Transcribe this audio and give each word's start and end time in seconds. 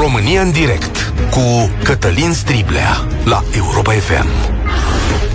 România 0.00 0.42
în 0.42 0.50
direct 0.50 1.12
cu 1.30 1.70
Cătălin 1.82 2.32
Striblea 2.32 3.06
la 3.24 3.44
Europa 3.56 3.92
FM. 3.92 4.26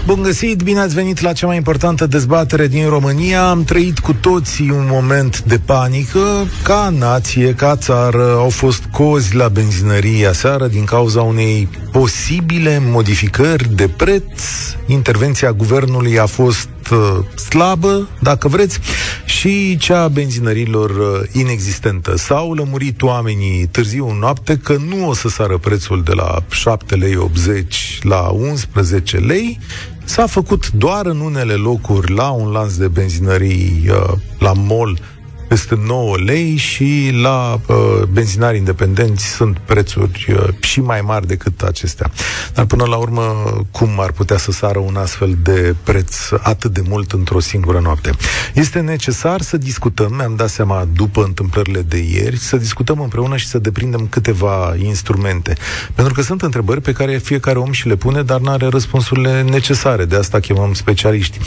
Bun 0.06 0.22
găsit, 0.22 0.62
bine 0.62 0.80
ați 0.80 0.94
venit 0.94 1.20
la 1.20 1.34
cea 1.34 1.48
mai 1.48 1.56
importantă 1.56 2.08
dezbatere 2.08 2.68
din 2.68 2.90
România. 2.90 3.50
Am 3.50 3.64
trăit 3.64 4.00
cu 4.00 4.14
toții 4.14 4.70
un 4.70 4.88
moment 4.90 5.42
de 5.42 5.60
panică. 5.66 6.48
Ca 6.64 6.94
nație, 6.98 7.54
ca 7.54 7.76
țară, 7.76 8.36
au 8.38 8.50
fost 8.50 8.84
cozi 8.92 9.36
la 9.36 9.48
benzinărie 9.48 10.28
aseară 10.28 10.68
din 10.68 10.86
cauza 10.86 11.22
unei 11.22 11.68
posibile 11.92 12.82
modificări 12.82 13.76
de 13.76 13.88
preț. 13.88 14.42
Intervenția 14.86 15.52
guvernului 15.52 16.20
a 16.20 16.26
fost 16.26 16.70
uh, 16.92 17.40
slabă, 17.50 18.08
dacă 18.22 18.48
vreți, 18.48 18.80
și 19.26 19.78
cea 19.78 20.02
a 20.02 20.08
benzinărilor 20.08 20.90
uh, 20.90 21.30
inexistentă. 21.32 22.18
S-au 22.18 22.54
lămurit 22.54 23.02
oamenii 23.02 23.66
târziu 23.66 24.10
în 24.10 24.18
noapte 24.18 24.58
că 24.58 24.76
nu 24.88 25.08
o 25.10 25.14
să 25.14 25.30
sară 25.30 25.58
prețul 25.58 26.04
de 26.04 26.14
la 26.14 26.44
7 26.50 26.96
lei 26.96 27.16
80 27.16 28.00
la 28.02 28.20
11 28.20 29.18
lei, 29.18 29.60
S-a 30.08 30.26
făcut 30.26 30.72
doar 30.72 31.06
în 31.06 31.20
unele 31.20 31.54
locuri 31.54 32.14
la 32.14 32.30
un 32.30 32.52
lanț 32.52 32.74
de 32.74 32.88
benzinării 32.88 33.86
uh, 33.90 34.14
la 34.40 34.54
mall 34.54 35.00
peste 35.48 35.80
9 35.86 36.16
lei 36.18 36.56
și 36.56 37.10
la 37.22 37.60
uh, 37.68 37.76
benzinari 38.12 38.58
independenți 38.58 39.26
sunt 39.26 39.58
prețuri 39.58 40.28
uh, 40.30 40.48
și 40.60 40.82
mai 40.82 41.02
mari 41.02 41.28
decât 41.28 41.62
acestea. 41.62 42.12
Dar 42.54 42.66
până 42.66 42.86
la 42.86 42.96
urmă, 42.96 43.22
cum 43.72 44.00
ar 44.00 44.12
putea 44.12 44.38
să 44.38 44.52
sară 44.52 44.80
un 44.80 44.96
astfel 44.96 45.38
de 45.42 45.76
preț 45.84 46.16
atât 46.42 46.74
de 46.74 46.82
mult 46.88 47.12
într-o 47.12 47.40
singură 47.40 47.80
noapte? 47.80 48.10
Este 48.54 48.80
necesar 48.80 49.42
să 49.42 49.58
discutăm, 49.58 50.14
mi-am 50.16 50.36
dat 50.36 50.50
seama 50.50 50.88
după 50.94 51.24
întâmplările 51.24 51.82
de 51.82 51.98
ieri, 51.98 52.38
să 52.38 52.58
discutăm 52.58 53.00
împreună 53.00 53.38
și 53.38 53.48
să 53.48 53.60
deprindem 53.60 54.08
câteva 54.10 54.76
instrumente. 54.78 55.56
Pentru 55.94 56.14
că 56.14 56.22
sunt 56.22 56.42
întrebări 56.42 56.82
pe 56.82 56.92
care 56.92 57.18
fiecare 57.18 57.60
om 57.60 57.72
și 57.72 57.88
le 57.88 57.96
pune, 57.96 58.22
dar 58.22 58.40
nu 58.40 58.50
are 58.50 58.68
răspunsurile 58.68 59.42
necesare. 59.42 60.06
De 60.06 60.16
asta 60.16 60.40
chemăm 60.40 60.74
specialiști. 60.74 61.38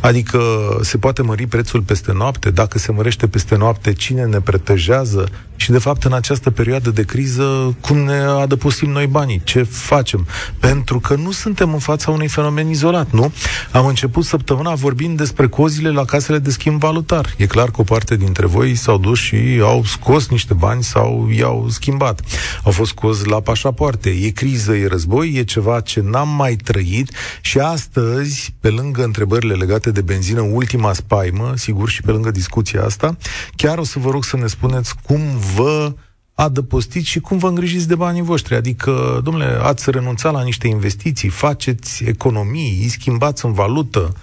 Adică 0.00 0.40
se 0.82 0.98
poate 0.98 1.22
mări 1.22 1.46
prețul 1.46 1.80
peste 1.80 2.12
noapte, 2.12 2.50
dacă 2.50 2.78
se 2.78 2.92
mărește 2.92 3.26
peste 3.26 3.47
peste 3.48 3.64
noapte, 3.64 3.92
cine 3.92 4.24
ne 4.24 4.40
pretejează 4.40 5.28
și, 5.60 5.70
de 5.70 5.78
fapt, 5.78 6.04
în 6.04 6.12
această 6.12 6.50
perioadă 6.50 6.90
de 6.90 7.02
criză, 7.02 7.76
cum 7.80 7.96
ne 7.96 8.16
adăpostim 8.16 8.90
noi 8.90 9.06
banii, 9.06 9.40
ce 9.44 9.62
facem. 9.62 10.26
Pentru 10.58 11.00
că 11.00 11.14
nu 11.14 11.30
suntem 11.30 11.72
în 11.72 11.78
fața 11.78 12.10
unui 12.10 12.28
fenomen 12.28 12.68
izolat, 12.68 13.10
nu? 13.10 13.32
Am 13.72 13.86
început 13.86 14.24
săptămâna 14.24 14.74
vorbind 14.74 15.16
despre 15.16 15.48
cozile 15.48 15.90
la 15.90 16.04
casele 16.04 16.38
de 16.38 16.50
schimb 16.50 16.80
valutar. 16.80 17.34
E 17.36 17.46
clar 17.46 17.70
că 17.70 17.80
o 17.80 17.82
parte 17.82 18.16
dintre 18.16 18.46
voi 18.46 18.74
s-au 18.74 18.98
dus 18.98 19.18
și 19.18 19.60
au 19.62 19.84
scos 19.84 20.28
niște 20.28 20.54
bani 20.54 20.82
sau 20.82 21.28
i-au 21.36 21.66
schimbat. 21.68 22.20
Au 22.62 22.72
fost 22.72 22.92
cozi 22.92 23.28
la 23.28 23.40
pașapoarte. 23.40 24.10
E 24.10 24.28
criză, 24.28 24.74
e 24.74 24.86
război, 24.86 25.32
e 25.36 25.42
ceva 25.42 25.80
ce 25.80 26.00
n-am 26.00 26.28
mai 26.28 26.56
trăit 26.56 27.10
și 27.40 27.58
astăzi, 27.58 28.54
pe 28.60 28.68
lângă 28.68 29.02
întrebările 29.02 29.54
legate 29.54 29.90
de 29.90 30.00
benzină, 30.00 30.40
ultima 30.40 30.92
spaimă, 30.92 31.52
sigur, 31.56 31.88
și 31.88 32.02
pe 32.02 32.10
lângă 32.10 32.30
discuția 32.30 32.84
asta, 32.84 33.16
Chiar 33.56 33.78
o 33.78 33.84
să 33.84 33.98
vă 33.98 34.10
rog 34.10 34.24
să 34.24 34.36
ne 34.36 34.46
spuneți 34.46 34.94
cum 35.02 35.20
vă 35.54 35.94
adăpostiți 36.34 37.06
și 37.06 37.20
cum 37.20 37.38
vă 37.38 37.48
îngrijiți 37.48 37.88
de 37.88 37.94
banii 37.94 38.22
voștri. 38.22 38.54
Adică, 38.54 39.20
domnule, 39.24 39.58
ați 39.62 39.90
renunțat 39.90 40.32
la 40.32 40.42
niște 40.42 40.68
investiții, 40.68 41.28
faceți 41.28 42.04
economii, 42.04 42.78
îi 42.82 42.88
schimbați 42.88 43.44
în 43.44 43.52
valută, 43.52 44.14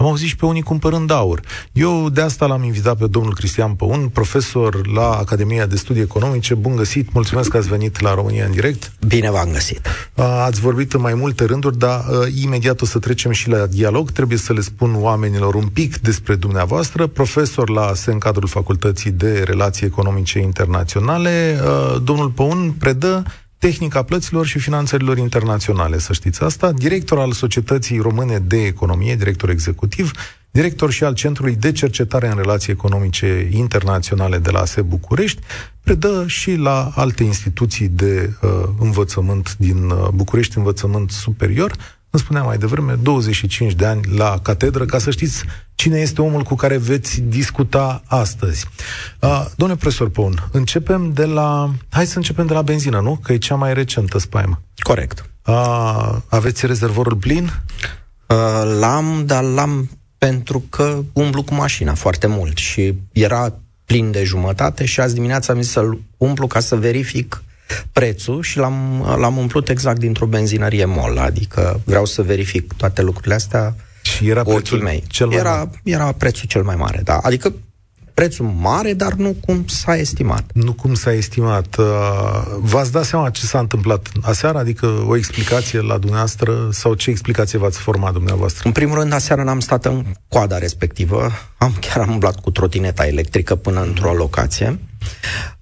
am 0.00 0.06
auzit 0.06 0.28
și 0.28 0.36
pe 0.36 0.46
unii 0.46 0.62
cumpărând 0.62 1.10
aur. 1.10 1.40
Eu 1.72 2.08
de 2.08 2.20
asta 2.20 2.46
l-am 2.46 2.62
invitat 2.62 2.96
pe 2.96 3.06
domnul 3.06 3.34
Cristian 3.34 3.74
Păun, 3.74 4.08
profesor 4.08 4.86
la 4.86 5.10
Academia 5.10 5.66
de 5.66 5.76
Studii 5.76 6.02
Economice. 6.02 6.54
Bun 6.54 6.76
găsit, 6.76 7.12
mulțumesc 7.12 7.48
că 7.48 7.56
ați 7.56 7.68
venit 7.68 8.00
la 8.00 8.14
România 8.14 8.44
în 8.44 8.50
direct. 8.50 8.92
Bine 9.06 9.30
v-am 9.30 9.48
găsit. 9.52 9.88
Ați 10.44 10.60
vorbit 10.60 10.92
în 10.92 11.00
mai 11.00 11.14
multe 11.14 11.44
rânduri, 11.44 11.78
dar 11.78 12.04
imediat 12.42 12.80
o 12.80 12.84
să 12.84 12.98
trecem 12.98 13.30
și 13.30 13.48
la 13.48 13.66
dialog. 13.66 14.10
Trebuie 14.10 14.38
să 14.38 14.52
le 14.52 14.60
spun 14.60 14.94
oamenilor 14.98 15.54
un 15.54 15.66
pic 15.66 15.98
despre 15.98 16.34
dumneavoastră. 16.34 17.06
Profesor 17.06 17.68
la 17.70 17.92
în 18.06 18.18
cadrul 18.18 18.48
Facultății 18.48 19.10
de 19.10 19.42
Relații 19.46 19.86
Economice 19.86 20.38
Internaționale. 20.38 21.60
Domnul 22.02 22.28
Păun 22.28 22.74
predă 22.78 23.22
tehnica 23.60 24.02
plăților 24.02 24.46
și 24.46 24.58
finanțărilor 24.58 25.18
internaționale, 25.18 25.98
să 25.98 26.12
știți 26.12 26.42
asta, 26.42 26.72
director 26.72 27.18
al 27.18 27.32
Societății 27.32 27.98
Române 27.98 28.38
de 28.38 28.64
Economie, 28.64 29.16
director 29.16 29.50
executiv, 29.50 30.12
director 30.50 30.90
și 30.90 31.04
al 31.04 31.14
Centrului 31.14 31.54
de 31.54 31.72
Cercetare 31.72 32.28
în 32.28 32.36
Relații 32.36 32.72
Economice 32.72 33.48
Internaționale 33.52 34.38
de 34.38 34.50
la 34.50 34.60
ASE 34.60 34.82
București, 34.82 35.40
predă 35.82 36.24
și 36.26 36.54
la 36.54 36.92
alte 36.94 37.22
instituții 37.22 37.88
de 37.88 38.32
uh, 38.42 38.50
învățământ 38.78 39.56
din 39.58 39.90
uh, 39.90 40.08
București, 40.14 40.58
învățământ 40.58 41.10
superior, 41.10 41.72
îmi 42.10 42.22
spuneam 42.22 42.46
mai 42.46 42.58
devreme, 42.58 42.94
25 43.02 43.72
de 43.72 43.86
ani 43.86 44.04
la 44.16 44.38
catedră, 44.42 44.84
ca 44.84 44.98
să 44.98 45.10
știți 45.10 45.44
cine 45.74 45.98
este 45.98 46.22
omul 46.22 46.42
cu 46.42 46.54
care 46.54 46.76
veți 46.76 47.20
discuta 47.20 48.02
astăzi. 48.06 48.66
Uh, 49.20 49.46
domnule 49.56 49.80
profesor 49.80 50.08
Pon, 50.08 50.48
începem 50.52 51.12
de 51.12 51.24
la... 51.24 51.70
Hai 51.88 52.06
să 52.06 52.16
începem 52.16 52.46
de 52.46 52.52
la 52.52 52.62
benzină, 52.62 53.00
nu? 53.00 53.20
Că 53.22 53.32
e 53.32 53.38
cea 53.38 53.54
mai 53.54 53.74
recentă 53.74 54.18
spaimă. 54.18 54.60
Corect. 54.76 55.30
Uh, 55.46 56.16
aveți 56.28 56.66
rezervorul 56.66 57.16
plin? 57.16 57.44
Uh, 58.26 58.76
l-am, 58.78 59.22
dar 59.26 59.42
l-am 59.42 59.90
pentru 60.18 60.64
că 60.70 61.02
umblu 61.12 61.42
cu 61.42 61.54
mașina 61.54 61.94
foarte 61.94 62.26
mult 62.26 62.56
și 62.56 62.94
era 63.12 63.54
plin 63.84 64.10
de 64.10 64.24
jumătate 64.24 64.84
și 64.84 65.00
azi 65.00 65.14
dimineața 65.14 65.52
am 65.52 65.60
zis 65.60 65.70
să-l 65.70 66.00
umplu 66.16 66.46
ca 66.46 66.60
să 66.60 66.76
verific 66.76 67.42
prețul 67.92 68.42
și 68.42 68.58
l-am, 68.58 69.04
l-am 69.18 69.36
umplut 69.36 69.68
exact 69.68 69.98
dintr-o 69.98 70.26
benzinărie 70.26 70.84
MOL, 70.84 71.18
adică 71.18 71.80
vreau 71.84 72.04
să 72.04 72.22
verific 72.22 72.72
toate 72.72 73.02
lucrurile 73.02 73.34
astea 73.34 73.76
și 74.02 74.28
era 74.28 74.42
prețul 74.42 74.80
mei. 74.80 75.04
cel 75.08 75.26
mai 75.26 75.36
era, 75.36 75.54
mare. 75.54 75.70
Era 75.84 76.12
prețul 76.12 76.48
cel 76.48 76.62
mai 76.62 76.76
mare, 76.76 77.00
da. 77.04 77.18
Adică 77.22 77.52
prețul 78.14 78.46
mare, 78.46 78.92
dar 78.92 79.12
nu 79.12 79.36
cum 79.46 79.66
s-a 79.66 79.96
estimat. 79.96 80.44
Nu 80.52 80.72
cum 80.72 80.94
s-a 80.94 81.12
estimat. 81.12 81.76
Uh, 81.78 81.86
v-ați 82.58 82.92
dat 82.92 83.04
seama 83.04 83.30
ce 83.30 83.46
s-a 83.46 83.58
întâmplat 83.58 84.08
aseară? 84.20 84.58
Adică 84.58 84.86
o 85.06 85.16
explicație 85.16 85.80
la 85.80 85.98
dumneavoastră 85.98 86.68
sau 86.70 86.94
ce 86.94 87.10
explicație 87.10 87.58
v-ați 87.58 87.78
format 87.78 88.12
dumneavoastră? 88.12 88.62
În 88.64 88.72
primul 88.72 88.98
rând, 88.98 89.12
aseară 89.12 89.42
n-am 89.42 89.60
stat 89.60 89.84
în 89.84 90.04
coada 90.28 90.58
respectivă. 90.58 91.30
Am 91.58 91.76
chiar 91.80 91.98
am 91.98 92.10
umblat 92.10 92.40
cu 92.40 92.50
trotineta 92.50 93.06
electrică 93.06 93.54
până 93.54 93.82
într-o 93.82 94.12
locație. 94.12 94.78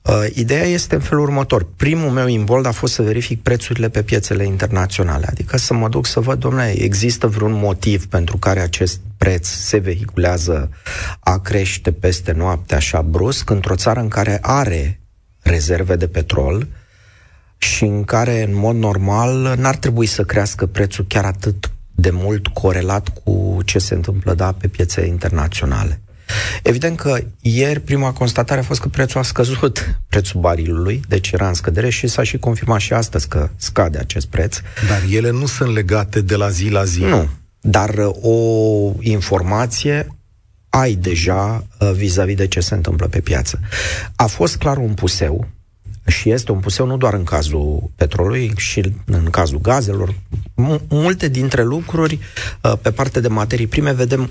Uh, 0.03 0.27
ideea 0.35 0.65
este 0.65 0.95
în 0.95 1.01
felul 1.01 1.23
următor. 1.23 1.67
Primul 1.77 2.11
meu 2.11 2.27
imbold 2.27 2.67
a 2.67 2.71
fost 2.71 2.93
să 2.93 3.03
verific 3.03 3.43
prețurile 3.43 3.89
pe 3.89 4.03
piețele 4.03 4.45
internaționale, 4.45 5.27
adică 5.27 5.57
să 5.57 5.75
mă 5.75 5.89
duc 5.89 6.07
să 6.07 6.21
văd, 6.21 6.39
domnule, 6.39 6.83
există 6.83 7.27
vreun 7.27 7.53
motiv 7.53 8.07
pentru 8.07 8.37
care 8.37 8.61
acest 8.61 9.01
preț 9.17 9.49
se 9.49 9.79
vehiculează 9.79 10.71
a 11.21 11.39
crește 11.39 11.93
peste 11.93 12.33
noapte 12.33 12.75
așa 12.75 13.03
brusc 13.03 13.51
într-o 13.51 13.75
țară 13.75 14.01
în 14.01 14.09
care 14.09 14.39
are 14.43 15.01
rezerve 15.41 15.97
de 15.97 16.09
petrol 16.09 16.67
și 17.59 17.85
în 17.85 18.05
care, 18.05 18.43
în 18.43 18.55
mod 18.55 18.77
normal, 18.77 19.55
n-ar 19.59 19.77
trebui 19.77 20.07
să 20.07 20.25
crească 20.25 20.67
prețul 20.67 21.05
chiar 21.09 21.25
atât 21.25 21.71
de 21.95 22.11
mult 22.11 22.47
corelat 22.47 23.09
cu 23.09 23.59
ce 23.65 23.79
se 23.79 23.95
întâmplă 23.95 24.35
da, 24.35 24.53
pe 24.53 24.69
piețe 24.69 25.07
internaționale. 25.07 26.01
Evident 26.63 26.97
că 26.97 27.21
ieri 27.41 27.81
prima 27.81 28.13
constatare 28.13 28.61
a 28.61 28.63
fost 28.63 28.81
că 28.81 28.89
prețul 28.89 29.21
a 29.21 29.23
scăzut, 29.23 29.99
prețul 30.09 30.41
barilului, 30.41 31.01
deci 31.09 31.31
era 31.31 31.49
în 31.49 31.55
scădere 31.55 31.91
și 31.91 32.07
s-a 32.07 32.23
și 32.23 32.39
confirmat 32.39 32.81
și 32.81 32.93
astăzi 32.93 33.29
că 33.29 33.49
scade 33.57 33.99
acest 33.99 34.27
preț. 34.27 34.57
Dar 34.89 35.03
ele 35.11 35.31
nu 35.31 35.47
sunt 35.47 35.73
legate 35.73 36.21
de 36.21 36.37
la 36.37 36.49
zi 36.49 36.69
la 36.69 36.85
zi. 36.85 37.01
Nu, 37.01 37.29
dar 37.61 37.95
uh, 37.95 38.15
o 38.23 38.93
informație 39.01 40.07
ai 40.69 40.95
deja 40.95 41.67
uh, 41.81 41.91
vis-a-vis 41.93 42.37
de 42.37 42.47
ce 42.47 42.61
se 42.61 42.75
întâmplă 42.75 43.07
pe 43.07 43.21
piață. 43.21 43.61
A 44.17 44.27
fost 44.27 44.57
clar 44.57 44.77
un 44.77 44.95
puseu 44.95 45.49
și 46.07 46.31
este 46.31 46.53
un 46.53 46.59
puseu 46.59 46.87
nu 46.87 46.97
doar 46.97 47.15
în 47.15 47.25
cazul 47.25 47.91
petrolului, 47.97 48.53
și 48.57 48.93
în 49.05 49.25
cazul 49.31 49.61
gazelor. 49.61 50.15
M- 50.39 50.81
multe 50.89 51.29
dintre 51.29 51.63
lucruri, 51.63 52.19
uh, 52.63 52.73
pe 52.83 52.91
partea 52.91 53.21
de 53.21 53.29
materii 53.29 53.67
prime, 53.67 53.93
vedem 53.93 54.31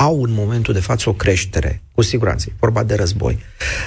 au 0.00 0.22
în 0.22 0.32
momentul 0.32 0.74
de 0.74 0.80
față 0.80 1.08
o 1.08 1.12
creștere, 1.12 1.82
cu 1.92 2.02
siguranță, 2.02 2.46
e 2.48 2.54
vorba 2.58 2.82
de 2.82 2.94
război. 2.94 3.38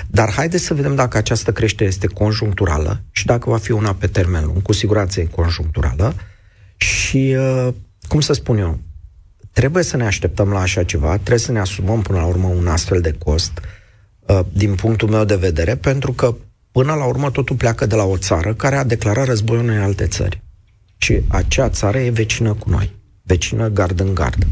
Dar 0.07 0.31
haideți 0.31 0.63
să 0.63 0.74
vedem 0.74 0.95
dacă 0.95 1.18
această 1.18 1.51
creștere 1.51 1.89
este 1.89 2.07
conjuncturală 2.07 3.01
și 3.12 3.25
dacă 3.25 3.50
va 3.50 3.57
fi 3.57 3.71
una 3.71 3.94
pe 3.94 4.07
termen 4.07 4.45
lung, 4.45 4.62
cu 4.62 4.74
siguranță 4.74 5.19
e 5.19 5.25
conjuncturală 5.25 6.13
și, 6.75 7.36
uh, 7.38 7.74
cum 8.07 8.19
să 8.19 8.33
spun 8.33 8.57
eu, 8.57 8.80
trebuie 9.51 9.83
să 9.83 9.98
ne 9.98 10.06
așteptăm 10.06 10.50
la 10.50 10.60
așa 10.60 10.83
ceva, 10.83 11.13
trebuie 11.13 11.38
să 11.38 11.51
ne 11.51 11.60
asumăm 11.60 12.01
până 12.01 12.18
la 12.18 12.25
urmă 12.25 12.48
un 12.48 12.68
astfel 12.68 13.01
de 13.01 13.12
cost, 13.12 13.51
uh, 14.19 14.39
din 14.51 14.75
punctul 14.75 15.09
meu 15.09 15.25
de 15.25 15.36
vedere, 15.36 15.75
pentru 15.75 16.12
că 16.12 16.36
până 16.71 16.94
la 16.94 17.06
urmă 17.06 17.31
totul 17.31 17.56
pleacă 17.56 17.86
de 17.86 17.95
la 17.95 18.04
o 18.04 18.18
țară 18.18 18.54
care 18.54 18.75
a 18.75 18.83
declarat 18.83 19.25
război 19.25 19.57
unei 19.57 19.77
alte 19.77 20.07
țări. 20.07 20.42
Și 20.98 21.21
acea 21.27 21.69
țară 21.69 22.00
e 22.00 22.09
vecină 22.09 22.54
cu 22.54 22.69
noi, 22.69 22.95
vecină 23.24 23.68
gard 23.68 24.00
în 24.00 24.13
gard. 24.13 24.48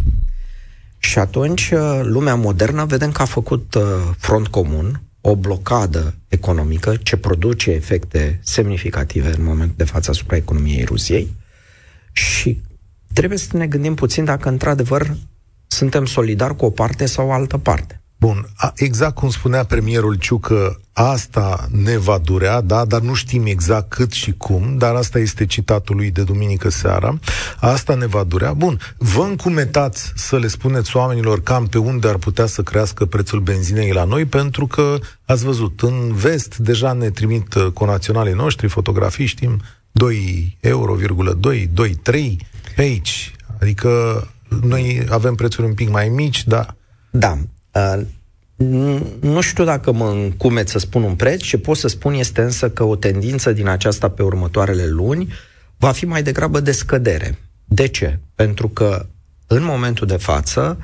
Și 1.04 1.20
atunci, 1.20 1.72
uh, 1.72 2.00
lumea 2.04 2.36
modernă, 2.36 2.86
vedem 2.86 3.12
că 3.12 3.22
a 3.22 3.26
făcut 3.26 3.74
uh, 3.74 3.84
front 4.18 4.48
comun 4.48 5.02
o 5.22 5.36
blocadă 5.36 6.14
economică 6.28 6.96
ce 6.96 7.18
produce 7.18 7.72
efecte 7.72 8.40
semnificative 8.44 9.34
în 9.38 9.44
momentul 9.44 9.76
de 9.78 9.84
față 9.84 10.10
asupra 10.10 10.36
economiei 10.36 10.84
Rusiei 10.84 11.36
și 12.12 12.62
trebuie 13.14 13.38
să 13.38 13.58
ne 13.58 13.68
gândim 13.68 13.96
puțin 13.96 14.26
dacă 14.26 14.50
într-adevăr 14.50 15.16
suntem 15.68 16.06
solidari 16.06 16.56
cu 16.56 16.66
o 16.66 16.70
parte 16.70 17.06
sau 17.06 17.28
o 17.28 17.32
altă 17.32 17.58
parte. 17.58 18.01
Bun, 18.22 18.46
exact 18.76 19.16
cum 19.16 19.30
spunea 19.30 19.64
premierul 19.64 20.16
Ciucă, 20.16 20.80
asta 20.94 21.68
ne 21.72 21.98
va 21.98 22.18
durea, 22.18 22.62
da, 22.62 22.86
dar 22.86 23.02
nu 23.02 23.14
știm 23.14 23.46
exact 23.46 23.90
cât 23.90 24.12
și 24.12 24.32
cum, 24.32 24.78
dar 24.78 24.96
asta 24.96 25.20
este 25.20 25.46
citatul 25.46 25.96
lui 25.96 26.12
de 26.12 26.24
duminică 26.24 26.70
seara, 26.70 27.20
asta 27.60 27.96
ne 27.96 28.06
va 28.06 28.24
durea. 28.24 28.54
Bun, 28.54 28.80
vă 28.98 29.22
încumetați 29.22 30.12
să 30.16 30.38
le 30.38 30.48
spuneți 30.48 30.96
oamenilor 30.96 31.44
cam 31.44 31.68
pe 31.68 31.78
unde 31.78 32.08
ar 32.08 32.18
putea 32.18 32.46
să 32.46 32.62
crească 32.62 33.06
prețul 33.06 33.40
benzinei 33.40 33.92
la 33.92 34.04
noi, 34.04 34.26
pentru 34.26 34.68
că, 34.68 34.98
ați 35.26 35.44
văzut, 35.44 35.82
în 35.82 36.14
vest 36.14 36.58
deja 36.58 36.94
ne 36.94 37.10
trimit 37.10 37.54
uh, 37.54 37.68
conaționalii 37.74 38.34
noștri 38.34 38.68
fotografii, 38.68 39.26
știm, 39.26 39.62
2 39.92 40.58
euro, 40.60 40.96
2, 41.40 41.70
2, 41.74 41.90
3 41.90 42.48
pe 42.76 42.82
aici. 42.82 43.36
Adică 43.62 44.28
noi 44.62 45.06
avem 45.10 45.36
prețuri 45.36 45.68
un 45.68 45.74
pic 45.74 45.90
mai 45.90 46.10
mici, 46.10 46.48
da. 46.48 46.66
Da, 47.10 47.38
Uh, 47.38 47.61
nu 49.20 49.42
știu 49.42 49.64
dacă 49.64 49.92
mă 49.92 50.10
încumet 50.10 50.68
să 50.68 50.80
spun 50.80 51.04
un 51.04 51.16
preț, 51.16 51.42
ce 51.42 51.58
pot 51.58 51.78
să 51.78 51.88
spun 51.88 52.14
este 52.14 52.42
însă 52.42 52.70
că 52.70 52.84
o 52.84 52.96
tendință 52.96 53.52
din 53.52 53.68
aceasta 53.68 54.10
pe 54.10 54.24
următoarele 54.24 54.86
luni 54.86 55.34
va 55.78 55.92
fi 55.92 56.06
mai 56.06 56.24
degrabă 56.24 56.60
de 56.60 56.72
scădere. 56.72 57.40
De 57.66 57.88
ce? 57.88 58.20
Pentru 58.36 58.70
că 58.70 59.06
în 59.48 59.64
momentul 59.64 60.08
de 60.08 60.18
față, 60.18 60.78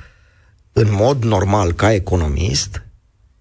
în 0.71 0.87
mod 0.91 1.23
normal, 1.23 1.73
ca 1.73 1.93
economist, 1.93 2.81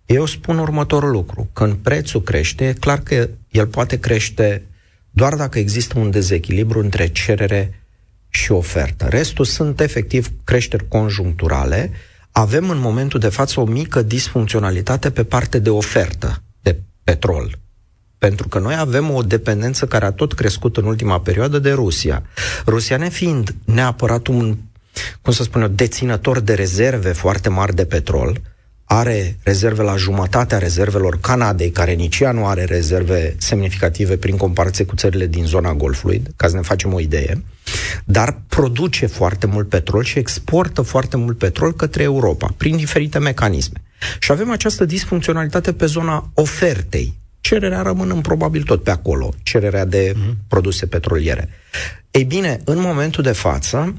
eu 0.06 0.26
spun 0.26 0.58
următorul 0.58 1.10
lucru. 1.10 1.48
Când 1.52 1.74
prețul 1.74 2.22
crește, 2.22 2.68
e 2.68 2.72
clar 2.72 3.00
că 3.00 3.28
el 3.48 3.66
poate 3.66 3.98
crește 3.98 4.62
doar 5.10 5.34
dacă 5.34 5.58
există 5.58 5.98
un 5.98 6.10
dezechilibru 6.10 6.80
între 6.80 7.06
cerere 7.06 7.82
și 8.28 8.52
ofertă. 8.52 9.06
Restul 9.08 9.44
sunt 9.44 9.80
efectiv 9.80 10.30
creșteri 10.44 10.88
conjuncturale 10.88 11.90
avem 12.38 12.70
în 12.70 12.78
momentul 12.78 13.20
de 13.20 13.28
față 13.28 13.60
o 13.60 13.64
mică 13.64 14.02
disfuncționalitate 14.02 15.10
pe 15.10 15.24
parte 15.24 15.58
de 15.58 15.70
ofertă 15.70 16.42
de 16.60 16.80
petrol. 17.04 17.58
Pentru 18.18 18.48
că 18.48 18.58
noi 18.58 18.74
avem 18.76 19.10
o 19.10 19.22
dependență 19.22 19.86
care 19.86 20.04
a 20.04 20.12
tot 20.12 20.32
crescut 20.32 20.76
în 20.76 20.84
ultima 20.84 21.20
perioadă 21.20 21.58
de 21.58 21.72
Rusia. 21.72 22.22
Rusia 22.66 22.96
nefiind 22.96 23.54
neapărat 23.64 24.26
un, 24.26 24.56
cum 25.22 25.32
să 25.32 25.42
spun 25.42 25.60
eu, 25.60 25.68
deținător 25.68 26.40
de 26.40 26.54
rezerve 26.54 27.12
foarte 27.12 27.48
mari 27.48 27.74
de 27.74 27.86
petrol, 27.86 28.40
are 28.88 29.38
rezerve 29.42 29.82
la 29.82 29.96
jumătatea 29.96 30.58
rezervelor 30.58 31.18
Canadei, 31.20 31.70
care 31.70 31.92
nici 31.92 32.18
ea 32.18 32.32
nu 32.32 32.46
are 32.46 32.64
rezerve 32.64 33.34
semnificative 33.38 34.16
prin 34.16 34.36
comparație 34.36 34.84
cu 34.84 34.94
țările 34.94 35.26
din 35.26 35.44
zona 35.44 35.74
Golfului, 35.74 36.22
ca 36.36 36.48
să 36.48 36.54
ne 36.56 36.62
facem 36.62 36.92
o 36.92 37.00
idee, 37.00 37.44
dar 38.04 38.40
produce 38.48 39.06
foarte 39.06 39.46
mult 39.46 39.68
petrol 39.68 40.04
și 40.04 40.18
exportă 40.18 40.82
foarte 40.82 41.16
mult 41.16 41.38
petrol 41.38 41.72
către 41.72 42.02
Europa, 42.02 42.54
prin 42.56 42.76
diferite 42.76 43.18
mecanisme. 43.18 43.82
Și 44.18 44.32
avem 44.32 44.50
această 44.50 44.84
disfuncționalitate 44.84 45.72
pe 45.72 45.86
zona 45.86 46.30
ofertei. 46.34 47.14
Cererea 47.40 47.82
rămânând 47.82 48.22
probabil 48.22 48.62
tot 48.62 48.82
pe 48.82 48.90
acolo, 48.90 49.34
cererea 49.42 49.84
de 49.84 50.12
mm-hmm. 50.12 50.48
produse 50.48 50.86
petroliere. 50.86 51.48
Ei 52.10 52.24
bine, 52.24 52.60
în 52.64 52.80
momentul 52.80 53.22
de 53.22 53.32
față, 53.32 53.94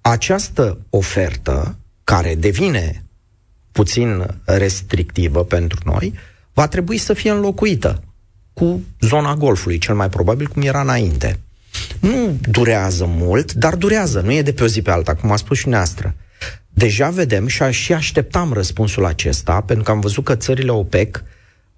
această 0.00 0.78
ofertă, 0.90 1.76
care 2.04 2.34
devine 2.34 3.04
puțin 3.72 4.26
restrictivă 4.44 5.44
pentru 5.44 5.78
noi, 5.84 6.14
va 6.52 6.68
trebui 6.68 6.98
să 6.98 7.12
fie 7.12 7.30
înlocuită 7.30 8.02
cu 8.52 8.80
zona 9.00 9.34
Golfului, 9.34 9.78
cel 9.78 9.94
mai 9.94 10.08
probabil 10.08 10.46
cum 10.46 10.62
era 10.62 10.80
înainte. 10.80 11.38
Nu 12.00 12.36
durează 12.48 13.04
mult, 13.08 13.52
dar 13.52 13.74
durează, 13.74 14.20
nu 14.20 14.32
e 14.32 14.42
de 14.42 14.52
pe 14.52 14.62
o 14.62 14.66
zi 14.66 14.82
pe 14.82 14.90
alta, 14.90 15.14
cum 15.14 15.30
a 15.30 15.36
spus 15.36 15.58
și 15.58 15.68
neastră. 15.68 16.14
Deja 16.68 17.08
vedem 17.08 17.46
și, 17.46 17.62
și 17.70 17.92
așteptam 17.92 18.52
răspunsul 18.52 19.04
acesta, 19.04 19.60
pentru 19.60 19.84
că 19.84 19.90
am 19.90 20.00
văzut 20.00 20.24
că 20.24 20.34
țările 20.34 20.70
OPEC 20.70 21.22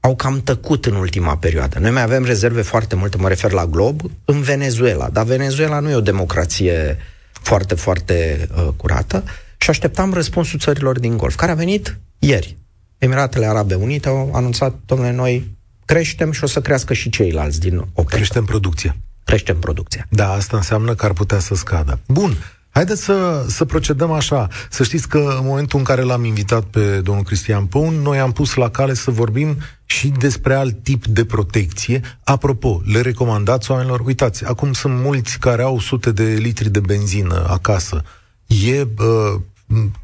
au 0.01 0.15
cam 0.15 0.41
tăcut 0.41 0.87
în 0.87 0.95
ultima 0.95 1.37
perioadă. 1.37 1.79
Noi 1.79 1.91
mai 1.91 2.03
avem 2.03 2.25
rezerve 2.25 2.63
foarte 2.63 2.95
multe, 2.95 3.17
mă 3.17 3.29
refer 3.29 3.51
la 3.51 3.67
glob, 3.67 4.01
în 4.25 4.41
Venezuela, 4.41 5.09
dar 5.09 5.25
Venezuela 5.25 5.79
nu 5.79 5.91
e 5.91 5.95
o 5.95 6.01
democrație 6.01 6.99
foarte, 7.33 7.75
foarte 7.75 8.49
uh, 8.57 8.69
curată 8.77 9.25
și 9.63 9.71
așteptam 9.71 10.13
răspunsul 10.13 10.59
țărilor 10.59 10.99
din 10.99 11.17
Golf, 11.17 11.35
care 11.35 11.51
a 11.51 11.55
venit 11.55 12.01
ieri. 12.19 12.57
Emiratele 12.99 13.47
Arabe 13.47 13.75
Unite 13.75 14.09
au 14.09 14.31
anunțat, 14.35 14.75
domnule, 14.87 15.13
noi 15.13 15.57
creștem 15.85 16.33
și 16.33 16.45
o 16.45 16.47
să 16.47 16.61
crească 16.61 16.93
și 16.93 17.11
ceilalți 17.11 17.61
din 17.61 17.79
OPEC. 17.79 18.09
Creștem 18.09 18.45
producția. 18.45 18.97
Creștem 19.25 19.59
producția. 19.59 20.07
Da, 20.11 20.33
asta 20.33 20.57
înseamnă 20.57 20.95
că 20.95 21.05
ar 21.05 21.13
putea 21.13 21.39
să 21.39 21.55
scadă. 21.55 22.01
Bun, 22.09 22.37
Haideți 22.75 23.03
să, 23.03 23.45
să 23.49 23.65
procedăm 23.65 24.11
așa. 24.11 24.49
Să 24.71 24.83
știți 24.83 25.09
că 25.09 25.19
în 25.19 25.47
momentul 25.47 25.79
în 25.79 25.85
care 25.85 26.03
l-am 26.03 26.25
invitat 26.25 26.65
pe 26.65 27.01
domnul 27.01 27.25
Cristian 27.25 27.67
Păun, 27.67 27.95
noi 27.95 28.19
am 28.19 28.33
pus 28.33 28.55
la 28.55 28.71
cale 28.71 28.95
să 28.95 29.11
vorbim 29.11 29.57
și 29.85 30.09
despre 30.09 30.55
alt 30.55 30.83
tip 30.83 31.07
de 31.07 31.25
protecție. 31.25 32.01
Apropo, 32.25 32.81
le 32.85 33.01
recomandați 33.01 33.71
oamenilor, 33.71 34.01
uitați, 34.01 34.45
acum 34.45 34.73
sunt 34.73 34.95
mulți 34.95 35.39
care 35.39 35.63
au 35.63 35.79
sute 35.79 36.13
de 36.13 36.25
litri 36.25 36.71
de 36.71 36.81
benzină 36.81 37.47
acasă. 37.49 38.03
E 38.47 38.81
uh, 38.81 39.41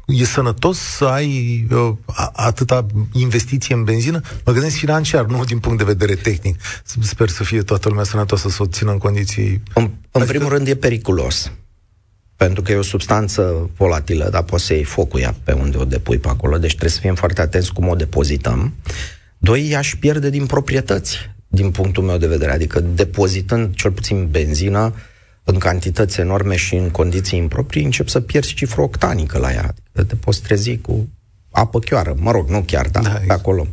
e 0.05 0.23
sănătos 0.23 0.77
să 0.77 1.05
ai 1.05 1.65
uh, 1.71 1.91
atâta 2.33 2.85
investiție 3.11 3.75
în 3.75 3.83
benzină? 3.83 4.21
Mă 4.45 4.51
gândesc 4.51 4.75
financiar, 4.75 5.25
nu 5.25 5.43
din 5.43 5.59
punct 5.59 5.77
de 5.77 5.83
vedere 5.83 6.15
tehnic. 6.15 6.61
Sper 7.01 7.29
să 7.29 7.43
fie 7.43 7.61
toată 7.61 7.89
lumea 7.89 8.03
sănătoasă, 8.03 8.49
să 8.49 8.63
o 8.63 8.65
țină 8.65 8.91
în 8.91 8.97
condiții... 8.97 9.61
În, 9.73 9.91
în 10.11 10.25
primul 10.25 10.49
rând 10.49 10.67
e 10.67 10.75
periculos. 10.75 11.51
Pentru 12.35 12.61
că 12.61 12.71
e 12.71 12.75
o 12.75 12.81
substanță 12.81 13.69
volatilă, 13.77 14.29
dar 14.29 14.43
poți 14.43 14.65
să 14.65 14.73
iei 14.73 14.83
focul 14.83 15.19
ea 15.19 15.35
pe 15.43 15.51
unde 15.51 15.77
o 15.77 15.85
depui 15.85 16.17
pe 16.17 16.27
acolo, 16.27 16.57
deci 16.57 16.69
trebuie 16.69 16.91
să 16.91 16.99
fim 16.99 17.15
foarte 17.15 17.41
atenți 17.41 17.73
cum 17.73 17.87
o 17.87 17.95
depozităm. 17.95 18.73
Doi, 19.37 19.69
ea 19.69 19.79
își 19.79 19.97
pierde 19.97 20.29
din 20.29 20.45
proprietăți, 20.45 21.17
din 21.47 21.71
punctul 21.71 22.03
meu 22.03 22.17
de 22.17 22.27
vedere. 22.27 22.51
Adică 22.51 22.79
depozitând 22.79 23.75
cel 23.75 23.91
puțin 23.91 24.27
benzină, 24.31 24.93
în 25.49 25.57
cantități 25.57 26.19
enorme 26.19 26.55
și 26.55 26.75
în 26.75 26.89
condiții 26.89 27.37
improprii, 27.37 27.83
încep 27.83 28.07
să 28.07 28.19
pierzi 28.19 28.53
cifră 28.53 28.81
octanică 28.81 29.37
la 29.37 29.51
ea. 29.51 29.73
Adică 29.93 30.03
te 30.03 30.15
poți 30.15 30.41
trezi 30.41 30.77
cu 30.77 31.09
apă 31.51 31.79
chioară. 31.79 32.15
Mă 32.17 32.31
rog, 32.31 32.49
nu 32.49 32.63
chiar, 32.65 32.87
dar 32.87 33.03
da, 33.03 33.21
pe 33.27 33.33
acolo. 33.33 33.67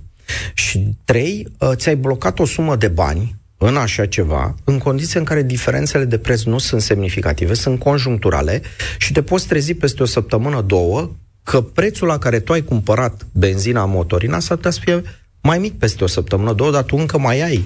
Și 0.54 0.96
trei, 1.04 1.48
uh, 1.58 1.70
ți-ai 1.74 1.96
blocat 1.96 2.38
o 2.38 2.44
sumă 2.44 2.76
de 2.76 2.88
bani 2.88 3.36
în 3.58 3.76
așa 3.76 4.06
ceva, 4.06 4.54
în 4.64 4.78
condiții 4.78 5.18
în 5.18 5.24
care 5.24 5.42
diferențele 5.42 6.04
de 6.04 6.18
preț 6.18 6.42
nu 6.42 6.58
sunt 6.58 6.80
semnificative, 6.80 7.54
sunt 7.54 7.78
conjuncturale 7.78 8.62
și 8.98 9.12
te 9.12 9.22
poți 9.22 9.46
trezi 9.46 9.74
peste 9.74 10.02
o 10.02 10.06
săptămână, 10.06 10.60
două, 10.60 11.10
că 11.42 11.60
prețul 11.60 12.06
la 12.06 12.18
care 12.18 12.40
tu 12.40 12.52
ai 12.52 12.62
cumpărat 12.62 13.26
benzina 13.32 13.84
motorina 13.84 14.38
s-ar 14.38 14.56
putea 14.56 14.70
să 14.70 14.80
fie 14.82 15.02
mai 15.42 15.58
mic 15.58 15.78
peste 15.78 16.04
o 16.04 16.06
săptămână, 16.06 16.52
două, 16.52 16.70
dar 16.70 16.82
tu 16.82 16.96
încă 16.96 17.18
mai 17.18 17.40
ai 17.40 17.64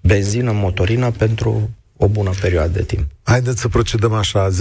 benzină 0.00 0.52
motorină 0.52 1.10
pentru 1.10 1.70
o 1.96 2.08
bună 2.08 2.30
perioadă 2.40 2.72
de 2.72 2.82
timp. 2.82 3.13
Haideți 3.26 3.60
să 3.60 3.68
procedăm 3.68 4.12
așa. 4.12 4.48
0372069599. 4.50 4.54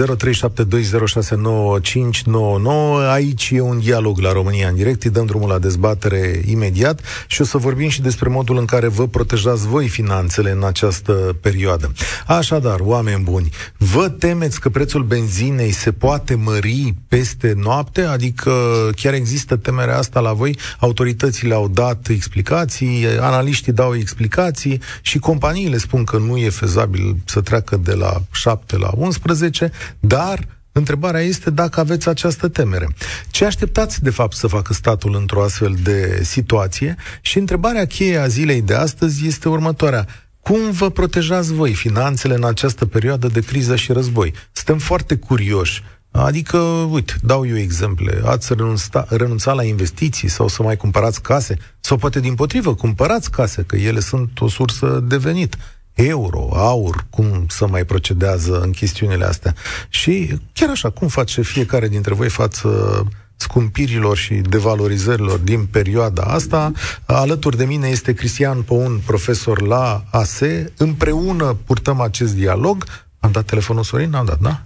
Aici 3.12 3.50
e 3.54 3.62
un 3.62 3.80
dialog 3.80 4.20
la 4.20 4.32
România 4.32 4.68
în 4.68 4.76
direct. 4.76 5.04
Îi 5.04 5.10
dăm 5.10 5.26
drumul 5.26 5.50
la 5.50 5.60
dezbatere 5.60 6.42
imediat 6.46 7.02
și 7.28 7.42
o 7.42 7.44
să 7.44 7.58
vorbim 7.58 7.90
și 7.90 8.02
despre 8.02 8.30
modul 8.30 8.58
în 8.58 8.66
care 8.66 8.88
vă 8.88 9.08
protejați 9.08 9.68
voi 9.68 9.88
finanțele 9.88 10.52
în 10.52 10.64
această 10.64 11.36
perioadă. 11.42 11.92
Așadar, 12.28 12.80
oameni 12.80 13.24
buni, 13.24 13.50
vă 13.78 14.10
temeți 14.10 14.60
că 14.60 14.70
prețul 14.70 15.04
benzinei 15.04 15.72
se 15.72 15.92
poate 15.92 16.36
mări 16.36 16.94
peste 17.08 17.54
noapte? 17.58 18.02
Adică 18.02 18.52
chiar 18.96 19.14
există 19.14 19.56
temerea 19.56 19.98
asta 19.98 20.20
la 20.20 20.34
voi? 20.34 20.58
Autoritățile 20.80 21.54
au 21.54 21.68
dat 21.68 22.08
explicații, 22.08 23.06
analiștii 23.20 23.74
dau 23.74 23.96
explicații 23.96 24.82
și 25.02 25.20
companiile 25.20 25.78
spun 25.78 26.04
că 26.04 26.18
nu 26.18 26.38
e 26.38 26.50
fezabil 26.50 27.16
să 27.26 27.42
treacă 27.42 27.78
de 27.78 27.94
la 27.94 28.22
7 28.32 28.52
la 28.78 28.92
11, 28.96 29.72
dar 30.00 30.62
Întrebarea 30.76 31.22
este 31.22 31.50
dacă 31.50 31.80
aveți 31.80 32.10
această 32.10 32.48
temere. 32.48 32.88
Ce 33.32 33.46
așteptați, 33.46 34.04
de 34.04 34.10
fapt, 34.10 34.36
să 34.36 34.48
facă 34.48 34.74
statul 34.74 35.16
într-o 35.16 35.44
astfel 35.44 35.76
de 35.84 36.20
situație? 36.24 36.96
Și 37.22 37.38
întrebarea 37.38 37.86
cheie 37.86 38.18
a 38.18 38.28
zilei 38.28 38.62
de 38.62 38.74
astăzi 38.74 39.28
este 39.28 39.50
următoarea. 39.50 40.08
Cum 40.42 40.72
vă 40.72 40.90
protejați 40.90 41.54
voi 41.54 41.74
finanțele 41.74 42.34
în 42.34 42.44
această 42.44 42.86
perioadă 42.86 43.28
de 43.28 43.40
criză 43.40 43.76
și 43.76 43.92
război? 43.92 44.34
Suntem 44.52 44.78
foarte 44.78 45.16
curioși. 45.16 45.84
Adică, 46.12 46.58
uite, 46.92 47.14
dau 47.22 47.48
eu 47.48 47.58
exemple. 47.58 48.22
Ați 48.26 48.54
renunța, 48.54 49.06
renunțat 49.10 49.56
la 49.56 49.64
investiții 49.64 50.28
sau 50.28 50.48
să 50.48 50.64
mai 50.64 50.78
cumpărați 50.78 51.22
case? 51.22 51.58
Sau 51.80 51.98
poate 51.98 52.20
din 52.20 52.36
potrivă, 52.36 52.76
cumpărați 52.76 53.32
case, 53.32 53.64
că 53.64 53.76
ele 53.76 54.00
sunt 54.00 54.40
o 54.40 54.48
sursă 54.48 55.04
de 55.08 55.18
venit 55.18 55.58
euro, 55.94 56.50
aur, 56.54 57.06
cum 57.10 57.46
să 57.48 57.68
mai 57.68 57.86
procedează 57.86 58.60
în 58.60 58.72
chestiunile 58.72 59.26
astea. 59.26 59.54
Și 59.90 60.38
chiar 60.54 60.70
așa, 60.70 60.90
cum 60.90 61.08
face 61.08 61.42
fiecare 61.42 61.88
dintre 61.88 62.14
voi 62.14 62.30
față 62.30 63.04
scumpirilor 63.36 64.18
și 64.18 64.34
devalorizărilor 64.34 65.40
din 65.40 65.66
perioada 65.66 66.24
asta. 66.24 66.72
Alături 67.06 67.58
de 67.58 67.66
mine 67.66 67.88
este 67.88 68.14
Cristian 68.14 68.62
Poun, 68.62 69.00
profesor 69.06 69.62
la 69.62 70.02
ASE. 70.12 70.74
Împreună 70.78 71.58
purtăm 71.66 72.02
acest 72.02 72.36
dialog. 72.36 72.84
Am 73.20 73.32
dat 73.32 73.46
telefonul 73.46 73.84
Sorin? 73.84 74.14
Am 74.14 74.26
dat, 74.26 74.40
da? 74.40 74.62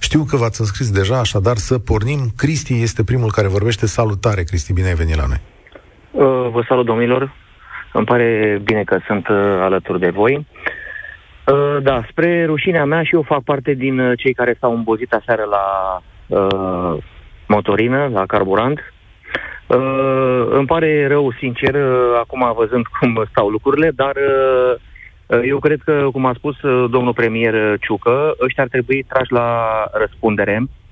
Știu 0.00 0.24
că 0.24 0.36
v-ați 0.36 0.60
înscris 0.60 0.90
deja, 0.90 1.18
așadar 1.18 1.56
să 1.56 1.78
pornim. 1.78 2.32
Cristi 2.36 2.82
este 2.82 3.04
primul 3.04 3.30
care 3.30 3.48
vorbește. 3.48 3.86
Salutare, 3.86 4.42
Cristi, 4.42 4.72
bine 4.72 4.88
ai 4.88 4.94
venit 4.94 5.16
la 5.16 5.26
noi. 5.26 5.40
Uh, 6.10 6.22
vă 6.52 6.64
salut, 6.68 6.86
domnilor. 6.86 7.45
Îmi 7.96 8.06
pare 8.06 8.60
bine 8.64 8.82
că 8.84 8.98
sunt 9.06 9.28
uh, 9.28 9.36
alături 9.60 10.00
de 10.00 10.10
voi. 10.10 10.46
Uh, 11.52 11.76
da, 11.82 12.04
spre 12.10 12.44
rușinea 12.44 12.84
mea 12.84 13.02
și 13.02 13.14
eu 13.14 13.22
fac 13.22 13.42
parte 13.42 13.72
din 13.72 13.98
uh, 13.98 14.18
cei 14.18 14.34
care 14.34 14.56
s-au 14.60 14.74
îmbozit 14.74 15.12
aseară 15.12 15.44
la 15.44 15.64
uh, 16.26 17.02
motorină, 17.48 18.08
la 18.12 18.26
carburant. 18.26 18.92
Uh, 19.66 20.46
îmi 20.50 20.66
pare 20.66 21.06
rău, 21.06 21.32
sincer, 21.32 21.74
uh, 21.74 22.18
acum 22.18 22.52
văzând 22.56 22.86
cum 22.86 23.24
stau 23.30 23.48
lucrurile, 23.48 23.90
dar 23.94 24.16
uh, 24.16 24.74
uh, 25.26 25.40
eu 25.44 25.58
cred 25.58 25.80
că, 25.84 26.08
cum 26.12 26.26
a 26.26 26.34
spus 26.34 26.62
uh, 26.62 26.90
domnul 26.90 27.12
premier 27.12 27.78
Ciucă, 27.80 28.34
ăștia 28.40 28.62
ar 28.62 28.68
trebui 28.68 29.02
trași 29.08 29.32
la 29.32 29.84
răspundere. 29.92 30.58
Uh, 30.60 30.85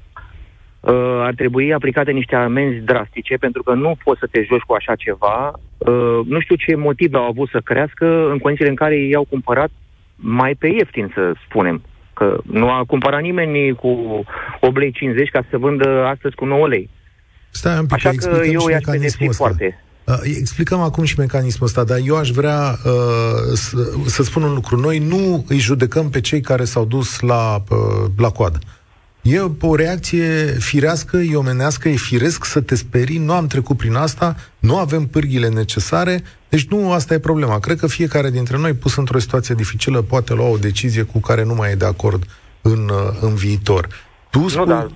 ar 1.26 1.34
trebui 1.34 1.72
aplicate 1.72 2.10
niște 2.10 2.34
amenzi 2.34 2.84
drastice, 2.84 3.36
pentru 3.36 3.62
că 3.62 3.74
nu 3.74 3.96
poți 4.04 4.20
să 4.20 4.26
te 4.30 4.42
joci 4.42 4.66
cu 4.66 4.74
așa 4.74 4.94
ceva. 4.94 5.52
Uh, 5.78 6.20
nu 6.26 6.40
știu 6.40 6.54
ce 6.54 6.74
motiv 6.74 7.14
au 7.14 7.22
avut 7.22 7.48
să 7.48 7.60
crească 7.64 8.06
în 8.30 8.38
condițiile 8.38 8.70
în 8.70 8.76
care 8.76 8.94
ei 8.96 9.14
au 9.14 9.26
cumpărat 9.28 9.70
mai 10.16 10.54
pe 10.54 10.66
ieftin, 10.66 11.10
să 11.14 11.32
spunem. 11.48 11.82
Că 12.14 12.38
nu 12.42 12.70
a 12.70 12.84
cumpărat 12.86 13.20
nimeni 13.20 13.74
cu 13.74 14.24
8 14.60 14.76
lei 14.76 14.92
50 14.92 15.28
ca 15.28 15.44
să 15.50 15.58
vândă 15.58 16.04
astăzi 16.04 16.34
cu 16.34 16.44
9 16.44 16.68
lei. 16.68 16.90
Stai 17.50 17.78
un 17.78 17.86
pic, 17.86 17.92
Așa 17.94 18.10
că 18.16 18.40
eu 18.44 18.68
i-aș 18.68 18.82
pedepsi 18.82 19.28
foarte. 19.30 19.84
Uh, 20.04 20.14
explicăm 20.22 20.80
acum 20.80 21.04
și 21.04 21.18
mecanismul 21.18 21.66
ăsta, 21.66 21.84
dar 21.84 21.98
eu 22.04 22.16
aș 22.16 22.30
vrea 22.30 22.76
uh, 22.84 23.52
să, 23.54 23.76
să 24.06 24.22
spun 24.22 24.42
un 24.42 24.54
lucru. 24.54 24.80
Noi 24.80 24.98
nu 24.98 25.44
îi 25.48 25.58
judecăm 25.58 26.10
pe 26.10 26.20
cei 26.20 26.40
care 26.40 26.64
s-au 26.64 26.84
dus 26.84 27.20
la, 27.20 27.62
uh, 27.70 28.10
la 28.16 28.30
coadă. 28.30 28.58
E 29.24 29.40
o 29.60 29.74
reacție 29.74 30.44
firească, 30.58 31.16
e 31.16 31.36
omenească, 31.36 31.88
e 31.88 31.94
firesc 31.94 32.44
să 32.44 32.60
te 32.60 32.74
sperii, 32.74 33.18
nu 33.18 33.32
am 33.32 33.46
trecut 33.46 33.76
prin 33.76 33.94
asta, 33.94 34.34
nu 34.60 34.76
avem 34.76 35.06
pârghile 35.06 35.48
necesare, 35.48 36.22
deci 36.48 36.66
nu 36.66 36.92
asta 36.92 37.14
e 37.14 37.18
problema. 37.18 37.58
Cred 37.58 37.78
că 37.78 37.86
fiecare 37.86 38.30
dintre 38.30 38.56
noi, 38.58 38.72
pus 38.72 38.96
într-o 38.96 39.18
situație 39.18 39.54
dificilă, 39.54 40.02
poate 40.02 40.34
lua 40.34 40.48
o 40.48 40.56
decizie 40.56 41.02
cu 41.02 41.20
care 41.20 41.44
nu 41.44 41.54
mai 41.54 41.70
e 41.70 41.74
de 41.74 41.84
acord 41.84 42.22
în, 42.62 42.90
în 43.20 43.34
viitor. 43.34 43.88
Tu 44.30 44.48
spui... 44.48 44.64
Nu, 44.64 44.70
dar 44.72 44.86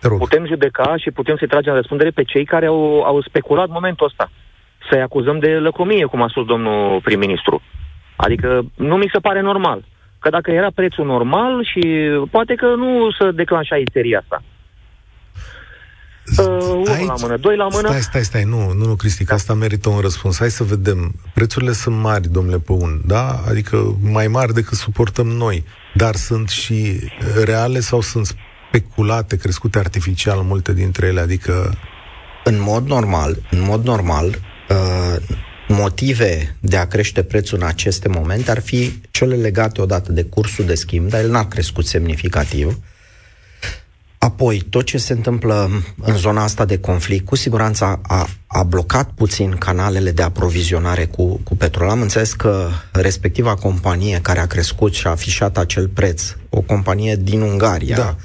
Te 0.00 0.08
rog. 0.08 0.18
putem 0.18 0.46
judeca 0.46 0.96
și 0.96 1.10
putem 1.10 1.36
să-i 1.36 1.48
tragem 1.48 1.74
răspundere 1.74 2.10
pe 2.10 2.22
cei 2.24 2.44
care 2.44 2.66
au, 2.66 3.02
au 3.02 3.22
speculat 3.22 3.68
momentul 3.68 4.06
ăsta. 4.06 4.30
Să-i 4.90 5.00
acuzăm 5.02 5.38
de 5.38 5.48
lăcomie, 5.48 6.04
cum 6.04 6.22
a 6.22 6.28
spus 6.28 6.46
domnul 6.46 7.00
prim-ministru. 7.00 7.62
Adică 8.16 8.62
nu 8.74 8.96
mi 8.96 9.10
se 9.12 9.18
pare 9.18 9.40
normal. 9.40 9.84
Că 10.24 10.30
dacă 10.30 10.50
era 10.50 10.70
prețul 10.74 11.06
normal 11.06 11.64
și 11.64 11.82
poate 12.30 12.54
că 12.54 12.66
nu 12.66 13.10
să 13.18 13.30
declanșa 13.30 13.76
isteria 13.76 14.18
asta. 14.18 14.42
Uh, 16.38 16.46
unul 16.70 17.06
la 17.06 17.14
mână, 17.20 17.36
doi 17.36 17.56
la 17.56 17.68
mână. 17.68 17.88
Stai, 17.88 18.00
stai, 18.00 18.22
stai, 18.22 18.44
nu, 18.44 18.72
nu, 18.72 18.84
nu, 18.86 18.94
Cristi, 18.94 19.24
că 19.24 19.34
asta 19.34 19.54
merită 19.54 19.88
un 19.88 20.00
răspuns. 20.00 20.38
Hai 20.38 20.50
să 20.50 20.64
vedem. 20.64 21.14
Prețurile 21.34 21.72
sunt 21.72 21.96
mari, 21.96 22.28
domnule 22.28 22.58
Păun, 22.58 23.00
da? 23.06 23.40
Adică 23.48 23.96
mai 24.12 24.26
mari 24.26 24.52
decât 24.52 24.76
suportăm 24.76 25.26
noi. 25.26 25.64
Dar 25.94 26.14
sunt 26.14 26.48
și 26.48 27.10
reale 27.44 27.80
sau 27.80 28.00
sunt 28.00 28.36
speculate, 28.68 29.36
crescute 29.36 29.78
artificial 29.78 30.38
multe 30.38 30.72
dintre 30.72 31.06
ele? 31.06 31.20
Adică... 31.20 31.78
În 32.44 32.60
mod 32.60 32.86
normal, 32.86 33.36
în 33.50 33.62
mod 33.62 33.84
normal, 33.84 34.26
uh, 34.26 35.16
motive 35.68 36.56
de 36.60 36.76
a 36.76 36.86
crește 36.86 37.22
prețul 37.22 37.58
în 37.60 37.66
aceste 37.66 38.08
momente 38.08 38.50
ar 38.50 38.60
fi 38.60 39.00
cele 39.10 39.34
legate 39.34 39.80
odată 39.80 40.12
de 40.12 40.24
cursul 40.24 40.64
de 40.64 40.74
schimb, 40.74 41.08
dar 41.08 41.20
el 41.20 41.30
n-a 41.30 41.46
crescut 41.46 41.86
semnificativ. 41.86 42.78
Apoi, 44.18 44.60
tot 44.70 44.84
ce 44.84 44.98
se 44.98 45.12
întâmplă 45.12 45.70
în 46.02 46.16
zona 46.16 46.42
asta 46.42 46.64
de 46.64 46.78
conflict, 46.78 47.26
cu 47.26 47.36
siguranță 47.36 48.00
a, 48.02 48.28
a 48.46 48.62
blocat 48.62 49.10
puțin 49.14 49.50
canalele 49.50 50.10
de 50.10 50.22
aprovizionare 50.22 51.04
cu, 51.04 51.40
cu 51.44 51.56
petrol. 51.56 51.88
Am 51.88 52.00
înțeles 52.00 52.32
că 52.32 52.68
respectiva 52.92 53.54
companie 53.54 54.18
care 54.22 54.38
a 54.38 54.46
crescut 54.46 54.94
și 54.94 55.06
a 55.06 55.10
afișat 55.10 55.58
acel 55.58 55.88
preț, 55.88 56.22
o 56.48 56.60
companie 56.60 57.16
din 57.16 57.40
Ungaria, 57.40 57.96
da, 57.96 58.16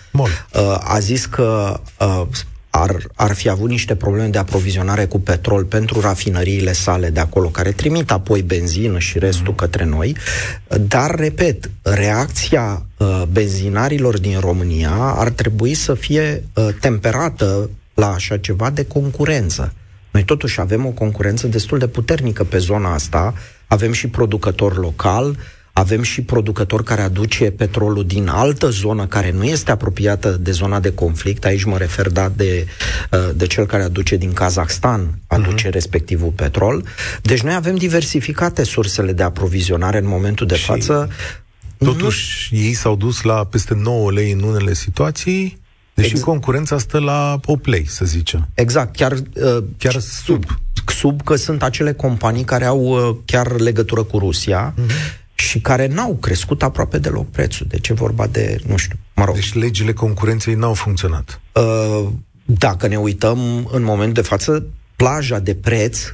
a 0.84 1.00
zis 1.00 1.26
că 1.26 1.80
uh, 2.00 2.26
ar, 2.70 3.08
ar 3.16 3.34
fi 3.34 3.50
avut 3.50 3.70
niște 3.70 3.96
probleme 3.96 4.28
de 4.28 4.38
aprovizionare 4.38 5.06
cu 5.06 5.20
petrol 5.20 5.64
pentru 5.64 6.00
rafinăriile 6.00 6.72
sale 6.72 7.10
de 7.10 7.20
acolo, 7.20 7.48
care 7.48 7.72
trimit 7.72 8.12
apoi 8.12 8.42
benzină 8.42 9.00
și 9.00 9.20
restul 9.20 9.50
mm. 9.50 9.56
către 9.56 9.86
noi. 9.86 10.16
Dar, 10.88 11.16
repet, 11.16 11.70
reacția 11.82 12.86
uh, 12.98 13.24
benzinarilor 13.32 14.20
din 14.20 14.40
România 14.40 14.94
ar 14.96 15.30
trebui 15.30 15.74
să 15.74 15.94
fie 15.94 16.44
uh, 16.54 16.68
temperată 16.80 17.70
la 17.94 18.14
așa 18.14 18.38
ceva 18.38 18.70
de 18.70 18.86
concurență. 18.86 19.74
Noi 20.12 20.24
totuși 20.24 20.60
avem 20.60 20.86
o 20.86 20.90
concurență 20.90 21.48
destul 21.48 21.78
de 21.78 21.88
puternică 21.88 22.44
pe 22.44 22.58
zona 22.58 22.94
asta, 22.94 23.34
avem 23.68 23.92
și 23.92 24.08
producător 24.08 24.78
local, 24.78 25.30
uh, 25.30 25.38
avem 25.80 26.02
și 26.02 26.22
producători 26.22 26.84
care 26.84 27.02
aduce 27.02 27.52
petrolul 27.52 28.06
din 28.06 28.28
altă 28.28 28.70
zonă 28.70 29.06
care 29.06 29.32
nu 29.32 29.44
este 29.44 29.72
apropiată 29.72 30.30
de 30.42 30.52
zona 30.52 30.80
de 30.80 30.94
conflict. 30.94 31.46
Aici 31.46 31.64
mă 31.64 31.78
refer 31.78 32.10
da, 32.10 32.32
de, 32.36 32.68
uh, 33.12 33.30
de 33.36 33.48
cel 33.48 33.66
care 33.66 33.84
aduce 33.84 34.16
din 34.16 34.34
Kazakhstan, 34.34 35.20
aduce 35.28 35.68
uh-huh. 35.68 35.72
respectivul 35.72 36.32
petrol. 36.32 36.86
Deci 37.22 37.42
noi 37.42 37.54
avem 37.54 37.76
diversificate 37.76 38.64
sursele 38.64 39.14
de 39.14 39.24
aprovizionare 39.24 39.98
în 39.98 40.08
momentul 40.08 40.48
de 40.48 40.56
și 40.56 40.66
față. 40.66 41.10
Totuși, 41.78 42.54
nu... 42.54 42.60
ei 42.60 42.74
s-au 42.74 42.96
dus 42.96 43.22
la 43.22 43.44
peste 43.44 43.74
9 43.74 44.12
lei 44.12 44.32
în 44.32 44.44
unele 44.44 44.74
situații, 44.74 45.62
deși 45.94 46.10
exact. 46.10 46.26
concurența 46.26 46.78
stă 46.78 47.00
la 47.00 47.40
8 47.46 47.66
lei, 47.66 47.86
să 47.88 48.06
zicem. 48.06 48.48
Exact, 48.54 48.96
chiar, 48.96 49.12
uh, 49.12 49.64
chiar 49.78 50.00
sub. 50.00 50.44
Sub 50.86 51.22
că 51.24 51.36
sunt 51.36 51.64
acele 51.64 51.94
companii 51.94 52.44
care 52.44 52.66
au 52.66 52.80
uh, 52.80 53.16
chiar 53.26 53.60
legătură 53.60 54.04
cu 54.04 54.18
Rusia. 54.18 54.74
Uh-huh 54.74 55.28
și 55.50 55.60
care 55.60 55.88
n-au 55.88 56.18
crescut 56.22 56.64
aproape 56.64 56.98
deloc 56.98 57.28
prețul. 57.32 57.66
Deci 57.70 57.88
e 57.88 57.94
vorba 57.94 58.28
de, 58.28 58.58
nu 58.68 58.78
știu, 58.78 58.98
mă 59.16 59.26
rog. 59.26 59.36
Deci 59.36 59.54
legile 59.54 59.94
concurenței 59.94 60.54
n-au 60.54 60.74
funcționat. 60.74 61.42
Uh, 61.54 62.08
dacă 62.46 62.88
ne 62.88 62.98
uităm 62.98 63.38
în 63.72 63.84
moment 63.84 64.14
de 64.14 64.22
față, 64.22 64.66
plaja 64.96 65.40
de 65.40 65.56
preț, 65.56 66.14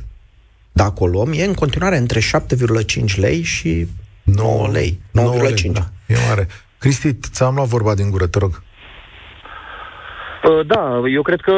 dacă 0.72 1.04
o 1.04 1.08
luăm, 1.08 1.32
e 1.34 1.44
în 1.44 1.54
continuare 1.54 1.98
între 1.98 2.20
7,5 2.20 3.16
lei 3.16 3.42
și 3.42 3.88
9, 4.24 4.52
9 4.52 4.68
lei. 4.72 5.00
9,5. 5.12 5.72
Da, 5.72 5.86
e 6.08 6.16
mare. 6.28 6.48
Cristi, 6.78 7.14
ți-am 7.14 7.56
luat 7.56 7.68
vorba 7.68 7.96
din 7.96 8.10
gură, 8.10 8.28
te 8.28 8.40
rog. 8.40 8.64
Uh, 10.44 10.66
da, 10.66 11.02
eu 11.14 11.22
cred 11.22 11.42
că 11.42 11.54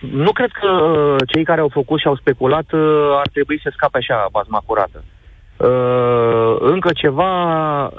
nu 0.00 0.32
cred 0.32 0.50
că 0.60 0.70
uh, 0.70 1.16
cei 1.32 1.44
care 1.44 1.60
au 1.60 1.68
făcut 1.68 2.00
și 2.00 2.06
au 2.06 2.16
speculat 2.16 2.72
uh, 2.72 2.80
ar 3.18 3.28
trebui 3.32 3.60
să 3.62 3.72
scape 3.72 3.98
așa 3.98 4.28
bazma 4.32 4.62
curată. 4.66 5.04
Uh, 5.56 6.56
încă 6.58 6.90
ceva 6.94 7.32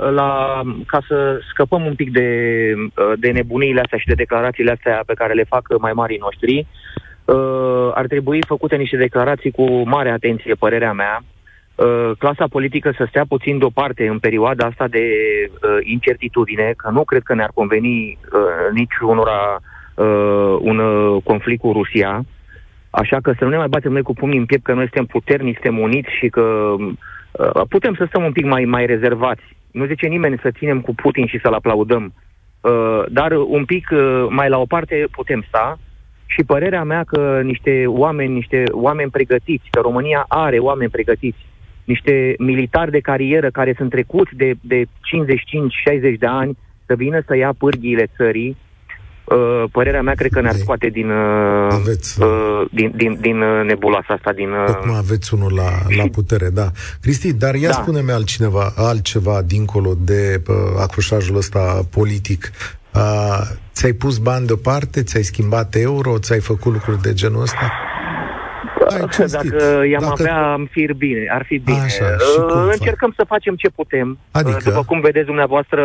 la, 0.09 0.61
ca 0.85 0.99
să 1.07 1.39
scăpăm 1.49 1.85
un 1.85 1.95
pic 1.95 2.11
de, 2.11 2.29
uh, 2.75 3.13
de 3.17 3.31
nebuniile 3.31 3.81
astea 3.81 3.97
și 3.97 4.07
de 4.07 4.13
declarațiile 4.13 4.71
astea 4.71 5.03
pe 5.05 5.13
care 5.13 5.33
le 5.33 5.43
fac 5.43 5.79
mai 5.79 5.93
marii 5.93 6.17
noștri. 6.17 6.67
Uh, 7.25 7.91
ar 7.93 8.07
trebui 8.07 8.39
făcute 8.47 8.75
niște 8.75 8.97
declarații 8.97 9.51
cu 9.51 9.81
mare 9.85 10.09
atenție, 10.09 10.53
părerea 10.53 10.93
mea. 10.93 11.23
Uh, 11.75 12.11
clasa 12.17 12.47
politică 12.47 12.93
să 12.97 13.05
stea 13.09 13.25
puțin 13.27 13.57
deoparte 13.57 14.07
în 14.07 14.19
perioada 14.19 14.65
asta 14.65 14.87
de 14.87 15.05
uh, 15.49 15.77
incertitudine, 15.81 16.73
că 16.77 16.89
nu 16.89 17.03
cred 17.03 17.21
că 17.23 17.33
ne-ar 17.33 17.51
conveni 17.53 18.17
uh, 18.33 18.73
nici 18.73 18.97
unora 19.01 19.59
uh, 19.95 20.57
un 20.59 20.77
uh, 20.77 21.21
conflict 21.23 21.61
cu 21.61 21.71
Rusia. 21.71 22.23
Așa 22.89 23.19
că 23.21 23.33
să 23.37 23.43
nu 23.43 23.49
ne 23.49 23.57
mai 23.57 23.67
batem 23.67 23.91
noi 23.91 24.01
cu 24.01 24.13
pumnii 24.13 24.39
în 24.39 24.45
piept 24.45 24.63
că 24.63 24.73
noi 24.73 24.89
suntem 24.91 25.05
puternici, 25.05 25.59
suntem 25.61 25.79
uniți 25.79 26.09
și 26.19 26.29
că 26.29 26.41
uh, 26.41 26.93
Uh, 27.37 27.61
putem 27.69 27.95
să 27.95 28.05
stăm 28.07 28.23
un 28.23 28.31
pic 28.31 28.45
mai, 28.45 28.65
mai 28.65 28.85
rezervați. 28.85 29.41
Nu 29.71 29.85
zice 29.85 30.07
nimeni 30.07 30.39
să 30.41 30.51
ținem 30.51 30.81
cu 30.81 30.95
Putin 30.95 31.25
și 31.25 31.39
să-l 31.41 31.53
aplaudăm, 31.53 32.13
uh, 32.61 33.03
dar 33.09 33.31
un 33.31 33.65
pic 33.65 33.89
uh, 33.91 34.25
mai 34.29 34.49
la 34.49 34.57
o 34.57 34.65
parte 34.65 35.07
putem 35.11 35.45
sta 35.47 35.79
și 36.25 36.43
părerea 36.43 36.83
mea 36.83 37.03
că 37.03 37.41
niște 37.43 37.83
oameni, 37.85 38.33
niște 38.33 38.63
oameni 38.71 39.11
pregătiți, 39.11 39.67
că 39.71 39.79
România 39.79 40.25
are 40.27 40.57
oameni 40.59 40.89
pregătiți, 40.89 41.45
niște 41.83 42.35
militari 42.37 42.91
de 42.91 42.99
carieră 42.99 43.49
care 43.49 43.73
sunt 43.77 43.89
trecuți 43.89 44.35
de, 44.35 44.53
de 44.61 44.83
55-60 44.83 44.87
de 46.17 46.25
ani 46.25 46.57
să 46.85 46.95
vină 46.95 47.21
să 47.25 47.35
ia 47.35 47.53
pârghiile 47.57 48.07
țării, 48.15 48.57
Uh, 49.25 49.63
părerea 49.71 50.01
mea, 50.01 50.13
cred 50.13 50.31
că 50.31 50.41
ne-ar 50.41 50.55
scoate 50.55 50.87
din, 50.87 51.09
uh, 51.09 51.67
aveți, 51.71 52.21
uh, 52.21 52.61
din, 52.71 52.91
din, 52.95 53.17
din 53.21 53.41
uh, 53.41 53.65
nebulasa 53.65 54.13
asta. 54.13 54.31
Din, 54.33 54.49
uh... 54.49 54.65
Tocmai 54.65 54.97
aveți 54.97 55.33
unul 55.33 55.53
la, 55.53 55.69
la 55.97 56.03
putere, 56.17 56.49
da. 56.49 56.71
Cristi, 57.01 57.33
dar 57.33 57.55
ia 57.55 57.69
da. 57.69 57.73
spune-mi 57.73 58.11
altcineva, 58.11 58.73
altceva 58.75 59.41
dincolo 59.41 59.93
de 59.97 60.41
uh, 60.47 60.55
acrușajul 60.79 61.37
ăsta 61.37 61.85
politic. 61.89 62.51
Uh, 62.95 63.41
ți-ai 63.73 63.91
pus 63.91 64.17
bani 64.17 64.45
deoparte, 64.45 65.03
ți-ai 65.03 65.23
schimbat 65.23 65.75
euro, 65.75 66.17
ți-ai 66.17 66.39
făcut 66.39 66.71
lucruri 66.73 67.01
de 67.01 67.13
genul 67.13 67.41
ăsta? 67.41 67.71
Hai, 68.89 69.27
Dacă 69.27 69.83
i-am 69.85 70.01
Dacă... 70.01 70.15
avea, 70.19 70.51
am 70.51 70.67
fi 70.71 70.89
bine, 70.97 71.25
ar 71.29 71.43
fi 71.45 71.57
bine. 71.57 71.79
Așa, 71.79 72.05
uh, 72.05 72.69
încercăm 72.71 73.09
fac? 73.09 73.17
să 73.17 73.25
facem 73.33 73.55
ce 73.55 73.69
putem. 73.69 74.17
Adică? 74.31 74.57
Uh, 74.57 74.63
după 74.63 74.83
cum 74.85 74.99
vedeți 74.99 75.25
dumneavoastră, 75.25 75.81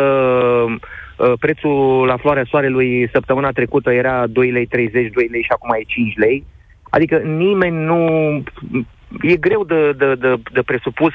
uh, 1.17 1.33
prețul 1.39 2.05
la 2.05 2.17
floarea 2.17 2.45
soarelui 2.49 3.09
săptămâna 3.13 3.51
trecută 3.51 3.91
era 3.91 4.27
2 4.27 4.51
lei 4.51 4.65
30, 4.65 5.11
2 5.13 5.27
lei 5.31 5.41
și 5.41 5.51
acum 5.51 5.69
e 5.79 5.83
5 5.87 6.13
lei. 6.17 6.45
Adică 6.89 7.17
nimeni 7.17 7.85
nu... 7.85 7.97
E 9.21 9.35
greu 9.35 9.63
de, 9.63 9.91
de, 9.91 10.15
de, 10.15 10.35
de 10.53 10.61
presupus 10.61 11.13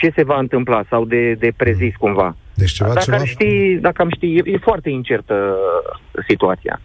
ce 0.00 0.12
se 0.16 0.24
va 0.24 0.38
întâmpla 0.38 0.84
sau 0.90 1.04
de, 1.04 1.32
de 1.32 1.52
prezis 1.56 1.92
mm. 1.92 1.98
cumva. 1.98 2.36
Deci 2.54 2.70
ceva, 2.70 2.88
dacă, 2.88 3.00
ceva... 3.04 3.16
Am 3.16 3.24
ști, 3.24 3.78
dacă 3.80 4.02
am 4.02 4.10
ști, 4.10 4.36
e, 4.36 4.42
e 4.44 4.58
foarte 4.58 4.90
incertă 4.90 5.56
situația. 6.28 6.80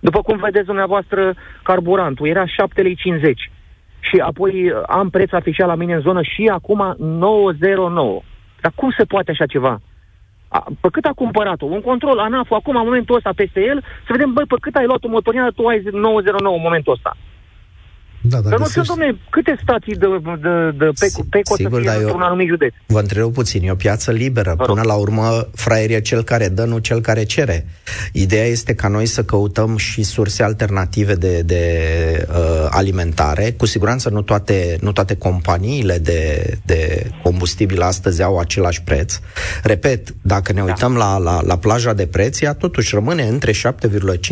După 0.00 0.22
cum 0.22 0.38
vedeți 0.38 0.66
dumneavoastră, 0.66 1.34
carburantul 1.62 2.28
era 2.28 2.44
7,50 2.44 2.48
lei 2.74 2.96
și 4.08 4.16
apoi 4.20 4.70
uh, 4.70 4.82
am 4.86 5.10
preț 5.10 5.32
oficial 5.32 5.68
la 5.68 5.74
mine 5.74 5.94
în 5.94 6.00
zonă 6.00 6.22
și 6.22 6.50
acum 6.52 6.94
909. 6.98 8.20
Dar 8.60 8.72
cum 8.74 8.90
se 8.98 9.04
poate 9.04 9.30
așa 9.30 9.46
ceva? 9.46 9.80
A, 10.48 10.64
pe 10.80 10.88
cât 10.92 11.04
a 11.04 11.12
cumpărat-o? 11.22 11.66
Un 11.66 11.80
control 11.80 12.18
ANAF 12.18 12.50
acum, 12.50 12.76
în 12.76 12.84
momentul 12.84 13.16
ăsta, 13.16 13.30
peste 13.36 13.60
el, 13.60 13.80
să 13.80 14.08
vedem, 14.08 14.32
băi, 14.32 14.44
pe 14.48 14.56
cât 14.60 14.74
ai 14.74 14.86
luat 14.86 15.04
o 15.04 15.08
motorină, 15.08 15.50
tu 15.50 15.66
ai 15.66 15.82
909 15.92 16.56
în 16.56 16.62
momentul 16.62 16.92
ăsta. 16.92 17.16
Da, 18.22 18.40
Dar 18.40 18.58
nu 18.58 18.68
știu, 18.68 18.82
domne, 18.82 19.18
câte 19.30 19.58
stații 19.62 19.94
de, 19.94 20.06
de, 20.40 20.70
de 20.78 20.90
pe, 21.00 21.06
pe 21.30 21.40
cot 21.42 21.60
să 21.60 21.68
fie 21.80 21.90
într-un 21.90 22.20
anumit 22.20 22.48
județ? 22.48 22.72
Vă 22.86 22.98
întreb 22.98 23.32
puțin, 23.32 23.62
e 23.62 23.70
o 23.70 23.74
piață 23.74 24.10
liberă. 24.10 24.56
Până 24.56 24.82
la 24.82 24.94
urmă, 24.94 25.48
fraier 25.54 25.90
e 25.90 26.00
cel 26.00 26.22
care 26.22 26.48
dă, 26.48 26.64
nu 26.64 26.78
cel 26.78 27.00
care 27.00 27.24
cere. 27.24 27.66
Ideea 28.12 28.44
este 28.44 28.74
ca 28.74 28.88
noi 28.88 29.06
să 29.06 29.24
căutăm 29.24 29.76
și 29.76 30.02
surse 30.02 30.42
alternative 30.42 31.14
de, 31.14 31.40
de 31.40 31.62
uh, 32.28 32.66
alimentare. 32.70 33.52
Cu 33.52 33.66
siguranță 33.66 34.08
nu 34.08 34.22
toate, 34.22 34.76
nu 34.80 34.92
toate 34.92 35.16
companiile 35.16 35.98
de, 35.98 36.52
de 36.64 37.10
combustibil 37.22 37.82
astăzi 37.82 38.22
au 38.22 38.38
același 38.38 38.82
preț. 38.82 39.18
Repet, 39.62 40.14
dacă 40.22 40.52
ne 40.52 40.60
da. 40.60 40.64
uităm 40.64 40.96
la, 40.96 41.18
la, 41.18 41.40
la 41.44 41.58
plaja 41.58 41.92
de 41.92 42.06
preț, 42.06 42.40
ea 42.40 42.54
totuși 42.54 42.94
rămâne 42.94 43.22
între 43.22 43.52
7,5 43.52 43.58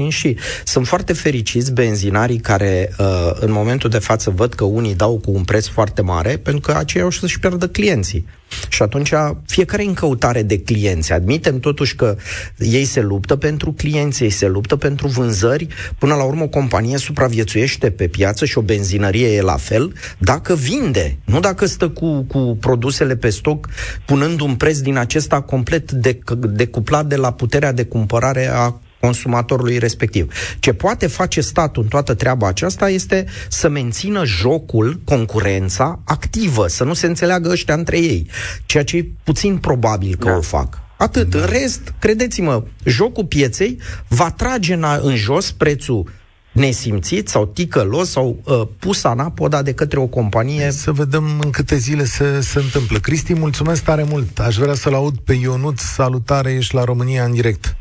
și 0.09 0.37
sunt 0.65 0.87
foarte 0.87 1.13
fericiți 1.13 1.73
benzinarii 1.73 2.39
care 2.39 2.91
uh, 2.99 3.31
în 3.41 3.53
momentul 3.53 3.80
momentul 3.83 4.01
de 4.01 4.07
față 4.07 4.31
văd 4.31 4.55
că 4.55 4.65
unii 4.65 4.95
dau 4.95 5.19
cu 5.19 5.31
un 5.31 5.45
preț 5.45 5.67
foarte 5.67 6.03
mare 6.03 6.37
pentru 6.37 6.61
că 6.61 6.79
aceia 6.79 7.07
o 7.07 7.11
să-și 7.11 7.41
pierdă 7.41 7.69
clienții. 7.69 8.27
Și 8.69 8.83
atunci 8.83 9.13
fiecare 9.47 9.83
în 9.83 9.95
căutare 9.95 10.43
de 10.43 10.59
clienți. 10.59 11.13
Admitem 11.13 11.61
totuși 11.61 11.97
că 11.97 12.17
ei 12.59 12.85
se 12.85 13.01
luptă 13.01 13.37
pentru 13.37 13.73
clienți, 13.73 14.23
ei 14.23 14.31
se 14.31 14.49
luptă 14.49 14.77
pentru 14.77 15.07
vânzări. 15.09 15.67
Până 15.99 16.15
la 16.15 16.23
urmă 16.23 16.43
o 16.43 16.49
companie 16.49 16.97
supraviețuiește 16.97 17.91
pe 17.91 18.09
piață 18.09 18.45
și 18.45 18.59
o 18.59 18.63
benzinărie 18.63 19.29
e 19.35 19.41
la 19.43 19.57
fel 19.57 19.93
dacă 20.19 20.55
vinde, 20.55 21.19
nu 21.25 21.41
dacă 21.41 21.67
stă 21.67 21.89
cu, 21.89 22.23
cu 22.23 22.57
produsele 22.61 23.17
pe 23.17 23.31
stoc 23.31 23.69
punând 24.07 24.41
un 24.41 24.55
preț 24.55 24.79
din 24.79 24.97
acesta 24.97 25.41
complet 25.41 25.93
decuplat 26.33 27.07
de 27.07 27.17
la 27.17 27.33
puterea 27.33 27.73
de 27.73 27.85
cumpărare 27.85 28.51
a 28.53 28.81
consumatorului 29.01 29.79
respectiv. 29.79 30.33
Ce 30.59 30.73
poate 30.73 31.07
face 31.07 31.41
statul 31.41 31.83
în 31.83 31.89
toată 31.89 32.15
treaba 32.15 32.47
aceasta 32.47 32.91
este 32.91 33.27
să 33.49 33.69
mențină 33.69 34.25
jocul, 34.25 35.01
concurența 35.05 36.01
activă, 36.05 36.67
să 36.67 36.85
nu 36.85 36.95
se 36.95 37.07
înțeleagă 37.07 37.49
ăștia 37.49 37.75
între 37.75 37.99
ei, 37.99 38.27
ceea 38.67 38.85
ce 38.85 38.97
e 38.97 39.07
puțin 39.25 39.57
probabil 39.57 40.17
că 40.17 40.29
da. 40.29 40.37
o 40.37 40.41
fac. 40.41 40.79
Atât. 40.97 41.31
Da. 41.31 41.39
În 41.39 41.47
rest, 41.47 41.95
credeți-mă, 41.99 42.63
jocul 42.85 43.25
pieței 43.25 43.79
va 44.09 44.31
trage 44.31 44.75
în, 44.75 44.85
în 45.03 45.17
jos 45.17 45.51
prețul 45.51 46.11
nesimțit 46.53 47.29
sau 47.29 47.47
ticălos 47.47 48.11
sau 48.11 48.43
uh, 48.45 48.63
pus 48.79 49.05
anapoda 49.05 49.63
de 49.63 49.75
către 49.75 49.99
o 49.99 50.07
companie. 50.07 50.71
Să 50.71 50.93
vedem 50.93 51.41
în 51.43 51.51
câte 51.51 51.77
zile 51.77 52.05
se, 52.05 52.41
se 52.41 52.59
întâmplă. 52.59 52.99
Cristi, 52.99 53.35
mulțumesc 53.35 53.83
tare 53.83 54.03
mult. 54.03 54.39
Aș 54.39 54.57
vrea 54.57 54.75
să-l 54.75 54.95
aud 54.95 55.19
pe 55.19 55.33
Ionut. 55.33 55.79
Salutare, 55.79 56.53
ești 56.53 56.75
la 56.75 56.85
România 56.85 57.25
în 57.25 57.33
direct. 57.33 57.77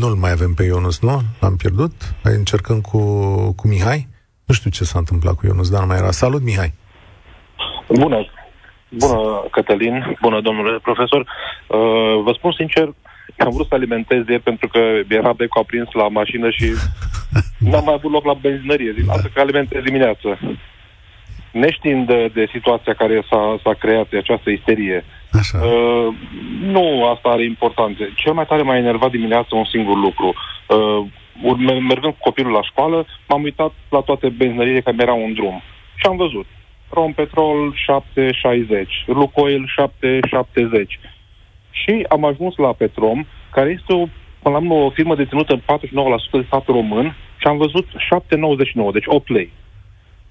Nu-l 0.00 0.14
mai 0.14 0.30
avem 0.30 0.54
pe 0.54 0.62
Ionus, 0.62 1.00
nu? 1.00 1.20
L-am 1.40 1.56
pierdut? 1.56 1.92
Hai 2.22 2.34
încercăm 2.34 2.80
cu, 2.80 2.98
cu 3.52 3.68
Mihai? 3.68 4.08
Nu 4.46 4.54
știu 4.54 4.70
ce 4.70 4.84
s-a 4.84 4.98
întâmplat 4.98 5.34
cu 5.34 5.46
Ionus, 5.46 5.70
dar 5.70 5.80
nu 5.80 5.86
mai 5.86 5.96
era. 5.96 6.10
Salut, 6.10 6.42
Mihai! 6.42 6.72
Bună! 7.88 8.26
Bună, 8.88 9.44
Cătălin! 9.50 10.16
Bună, 10.20 10.40
domnule 10.40 10.78
profesor! 10.82 11.20
Uh, 11.20 12.22
vă 12.24 12.32
spun 12.36 12.52
sincer, 12.52 12.94
am 13.38 13.50
vrut 13.50 13.66
să 13.66 13.74
alimentez 13.74 14.22
de 14.24 14.40
pentru 14.44 14.68
că 14.68 14.78
era 15.08 15.32
becul 15.32 15.60
aprins 15.60 15.88
la 15.92 16.08
mașină 16.08 16.50
și 16.50 16.66
n-am 17.70 17.84
mai 17.84 17.94
avut 17.94 18.12
loc 18.12 18.24
la 18.24 18.34
benzinărie. 18.34 18.92
Zic, 18.96 19.06
lasă 19.06 19.30
că 19.34 19.40
alimentez 19.40 19.82
dimineață. 19.82 20.38
Neștiind 21.52 22.06
de, 22.06 22.30
de 22.34 22.48
situația 22.52 22.94
care 22.94 23.24
s-a, 23.30 23.60
s-a 23.62 23.74
creat, 23.74 24.08
de 24.08 24.16
această 24.16 24.50
isterie, 24.50 25.04
Așa. 25.32 25.58
Uh, 25.58 26.14
nu 26.60 27.04
asta 27.04 27.28
are 27.28 27.44
importanță. 27.44 28.02
Cel 28.16 28.32
mai 28.32 28.46
tare 28.46 28.62
m-a 28.62 28.76
enervat 28.76 29.10
dimineața 29.10 29.56
un 29.56 29.64
singur 29.64 29.96
lucru. 29.96 30.34
Uh, 30.68 31.06
mergând 31.88 32.12
cu 32.12 32.18
copilul 32.20 32.52
la 32.52 32.62
școală, 32.62 33.06
m-am 33.28 33.42
uitat 33.42 33.72
la 33.88 34.00
toate 34.00 34.28
benzinările 34.28 34.80
care 34.80 34.96
erau 35.00 35.24
în 35.24 35.32
drum. 35.32 35.62
Și 35.94 36.06
am 36.06 36.16
văzut. 36.16 36.46
Rom 36.88 37.12
Petrol 37.12 37.74
7,60, 37.74 39.06
Lucoil 39.06 39.64
7,70. 39.64 41.00
Și 41.70 42.06
am 42.08 42.24
ajuns 42.24 42.56
la 42.56 42.72
Petrom, 42.72 43.26
care 43.50 43.70
este 43.70 43.92
o, 43.92 44.06
până 44.42 44.54
la 44.54 44.56
urmă, 44.56 44.74
o 44.74 44.90
firmă 44.90 45.14
deținută 45.14 45.52
în 45.52 45.60
49% 45.60 45.62
de 46.30 46.44
statul 46.46 46.74
român 46.74 47.16
și 47.36 47.46
am 47.46 47.56
văzut 47.56 47.86
7,99, 47.86 48.92
deci 48.92 49.06
8 49.06 49.28
lei. 49.28 49.52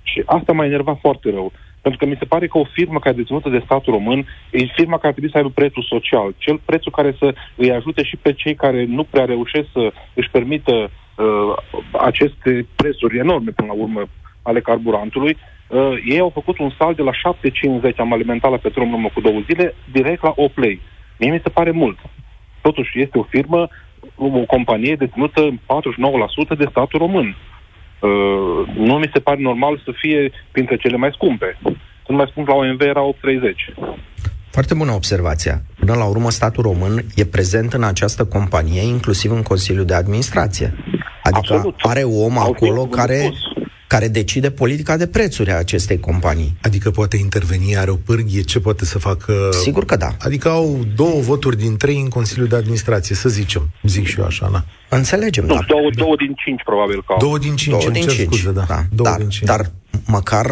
Și 0.04 0.24
asta 0.26 0.52
m-a 0.54 0.66
enervat 0.66 0.98
foarte 1.02 1.30
rău. 1.30 1.52
Pentru 1.82 2.00
că 2.00 2.06
mi 2.06 2.20
se 2.20 2.26
pare 2.26 2.48
că 2.48 2.58
o 2.58 2.72
firmă 2.74 3.00
care 3.00 3.16
e 3.16 3.22
deținută 3.22 3.50
de 3.50 3.62
statul 3.66 3.94
român 3.94 4.20
e 4.52 4.64
firma 4.76 4.96
care 4.96 5.08
ar 5.08 5.12
trebui 5.12 5.32
să 5.32 5.38
aibă 5.38 5.50
prețul 5.50 5.84
social. 5.84 6.34
Cel 6.38 6.60
prețul 6.66 6.92
care 6.92 7.16
să 7.20 7.34
îi 7.56 7.72
ajute 7.72 8.04
și 8.04 8.16
pe 8.16 8.34
cei 8.34 8.56
care 8.56 8.86
nu 8.86 9.04
prea 9.04 9.26
reușesc 9.26 9.68
să 9.72 9.92
își 10.14 10.30
permită 10.30 10.74
uh, 10.74 11.54
aceste 11.92 12.68
prețuri 12.76 13.18
enorme, 13.18 13.52
până 13.52 13.68
la 13.68 13.82
urmă, 13.82 14.02
ale 14.42 14.62
carburantului. 14.62 15.38
Uh, 15.68 15.94
ei 16.06 16.20
au 16.20 16.30
făcut 16.30 16.60
un 16.60 16.72
sal 16.78 16.94
de 16.94 17.02
la 17.02 17.12
7,50, 17.12 17.96
am 17.98 18.14
alimentat 18.14 18.52
la 18.52 18.58
petrol 18.58 18.86
în 18.86 18.94
urmă 18.94 19.10
cu 19.14 19.22
două 19.22 19.40
zile, 19.40 19.76
direct 19.92 20.24
la 20.24 20.34
8 20.36 20.58
lei. 20.58 20.82
Mie 21.20 21.32
mi 21.32 21.42
se 21.44 21.50
pare 21.50 21.72
mult. 21.72 21.98
Totuși, 22.62 23.02
este 23.02 23.18
o 23.18 23.24
firmă, 23.24 23.68
o 24.16 24.28
companie 24.28 24.96
deținută 24.96 25.42
în 25.42 25.58
49% 26.56 26.58
de 26.58 26.68
statul 26.70 27.00
român. 27.00 27.36
Uh, 28.00 28.68
nu 28.76 28.94
mi 28.94 29.10
se 29.14 29.20
pare 29.20 29.42
normal 29.42 29.82
să 29.86 29.92
fie 29.96 30.32
printre 30.52 30.78
cele 30.78 30.98
mai 30.98 31.12
scumpe. 31.14 31.58
Când 32.06 32.18
mai 32.18 32.28
scump 32.32 32.48
la 32.48 32.54
OMV 32.54 32.82
era 32.82 33.02
8,30. 33.02 34.00
Foarte 34.52 34.74
bună 34.74 34.92
observația. 34.92 35.62
Până 35.80 35.94
la 35.94 36.06
urmă, 36.06 36.30
statul 36.30 36.64
român 36.64 37.04
e 37.16 37.26
prezent 37.26 37.74
în 37.74 37.84
această 37.84 38.26
companie, 38.26 38.82
inclusiv 38.82 39.32
în 39.32 39.42
Consiliul 39.42 39.86
de 39.86 39.94
Administrație. 39.94 40.74
Adică 41.24 41.54
Absolut. 41.54 41.76
are 41.82 42.04
om 42.04 42.38
Au 42.38 42.52
acolo 42.52 42.86
care 42.86 43.18
spus 43.18 43.59
care 43.94 44.08
decide 44.08 44.52
politica 44.52 44.98
de 44.98 45.08
prețuri 45.08 45.52
a 45.52 45.58
acestei 45.58 46.00
companii. 46.00 46.58
Adică 46.62 46.92
poate 46.92 47.18
interveni, 47.18 47.78
are 47.78 47.92
o 47.92 47.96
pârghie, 47.96 48.42
ce 48.42 48.60
poate 48.60 48.86
să 48.86 49.00
facă... 49.00 49.34
Sigur 49.52 49.86
că 49.86 49.96
da. 49.96 50.16
Adică 50.20 50.50
au 50.50 50.80
două 50.96 51.22
voturi 51.22 51.58
din 51.58 51.78
trei 51.78 52.00
în 52.00 52.10
Consiliul 52.10 52.48
de 52.48 52.56
Administrație, 52.56 53.16
să 53.16 53.30
zicem. 53.30 53.70
Zic 53.84 54.08
și 54.08 54.20
eu 54.20 54.26
așa, 54.26 54.50
na. 54.52 54.64
Înțelegem, 54.90 55.46
nu, 55.46 55.54
da. 55.54 55.62
Două, 55.68 55.90
două 55.96 56.16
din 56.16 56.34
cinci, 56.46 56.62
probabil 56.64 57.04
că 57.04 57.16
Două 57.20 57.38
din 57.38 57.56
cinci, 57.56 57.80
două 57.80 57.92
din 57.92 58.08
cinci. 58.08 58.26
Scuze, 58.26 58.52
da. 58.52 58.66
da. 58.68 58.82
Două 58.92 59.10
dar, 59.10 59.18
din 59.18 59.30
cinci. 59.30 59.50
dar 59.50 59.72
măcar 60.06 60.46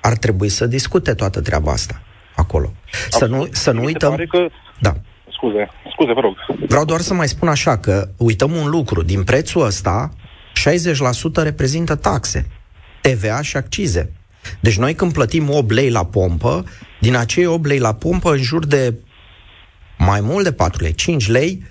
ar 0.00 0.16
trebui 0.16 0.48
să 0.48 0.66
discute 0.66 1.14
toată 1.14 1.40
treaba 1.40 1.72
asta 1.72 2.02
acolo. 2.36 2.72
Să 3.10 3.26
nu, 3.26 3.48
să 3.50 3.70
nu 3.70 3.84
uităm... 3.84 4.14
că... 4.28 4.46
Da. 4.78 4.94
Scuze, 5.32 5.70
scuze, 5.92 6.12
vă 6.12 6.20
rog. 6.20 6.34
Vreau 6.68 6.84
doar 6.84 7.00
să 7.00 7.14
mai 7.14 7.28
spun 7.28 7.48
așa 7.48 7.78
că 7.78 8.08
uităm 8.16 8.52
un 8.52 8.70
lucru. 8.70 9.02
Din 9.02 9.24
prețul 9.24 9.64
ăsta, 9.64 10.10
60% 11.40 11.42
reprezintă 11.42 11.94
taxe. 11.94 12.46
TVA 13.00 13.42
și 13.42 13.56
accize. 13.56 14.12
Deci 14.60 14.78
noi 14.78 14.94
când 14.94 15.12
plătim 15.12 15.50
8 15.50 15.70
lei 15.70 15.90
la 15.90 16.04
pompă, 16.04 16.64
din 17.00 17.16
acei 17.16 17.46
8 17.46 17.66
lei 17.66 17.78
la 17.78 17.94
pompă, 17.94 18.30
în 18.30 18.42
jur 18.42 18.66
de 18.66 18.94
mai 19.98 20.20
mult 20.20 20.44
de 20.44 20.52
4 20.52 20.82
lei, 20.82 20.94
5 20.94 21.28
lei, 21.28 21.62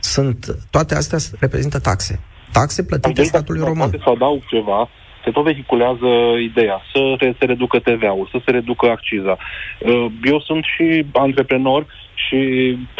sunt, 0.00 0.56
toate 0.70 0.94
astea 0.94 1.18
reprezintă 1.40 1.78
taxe. 1.78 2.20
Taxe 2.52 2.84
plătite 2.84 3.22
statului 3.22 3.60
român. 3.60 3.90
Poate 3.90 3.98
să 4.04 4.10
adaug 4.10 4.46
ceva 4.46 4.88
se 5.24 5.30
tot 5.30 5.44
vehiculează 5.44 6.10
ideea 6.40 6.80
să 6.92 7.32
se 7.38 7.44
reducă 7.44 7.78
TVA-ul, 7.78 8.28
să 8.30 8.38
se 8.44 8.50
reducă 8.50 8.90
acciza. 8.90 9.38
Uh, 9.80 10.06
eu 10.24 10.40
sunt 10.40 10.64
și 10.64 11.06
antreprenor 11.12 11.86
și 12.26 12.38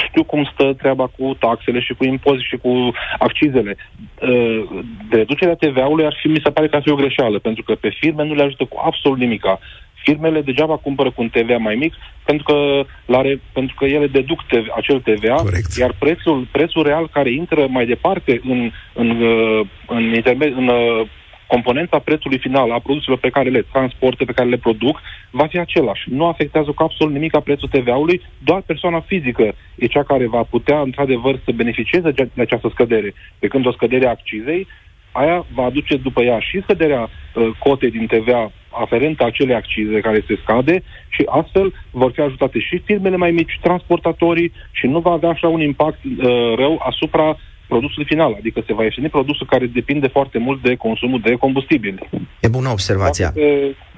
știu 0.09 0.25
cum 0.25 0.51
stă 0.53 0.73
treaba 0.73 1.07
cu 1.07 1.37
taxele 1.39 1.81
și 1.81 1.95
cu 1.95 2.05
impozite 2.05 2.47
și 2.51 2.57
cu 2.57 2.93
accizele. 3.19 3.77
Uh, 4.21 4.63
de 5.11 5.17
reducerea 5.17 5.55
TVA-ului 5.55 6.05
ar 6.05 6.17
fi, 6.21 6.29
mi 6.29 6.41
se 6.45 6.51
pare 6.51 6.69
că 6.69 6.77
ar 6.77 6.83
fi 6.83 6.91
o 6.91 7.01
greșeală, 7.03 7.39
pentru 7.39 7.63
că 7.63 7.75
pe 7.75 7.91
firme 8.01 8.25
nu 8.25 8.35
le 8.35 8.43
ajută 8.43 8.65
cu 8.65 8.81
absolut 8.85 9.19
nimica 9.19 9.61
Firmele 10.05 10.41
degeaba 10.41 10.77
cumpără 10.77 11.11
cu 11.11 11.23
un 11.23 11.29
TVA 11.29 11.57
mai 11.57 11.75
mic 11.75 11.95
pentru 12.25 12.45
că, 12.45 12.85
la 13.07 13.21
re, 13.21 13.41
pentru 13.53 13.75
că 13.79 13.85
ele 13.85 14.07
deduc 14.07 14.43
TV, 14.43 14.67
acel 14.77 15.01
TVA, 15.01 15.35
Corect. 15.35 15.77
iar 15.77 15.95
prețul, 15.99 16.49
prețul 16.51 16.83
real 16.83 17.09
care 17.09 17.33
intră 17.33 17.67
mai 17.69 17.87
departe 17.87 18.41
în, 18.49 18.71
în, 18.93 19.09
uh, 19.23 19.67
în, 19.87 20.15
intermed, 20.15 20.57
în 20.57 20.69
uh, 20.69 21.07
componenta 21.47 21.99
prețului 21.99 22.39
final 22.39 22.71
a 22.71 22.79
produselor 22.79 23.19
pe 23.19 23.31
care 23.31 23.49
le 23.49 23.65
transportă, 23.73 24.25
pe 24.25 24.33
care 24.33 24.49
le 24.49 24.57
produc, 24.57 25.01
va 25.31 25.47
fi 25.47 25.59
același. 25.59 26.03
Nu 26.11 26.27
afectează 26.27 26.71
cu 26.71 26.83
absolut 26.83 27.13
nimic 27.13 27.33
la 27.33 27.41
prețul 27.41 27.69
TVA-ului, 27.69 28.23
doar 28.39 28.61
persoana 28.61 29.01
fizică 29.01 29.55
e 29.75 29.87
cea 29.87 30.03
care 30.03 30.27
va 30.27 30.43
putea, 30.43 30.81
într-adevăr, 30.81 31.41
să 31.45 31.53
beneficieze 31.55 32.11
de 32.11 32.29
această 32.43 32.69
scădere. 32.73 33.15
Pe 33.39 33.47
când 33.47 33.67
o 33.67 33.73
scădere 33.73 34.07
a 34.07 34.11
accizei, 34.11 34.67
aia 35.13 35.47
va 35.55 35.65
aduce 35.65 35.97
după 35.97 36.23
ea 36.23 36.39
și 36.39 36.63
scăderea 36.63 37.03
uh, 37.03 37.49
cotei 37.59 37.91
din 37.91 38.07
TVA 38.07 38.53
aferentă 38.71 39.25
acelei 39.25 39.55
accize 39.55 40.01
care 40.01 40.25
se 40.27 40.39
scade 40.43 40.83
și 41.09 41.23
astfel 41.27 41.75
vor 41.91 42.11
fi 42.13 42.21
ajutate 42.21 42.59
și 42.59 42.83
firmele 42.85 43.17
mai 43.17 43.31
mici, 43.31 43.59
transportatorii 43.61 44.53
și 44.73 44.87
nu 44.87 45.01
va 45.01 45.11
avea 45.11 45.29
așa 45.29 45.49
un 45.49 45.61
impact 45.61 45.99
uh, 46.05 46.55
rău 46.57 46.83
asupra 46.85 47.37
produsul 47.69 48.05
final, 48.07 48.35
adică 48.39 48.63
se 48.67 48.75
va 48.75 48.83
ieșini 48.83 49.09
produsul 49.09 49.47
care 49.47 49.67
depinde 49.67 50.07
foarte 50.07 50.39
mult 50.39 50.63
de 50.63 50.75
consumul 50.75 51.21
de 51.21 51.35
combustibil. 51.35 52.09
E 52.41 52.49
bună 52.49 52.69
observația. 52.69 53.35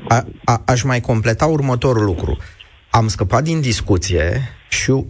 A, 0.09 0.25
a, 0.45 0.63
aș 0.67 0.83
mai 0.83 1.01
completa 1.01 1.47
următorul 1.47 2.05
lucru. 2.05 2.37
Am 2.91 3.09
scăpat 3.09 3.43
din 3.43 3.61
discuție 3.61 4.41
și 4.69 4.91
uh, 4.91 5.05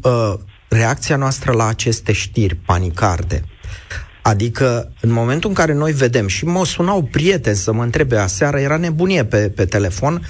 reacția 0.69 1.17
noastră 1.17 1.53
la 1.53 1.67
aceste 1.67 2.13
știri 2.13 2.55
panicarde. 2.55 3.43
Adică, 4.23 4.93
în 5.01 5.13
momentul 5.13 5.49
în 5.49 5.55
care 5.55 5.73
noi 5.73 5.93
vedem, 5.93 6.27
și 6.27 6.45
mă 6.45 6.65
sunau 6.65 7.03
prieteni 7.03 7.57
să 7.57 7.73
mă 7.73 7.83
întrebe 7.83 8.17
aseară, 8.17 8.59
era 8.59 8.77
nebunie 8.77 9.25
pe, 9.25 9.53
pe 9.57 9.65
telefon, 9.65 10.21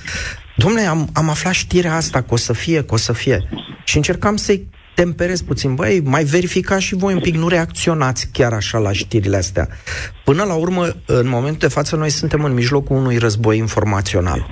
domnule, 0.56 0.82
am, 0.82 1.08
am 1.12 1.28
aflat 1.28 1.52
știrea 1.52 1.94
asta, 1.94 2.22
că 2.22 2.34
o 2.34 2.36
să 2.36 2.52
fie, 2.52 2.82
că 2.82 2.94
o 2.94 2.96
să 2.96 3.12
fie. 3.12 3.48
Și 3.84 3.96
încercam 3.96 4.36
să-i 4.36 4.66
temperez 4.96 5.42
puțin. 5.42 5.74
Băi, 5.74 6.00
mai 6.04 6.24
verificați 6.24 6.84
și 6.84 6.94
voi 6.94 7.14
un 7.14 7.20
pic, 7.20 7.34
nu 7.34 7.48
reacționați 7.48 8.32
chiar 8.32 8.52
așa 8.52 8.78
la 8.78 8.92
știrile 8.92 9.36
astea. 9.36 9.68
Până 10.24 10.44
la 10.44 10.54
urmă, 10.54 10.84
în 11.06 11.28
momentul 11.28 11.68
de 11.68 11.74
față, 11.74 11.96
noi 11.96 12.10
suntem 12.10 12.44
în 12.44 12.52
mijlocul 12.52 12.96
unui 12.96 13.18
război 13.18 13.56
informațional. 13.58 14.46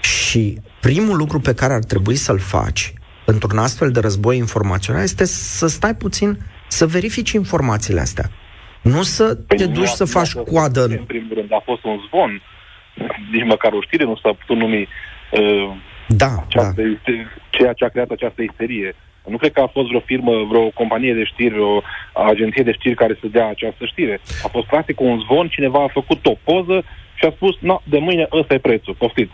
Și 0.00 0.58
primul 0.80 1.16
lucru 1.16 1.38
pe 1.40 1.54
care 1.54 1.72
ar 1.72 1.84
trebui 1.84 2.16
să-l 2.16 2.38
faci 2.38 2.92
într-un 3.24 3.58
astfel 3.58 3.90
de 3.90 4.00
război 4.00 4.36
informațional 4.36 5.02
este 5.02 5.24
să 5.24 5.66
stai 5.66 5.94
puțin 5.94 6.38
să 6.68 6.86
verifici 6.86 7.30
informațiile 7.30 8.00
astea. 8.00 8.30
Nu 8.82 9.02
să 9.02 9.38
păi 9.46 9.56
te 9.56 9.66
duci 9.66 9.88
să 10.00 10.04
faci 10.04 10.32
coadă. 10.32 10.84
În 10.84 11.04
primul 11.04 11.34
rând, 11.34 11.52
a 11.52 11.62
fost 11.64 11.84
un 11.84 11.98
zvon. 12.06 12.42
Nici 13.32 13.44
măcar 13.44 13.72
o 13.72 13.80
știre 13.80 14.04
nu 14.04 14.16
s-a 14.16 14.36
putut 14.38 14.56
numi 14.56 14.88
uh, 15.30 15.76
da, 16.08 16.44
această, 16.44 16.82
da. 16.82 17.12
ceea 17.50 17.72
ce 17.72 17.84
a 17.84 17.88
creat 17.88 18.10
această 18.10 18.42
isterie. 18.42 18.94
Nu 19.28 19.36
cred 19.36 19.52
că 19.52 19.60
a 19.60 19.66
fost 19.66 19.88
vreo 19.88 20.00
firmă, 20.00 20.32
vreo 20.48 20.70
companie 20.70 21.14
de 21.14 21.24
știri, 21.24 21.60
o 21.60 21.80
agenție 22.12 22.62
de 22.62 22.72
știri 22.72 22.94
care 22.94 23.18
să 23.20 23.26
dea 23.26 23.48
această 23.48 23.84
știre. 23.86 24.20
A 24.42 24.48
fost 24.48 24.66
practic 24.66 25.00
un 25.00 25.18
zvon, 25.18 25.48
cineva 25.48 25.82
a 25.82 25.96
făcut 25.98 26.26
o 26.26 26.34
poză 26.44 26.84
și 27.14 27.24
a 27.24 27.30
spus, 27.30 27.56
no, 27.60 27.80
de 27.84 27.98
mâine 27.98 28.26
ăsta 28.32 28.54
e 28.54 28.58
prețul, 28.58 28.94
poftiți. 28.94 29.32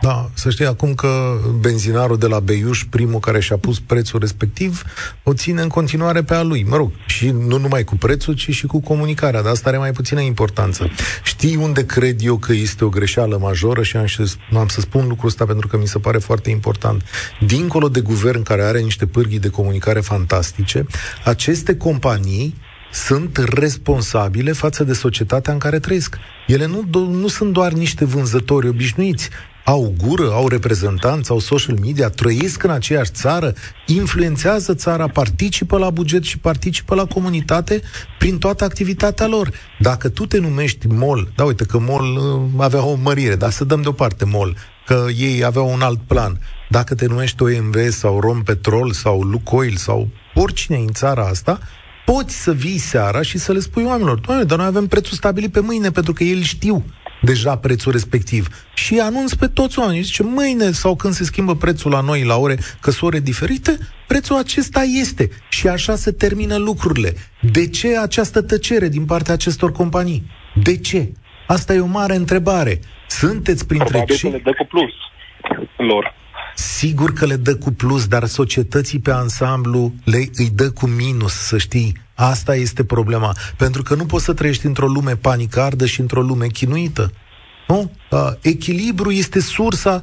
Da, 0.00 0.30
să 0.34 0.50
știi 0.50 0.66
acum 0.66 0.94
că 0.94 1.38
benzinarul 1.60 2.18
de 2.18 2.26
la 2.26 2.40
Beiuș, 2.40 2.84
primul 2.90 3.20
care 3.20 3.40
și-a 3.40 3.56
pus 3.56 3.80
prețul 3.80 4.20
respectiv, 4.20 4.82
o 5.22 5.34
ține 5.34 5.62
în 5.62 5.68
continuare 5.68 6.22
pe 6.22 6.34
a 6.34 6.42
lui. 6.42 6.64
Mă 6.68 6.76
rog, 6.76 6.92
și 7.06 7.30
nu 7.30 7.58
numai 7.58 7.84
cu 7.84 7.96
prețul, 7.96 8.34
ci 8.34 8.50
și 8.50 8.66
cu 8.66 8.80
comunicarea, 8.80 9.42
dar 9.42 9.52
asta 9.52 9.68
are 9.68 9.78
mai 9.78 9.92
puțină 9.92 10.20
importanță. 10.20 10.90
Știi 11.22 11.56
unde 11.56 11.86
cred 11.86 12.20
eu 12.22 12.36
că 12.36 12.52
este 12.52 12.84
o 12.84 12.88
greșeală 12.88 13.38
majoră 13.38 13.82
și 13.82 13.96
am, 13.96 14.06
am 14.52 14.68
să 14.68 14.80
spun 14.80 15.06
lucrul 15.08 15.28
ăsta 15.28 15.44
pentru 15.44 15.66
că 15.66 15.76
mi 15.76 15.86
se 15.86 15.98
pare 15.98 16.18
foarte 16.18 16.50
important. 16.50 17.02
Dincolo 17.46 17.88
de 17.88 18.00
guvern 18.00 18.42
care 18.42 18.62
are 18.62 18.80
niște 18.80 19.06
pârghii 19.06 19.38
de 19.38 19.48
comunicare 19.48 20.00
fantastice, 20.00 20.86
aceste 21.24 21.76
companii 21.76 22.54
sunt 22.92 23.36
responsabile 23.36 24.52
față 24.52 24.84
de 24.84 24.92
societatea 24.92 25.52
în 25.52 25.58
care 25.58 25.78
trăiesc. 25.78 26.18
Ele 26.46 26.66
nu, 26.66 27.08
nu 27.10 27.28
sunt 27.28 27.52
doar 27.52 27.72
niște 27.72 28.04
vânzători 28.04 28.68
obișnuiți 28.68 29.28
au 29.68 29.94
gură, 30.04 30.30
au 30.32 30.48
reprezentanți, 30.48 31.30
au 31.30 31.38
social 31.38 31.78
media, 31.82 32.08
trăiesc 32.08 32.62
în 32.62 32.70
aceeași 32.70 33.10
țară, 33.10 33.54
influențează 33.86 34.74
țara, 34.74 35.08
participă 35.08 35.78
la 35.78 35.90
buget 35.90 36.22
și 36.22 36.38
participă 36.38 36.94
la 36.94 37.04
comunitate 37.04 37.80
prin 38.18 38.38
toată 38.38 38.64
activitatea 38.64 39.26
lor. 39.26 39.50
Dacă 39.78 40.08
tu 40.08 40.26
te 40.26 40.38
numești 40.38 40.86
MOL, 40.86 41.32
da 41.36 41.44
uite 41.44 41.64
că 41.64 41.78
MOL 41.78 42.16
uh, 42.16 42.64
avea 42.64 42.84
o 42.84 42.94
mărire, 42.94 43.34
dar 43.34 43.50
să 43.50 43.64
dăm 43.64 43.82
deoparte 43.82 44.24
MOL, 44.24 44.56
că 44.84 45.06
ei 45.16 45.44
aveau 45.44 45.72
un 45.72 45.80
alt 45.80 46.00
plan. 46.06 46.40
Dacă 46.70 46.94
te 46.94 47.06
numești 47.06 47.42
OMV 47.42 47.76
sau 47.90 48.20
Rompetrol 48.20 48.92
sau 48.92 49.20
Lucoil 49.20 49.76
sau 49.76 50.08
oricine 50.34 50.76
în 50.76 50.92
țara 50.92 51.26
asta, 51.26 51.58
poți 52.04 52.42
să 52.42 52.52
vii 52.52 52.78
seara 52.78 53.22
și 53.22 53.38
să 53.38 53.52
le 53.52 53.58
spui 53.58 53.84
oamenilor, 53.84 54.18
doamne, 54.18 54.44
dar 54.44 54.58
noi 54.58 54.66
avem 54.66 54.86
prețul 54.86 55.16
stabilit 55.16 55.52
pe 55.52 55.60
mâine 55.60 55.90
pentru 55.90 56.12
că 56.12 56.24
ei 56.24 56.42
știu 56.42 56.84
deja 57.20 57.56
prețul 57.56 57.92
respectiv. 57.92 58.48
Și 58.74 58.98
anunț 58.98 59.32
pe 59.32 59.46
toți 59.46 59.78
oamenii. 59.78 60.02
Zice, 60.02 60.22
mâine 60.22 60.70
sau 60.70 60.96
când 60.96 61.12
se 61.12 61.24
schimbă 61.24 61.56
prețul 61.56 61.90
la 61.90 62.00
noi 62.00 62.24
la 62.24 62.36
ore, 62.36 62.58
că 62.80 62.90
sunt 62.90 63.02
ore 63.02 63.20
diferite, 63.20 63.78
prețul 64.06 64.36
acesta 64.36 64.82
este. 64.82 65.30
Și 65.48 65.68
așa 65.68 65.96
se 65.96 66.12
termină 66.12 66.56
lucrurile. 66.56 67.14
De 67.40 67.68
ce 67.68 67.98
această 67.98 68.42
tăcere 68.42 68.88
din 68.88 69.04
partea 69.04 69.34
acestor 69.34 69.72
companii? 69.72 70.30
De 70.62 70.76
ce? 70.76 71.12
Asta 71.46 71.74
e 71.74 71.80
o 71.80 71.86
mare 71.86 72.14
întrebare. 72.14 72.80
Sunteți 73.06 73.66
printre 73.66 73.88
Probabil 73.88 74.16
cei... 74.16 74.30
le 74.30 74.40
dă 74.44 74.52
cu 74.58 74.64
plus 74.64 74.92
lor. 75.76 76.14
Sigur 76.56 77.12
că 77.12 77.26
le 77.26 77.36
dă 77.36 77.54
cu 77.54 77.70
plus, 77.70 78.06
dar 78.06 78.24
societății 78.24 78.98
pe 78.98 79.10
ansamblu 79.10 79.94
le 80.04 80.30
îi 80.34 80.50
dă 80.54 80.70
cu 80.70 80.86
minus, 80.86 81.32
să 81.32 81.58
știi. 81.58 81.96
Asta 82.14 82.54
este 82.54 82.84
problema. 82.84 83.36
Pentru 83.56 83.82
că 83.82 83.94
nu 83.94 84.06
poți 84.06 84.24
să 84.24 84.32
trăiești 84.32 84.66
într-o 84.66 84.86
lume 84.86 85.16
panicardă 85.16 85.86
și 85.86 86.00
într-o 86.00 86.22
lume 86.22 86.46
chinuită. 86.46 87.12
Nu? 87.68 87.90
Echilibru 88.40 89.10
este 89.10 89.40
sursa 89.40 90.02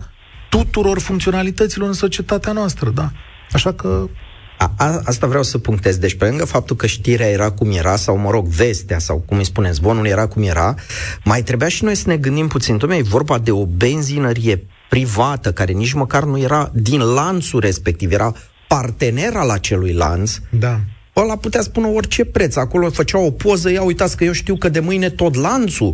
tuturor 0.50 1.00
funcționalităților 1.00 1.88
în 1.88 1.94
societatea 1.94 2.52
noastră, 2.52 2.89
da? 2.89 3.12
Așa 3.52 3.74
că 3.74 4.10
a, 4.58 4.74
a, 4.78 5.02
asta 5.04 5.28
vreau 5.28 5.44
să 5.44 5.58
punctez. 5.58 5.98
Deci, 5.98 6.13
pe 6.13 6.26
lângă 6.26 6.46
faptul 6.46 6.76
că 6.76 6.88
știrea 6.88 7.28
era 7.28 7.52
cum 7.52 7.72
era, 7.72 7.96
sau, 7.96 8.18
mă 8.18 8.30
rog, 8.30 8.48
vestea, 8.48 9.00
sau 9.00 9.24
cum 9.26 9.38
îi 9.38 9.46
spunem, 9.46 9.72
zvonul 9.72 10.06
era 10.06 10.28
cum 10.28 10.44
era, 10.44 10.76
mai 11.24 11.44
trebuia 11.44 11.70
și 11.70 11.84
noi 11.84 11.96
să 11.96 12.04
ne 12.08 12.18
gândim 12.18 12.48
puțin. 12.48 12.78
Dom'le, 12.78 12.98
e 12.98 13.02
vorba 13.02 13.38
de 13.38 13.52
o 13.52 13.66
benzinărie 13.66 14.66
privată, 14.93 15.51
care 15.51 15.71
nici 15.71 15.93
măcar 15.93 16.23
nu 16.23 16.39
era 16.39 16.71
din 16.73 16.99
lanțul 16.99 17.60
respectiv, 17.60 18.12
era 18.12 18.34
partener 18.67 19.36
al 19.36 19.49
acelui 19.49 19.93
lanț, 19.93 20.38
da. 20.49 20.79
ăla 21.15 21.36
putea 21.36 21.62
spune 21.62 21.88
orice 21.88 22.25
preț. 22.25 22.56
Acolo 22.56 22.89
făcea 22.89 23.19
o 23.19 23.32
poză, 23.32 23.71
ia 23.71 23.82
uitați 23.82 24.17
că 24.17 24.23
eu 24.23 24.32
știu 24.32 24.56
că 24.56 24.69
de 24.69 24.79
mâine 24.79 25.10
tot 25.10 25.36
lanțul 25.36 25.93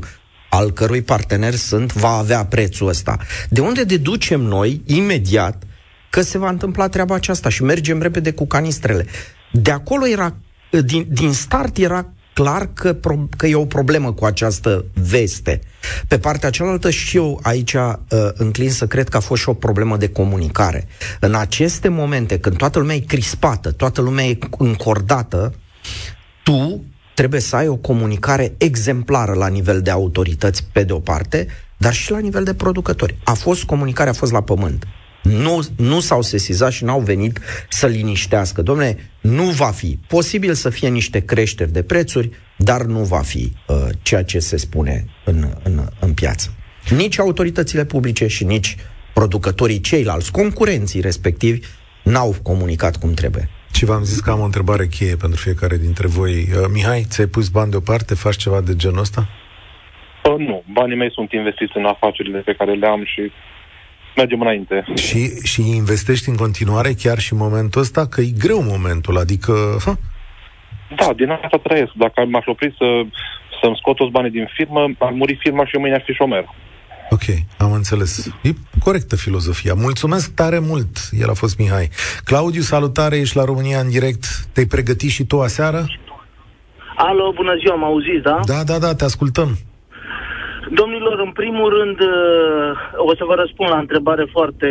al 0.49 0.71
cărui 0.71 1.01
partener 1.01 1.55
sunt, 1.55 1.93
va 1.93 2.09
avea 2.09 2.45
prețul 2.45 2.87
ăsta. 2.87 3.17
De 3.49 3.61
unde 3.61 3.83
deducem 3.83 4.41
noi, 4.41 4.81
imediat, 4.85 5.63
că 6.09 6.21
se 6.21 6.37
va 6.37 6.49
întâmpla 6.49 6.87
treaba 6.87 7.15
aceasta 7.15 7.49
și 7.49 7.63
mergem 7.63 8.01
repede 8.01 8.31
cu 8.31 8.47
canistrele. 8.47 9.05
De 9.51 9.71
acolo 9.71 10.07
era, 10.07 10.35
din, 10.85 11.07
din 11.09 11.33
start 11.33 11.77
era 11.77 12.13
clar 12.41 12.69
că, 12.73 12.93
pro, 12.93 13.27
că 13.37 13.47
e 13.47 13.55
o 13.55 13.65
problemă 13.65 14.13
cu 14.13 14.25
această 14.25 14.85
veste. 14.93 15.59
Pe 16.07 16.17
partea 16.17 16.49
cealaltă 16.49 16.89
și 16.89 17.17
eu 17.17 17.39
aici 17.43 17.73
uh, 17.73 17.93
înclin 18.33 18.71
să 18.71 18.87
cred 18.87 19.09
că 19.09 19.17
a 19.17 19.19
fost 19.19 19.41
și 19.41 19.49
o 19.49 19.53
problemă 19.53 19.97
de 19.97 20.09
comunicare. 20.09 20.87
În 21.19 21.35
aceste 21.35 21.87
momente, 21.87 22.39
când 22.39 22.57
toată 22.57 22.79
lumea 22.79 22.95
e 22.95 22.99
crispată, 22.99 23.71
toată 23.71 24.01
lumea 24.01 24.25
e 24.25 24.37
încordată, 24.57 25.53
tu 26.43 26.83
trebuie 27.15 27.41
să 27.41 27.55
ai 27.55 27.67
o 27.67 27.75
comunicare 27.75 28.53
exemplară 28.57 29.33
la 29.33 29.47
nivel 29.47 29.81
de 29.81 29.89
autorități, 29.89 30.63
pe 30.71 30.83
de 30.83 30.93
o 30.93 30.99
parte, 30.99 31.47
dar 31.77 31.93
și 31.93 32.11
la 32.11 32.19
nivel 32.19 32.43
de 32.43 32.53
producători. 32.53 33.17
A 33.23 33.33
fost 33.33 33.63
comunicarea, 33.63 34.11
a 34.11 34.15
fost 34.15 34.31
la 34.31 34.41
pământ. 34.41 34.87
Nu, 35.23 35.59
nu 35.77 35.99
s-au 35.99 36.21
sesizat 36.21 36.71
și 36.71 36.83
n-au 36.83 36.99
venit 36.99 37.39
să 37.69 37.87
liniștească. 37.87 38.61
Domnule, 38.61 38.97
nu 39.21 39.43
va 39.43 39.71
fi. 39.71 39.97
Posibil 40.07 40.53
să 40.53 40.69
fie 40.69 40.89
niște 40.89 41.19
creșteri 41.19 41.71
de 41.71 41.83
prețuri, 41.83 42.29
dar 42.57 42.81
nu 42.81 42.99
va 42.99 43.19
fi 43.19 43.51
uh, 43.67 43.75
ceea 44.01 44.23
ce 44.23 44.39
se 44.39 44.57
spune 44.57 45.05
în, 45.25 45.45
în, 45.63 45.79
în 45.99 46.13
piață. 46.13 46.53
Nici 46.89 47.19
autoritățile 47.19 47.85
publice 47.85 48.27
și 48.27 48.43
nici 48.43 48.75
producătorii 49.13 49.81
ceilalți, 49.81 50.31
concurenții 50.31 51.01
respectivi, 51.01 51.59
n-au 52.03 52.35
comunicat 52.43 52.95
cum 52.95 53.13
trebuie. 53.13 53.49
Și 53.73 53.85
v-am 53.85 54.03
zis 54.03 54.19
că 54.19 54.31
am 54.31 54.39
o 54.39 54.43
întrebare 54.43 54.87
cheie 54.87 55.15
pentru 55.15 55.39
fiecare 55.39 55.77
dintre 55.77 56.07
voi. 56.07 56.33
Uh, 56.33 56.65
Mihai, 56.73 57.05
ți-ai 57.09 57.27
pus 57.27 57.47
bani 57.49 57.71
deoparte? 57.71 58.15
Faci 58.15 58.35
ceva 58.35 58.61
de 58.61 58.75
genul 58.75 58.99
ăsta? 58.99 59.27
Uh, 60.23 60.35
nu. 60.37 60.63
Banii 60.73 60.97
mei 60.97 61.11
sunt 61.11 61.31
investiți 61.31 61.77
în 61.77 61.85
afacerile 61.85 62.39
pe 62.39 62.53
care 62.53 62.73
le 62.73 62.87
am 62.87 63.03
și 63.05 63.31
mergem 64.15 64.41
înainte. 64.41 64.85
Și, 64.95 65.41
și 65.43 65.61
investești 65.75 66.29
în 66.29 66.35
continuare 66.35 66.93
chiar 66.93 67.19
și 67.19 67.33
în 67.33 67.39
momentul 67.39 67.81
ăsta? 67.81 68.07
Că 68.07 68.21
e 68.21 68.33
greu 68.37 68.63
momentul, 68.63 69.17
adică... 69.17 69.53
Ha? 69.85 69.97
Da, 70.95 71.13
din 71.15 71.29
asta 71.29 71.59
trăiesc. 71.63 71.91
Dacă 71.95 72.25
m-aș 72.29 72.45
opri 72.45 72.75
să, 72.77 72.85
să-mi 73.61 73.77
scot 73.79 73.95
toți 73.95 74.11
banii 74.11 74.31
din 74.31 74.47
firmă, 74.55 74.81
ar 74.97 75.11
muri 75.11 75.37
firma 75.41 75.65
și 75.65 75.75
eu 75.75 75.81
mâine 75.81 75.95
ar 75.95 76.03
fi 76.05 76.13
șomer. 76.13 76.45
Ok, 77.09 77.21
am 77.57 77.71
înțeles. 77.71 78.31
E 78.41 78.49
corectă 78.83 79.15
filozofia. 79.15 79.73
Mulțumesc 79.73 80.33
tare 80.33 80.59
mult. 80.59 80.97
El 81.11 81.29
a 81.29 81.33
fost 81.33 81.57
Mihai. 81.57 81.89
Claudiu, 82.23 82.61
salutare, 82.61 83.17
ești 83.17 83.35
la 83.35 83.43
România 83.43 83.79
în 83.79 83.89
direct. 83.89 84.25
Te-ai 84.53 84.65
pregătit 84.65 85.09
și 85.09 85.23
tu 85.23 85.41
aseară? 85.41 85.85
Alo, 86.95 87.31
bună 87.35 87.55
ziua, 87.59 87.75
mă 87.75 87.85
auziți, 87.85 88.23
da? 88.23 88.39
Da, 88.45 88.63
da, 88.63 88.79
da, 88.79 88.95
te 88.95 89.03
ascultăm. 89.03 89.57
Domnilor, 90.71 91.19
în 91.19 91.31
primul 91.31 91.69
rând, 91.77 91.99
uh, 91.99 92.71
o 92.95 93.15
să 93.15 93.23
vă 93.25 93.33
răspund 93.33 93.69
la 93.69 93.77
întrebare 93.77 94.25
foarte 94.31 94.69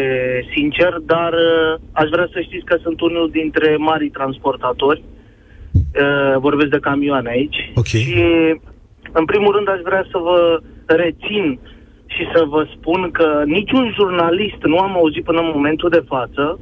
sincer, 0.54 0.96
dar 1.06 1.32
uh, 1.32 1.80
aș 1.92 2.08
vrea 2.08 2.28
să 2.32 2.40
știți 2.40 2.64
că 2.64 2.78
sunt 2.82 3.00
unul 3.00 3.30
dintre 3.30 3.76
marii 3.76 4.10
transportatori. 4.10 5.02
Uh, 5.72 6.36
vorbesc 6.38 6.70
de 6.70 6.78
camioane 6.78 7.30
aici. 7.30 7.72
Ok. 7.74 7.86
Și, 7.86 8.24
în 9.12 9.24
primul 9.24 9.52
rând, 9.54 9.68
aș 9.68 9.80
vrea 9.84 10.04
să 10.10 10.18
vă 10.18 10.60
rețin 10.86 11.58
și 12.06 12.28
să 12.34 12.44
vă 12.48 12.66
spun 12.76 13.10
că 13.10 13.42
niciun 13.46 13.92
jurnalist 13.94 14.62
nu 14.62 14.78
am 14.78 14.92
auzit 14.96 15.24
până 15.24 15.40
în 15.40 15.50
momentul 15.54 15.88
de 15.88 16.04
față 16.06 16.58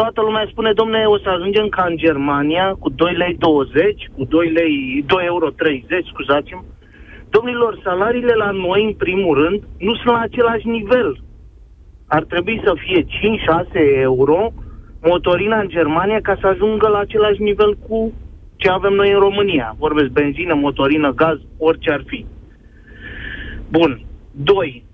toată 0.00 0.20
lumea 0.20 0.46
spune, 0.50 0.72
domne, 0.72 1.04
o 1.04 1.18
să 1.18 1.28
ajungem 1.28 1.68
ca 1.68 1.84
în 1.88 1.96
Germania 1.96 2.76
cu 2.78 2.88
2 2.90 3.14
lei 3.14 3.34
20, 3.38 4.08
cu 4.16 4.24
2 4.24 4.50
lei, 4.50 5.04
2 5.06 5.24
euro 5.24 5.48
30, 5.50 6.06
scuzați-mă. 6.06 6.62
Domnilor, 7.30 7.80
salariile 7.82 8.34
la 8.34 8.50
noi, 8.50 8.84
în 8.84 8.92
primul 8.92 9.34
rând, 9.42 9.62
nu 9.78 9.94
sunt 9.94 10.14
la 10.14 10.20
același 10.20 10.68
nivel. 10.68 11.18
Ar 12.06 12.24
trebui 12.24 12.60
să 12.64 12.74
fie 12.84 13.04
5-6 13.04 13.06
euro 14.00 14.52
motorina 15.02 15.60
în 15.60 15.68
Germania 15.68 16.20
ca 16.20 16.36
să 16.40 16.46
ajungă 16.46 16.88
la 16.88 16.98
același 16.98 17.42
nivel 17.42 17.76
cu 17.88 18.12
ce 18.56 18.68
avem 18.68 18.92
noi 18.92 19.12
în 19.12 19.18
România. 19.18 19.76
Vorbesc 19.78 20.08
benzină, 20.08 20.54
motorină, 20.54 21.12
gaz, 21.12 21.38
orice 21.58 21.90
ar 21.90 22.02
fi. 22.06 22.26
Bun. 23.68 24.00
Doi, 24.32 24.84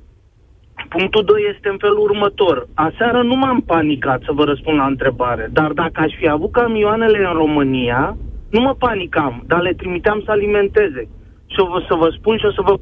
Punctul 0.89 1.25
2 1.25 1.43
este 1.55 1.69
în 1.69 1.77
felul 1.79 1.99
următor. 1.99 2.69
Aseară 2.75 3.23
nu 3.23 3.37
m-am 3.37 3.61
panicat 3.61 4.23
să 4.23 4.33
vă 4.33 4.45
răspund 4.45 4.79
la 4.79 4.87
întrebare, 4.87 5.49
dar 5.53 5.73
dacă 5.73 6.01
aș 6.01 6.13
fi 6.19 6.29
avut 6.29 6.53
camioanele 6.53 7.19
în 7.19 7.33
România, 7.33 8.17
nu 8.51 8.61
mă 8.61 8.75
panicam, 8.79 9.45
dar 9.47 9.61
le 9.61 9.73
trimiteam 9.73 10.23
să 10.25 10.31
alimenteze. 10.31 11.09
Și 11.47 11.61
o 11.61 11.81
să 11.81 11.95
vă 11.95 12.09
spun 12.19 12.39
și 12.39 12.45
o 12.45 12.53
să 12.53 12.63
vă 12.65 12.79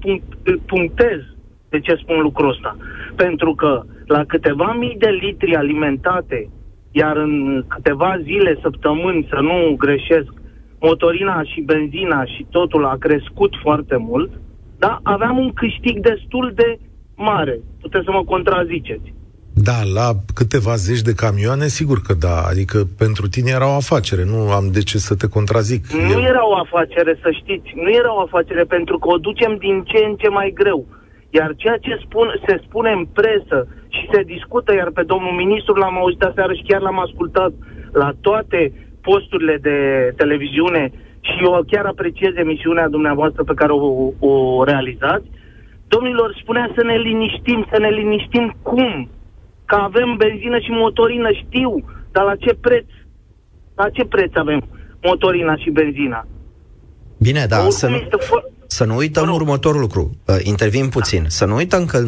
punctez 0.67 1.21
de 1.69 1.81
ce 1.81 1.95
spun 1.95 2.21
lucrul 2.21 2.49
ăsta. 2.51 2.77
Pentru 3.17 3.55
că 3.55 3.83
la 4.07 4.25
câteva 4.25 4.73
mii 4.73 4.97
de 4.99 5.09
litri 5.09 5.57
alimentate, 5.57 6.51
iar 6.91 7.17
în 7.17 7.65
câteva 7.69 8.19
zile, 8.23 8.59
săptămâni, 8.63 9.27
să 9.31 9.41
nu 9.41 9.75
greșesc, 9.77 10.33
motorina 10.81 11.43
și 11.43 11.61
benzina 11.61 12.25
și 12.25 12.47
totul 12.51 12.85
a 12.85 12.97
crescut 12.99 13.53
foarte 13.63 13.97
mult, 13.97 14.31
da, 14.79 15.01
aveam 15.03 15.39
un 15.39 15.53
câștig 15.53 15.99
destul 15.99 16.53
de 16.55 16.79
mare. 17.17 17.61
Puteți 17.81 18.05
să 18.05 18.11
mă 18.11 18.25
contraziceți. 18.25 19.14
Da, 19.69 19.79
la 19.99 20.09
câteva 20.39 20.75
zeci 20.87 21.07
de 21.09 21.15
camioane, 21.23 21.67
sigur 21.79 21.99
că 22.07 22.15
da. 22.27 22.37
Adică 22.53 22.79
pentru 23.05 23.25
tine 23.35 23.51
era 23.59 23.69
o 23.75 23.81
afacere, 23.85 24.25
nu 24.33 24.39
am 24.59 24.67
de 24.77 24.83
ce 24.89 24.99
să 24.99 25.15
te 25.21 25.29
contrazic. 25.37 25.83
Nu 25.93 26.19
El... 26.19 26.25
era 26.33 26.43
o 26.53 26.57
afacere, 26.65 27.13
să 27.23 27.31
știți. 27.41 27.69
Nu 27.75 27.91
era 28.01 28.15
o 28.15 28.21
afacere 28.21 28.65
pentru 28.77 28.97
că 28.99 29.07
o 29.15 29.19
ducem 29.29 29.53
din 29.65 29.77
ce 29.91 29.99
în 30.09 30.15
ce 30.23 30.29
mai 30.29 30.51
greu. 30.61 30.81
Iar 31.31 31.51
ceea 31.57 31.79
ce 31.87 32.03
spun, 32.05 32.27
se 32.47 32.55
spune 32.67 32.91
în 32.91 33.05
presă 33.19 33.59
și 33.89 34.09
se 34.13 34.21
discută, 34.35 34.71
iar 34.75 34.91
pe 34.91 35.03
domnul 35.13 35.35
ministru 35.43 35.75
l-am 35.75 35.97
auzit 35.99 36.23
aseară 36.23 36.53
și 36.55 36.67
chiar 36.69 36.81
l-am 36.81 37.01
ascultat 37.07 37.53
la 37.93 38.11
toate 38.21 38.61
posturile 39.01 39.57
de 39.69 39.77
televiziune 40.17 40.93
și 41.21 41.37
eu 41.43 41.65
chiar 41.73 41.85
apreciez 41.87 42.33
emisiunea 42.37 42.89
dumneavoastră 42.89 43.43
pe 43.45 43.59
care 43.61 43.73
o, 43.73 44.13
o 44.19 44.65
realizați, 44.65 45.27
Domnilor, 45.89 46.39
spunea 46.43 46.67
să 46.77 46.83
ne 46.85 46.97
liniștim, 46.97 47.67
să 47.73 47.79
ne 47.81 47.89
liniștim 47.89 48.55
cum? 48.63 49.09
Că 49.65 49.75
avem 49.75 50.17
benzină 50.17 50.59
și 50.59 50.71
motorină, 50.71 51.29
știu, 51.33 51.85
dar 52.13 52.25
la 52.25 52.37
ce 52.37 52.55
preț? 52.61 52.85
La 53.75 53.91
ce 53.91 54.05
preț 54.05 54.31
avem 54.35 54.69
motorina 55.03 55.57
și 55.57 55.71
benzina? 55.71 56.27
Bine, 57.19 57.47
da, 57.49 57.67
să 57.69 57.89
nu, 57.89 58.03
să 58.67 58.85
nu 58.85 58.97
uităm 58.97 59.33
următorul 59.33 59.81
lucru. 59.81 60.17
Uh, 60.27 60.37
intervin 60.43 60.89
puțin. 60.89 61.25
Să 61.29 61.45
nu 61.45 61.55
uităm 61.55 61.85
că 61.85 62.05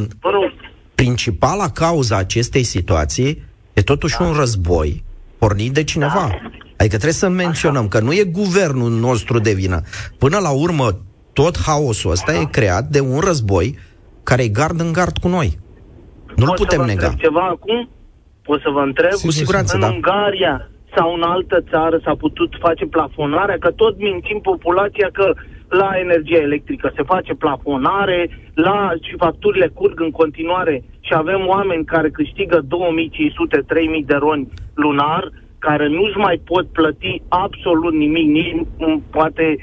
principala 0.94 1.70
cauza 1.70 2.16
acestei 2.16 2.62
situații 2.62 3.42
e 3.72 3.82
totuși 3.82 4.16
da. 4.18 4.24
un 4.24 4.32
război 4.32 5.04
pornit 5.38 5.72
de 5.72 5.84
cineva. 5.84 6.28
Da. 6.28 6.50
Adică 6.76 6.96
trebuie 6.96 7.12
să 7.12 7.28
menționăm 7.28 7.80
Așa. 7.80 7.98
că 7.98 8.04
nu 8.04 8.12
e 8.12 8.24
guvernul 8.24 8.90
nostru 8.90 9.38
de 9.38 9.52
vină. 9.52 9.80
Până 10.18 10.38
la 10.38 10.50
urmă, 10.50 11.00
tot 11.32 11.58
haosul 11.58 12.10
ăsta 12.10 12.34
e 12.34 12.44
creat 12.50 12.88
de 12.88 13.00
un 13.00 13.18
război 13.18 13.78
care 14.22 14.42
e 14.42 14.48
gard 14.48 14.80
în 14.80 14.92
gard 14.92 15.18
cu 15.18 15.28
noi. 15.28 15.58
Nu-l 16.36 16.48
Pot 16.48 16.56
putem 16.56 16.78
să 16.78 16.84
vă 16.84 16.90
nega. 16.90 17.12
ceva 17.18 17.46
acum? 17.56 17.88
Pot 18.42 18.60
să 18.60 18.70
vă 18.70 18.80
întreb? 18.80 19.10
Cu 19.10 19.30
siguranță, 19.30 19.74
în 19.74 19.80
da. 19.80 19.88
Ungaria 19.88 20.68
sau 20.96 21.14
în 21.14 21.22
altă 21.22 21.64
țară 21.70 22.00
s-a 22.04 22.14
putut 22.14 22.50
face 22.60 22.84
plafonarea, 22.86 23.58
că 23.58 23.70
tot 23.70 23.94
mințim 23.98 24.38
populația 24.40 25.08
că 25.12 25.32
la 25.68 25.90
energie 26.04 26.40
electrică 26.40 26.92
se 26.96 27.02
face 27.02 27.34
plafonare, 27.34 28.20
la 28.54 28.92
și 29.02 29.14
facturile 29.16 29.68
curg 29.74 30.00
în 30.00 30.10
continuare 30.10 30.84
și 31.00 31.12
avem 31.14 31.46
oameni 31.46 31.84
care 31.84 32.10
câștigă 32.10 32.58
2500-3000 32.62 32.66
de 34.06 34.14
roni 34.14 34.48
lunar, 34.74 35.32
care 35.58 35.88
nu-și 35.88 36.16
mai 36.16 36.40
pot 36.44 36.66
plăti 36.66 37.22
absolut 37.28 37.94
nimic, 37.94 38.26
nici 38.28 38.66
poate 39.10 39.56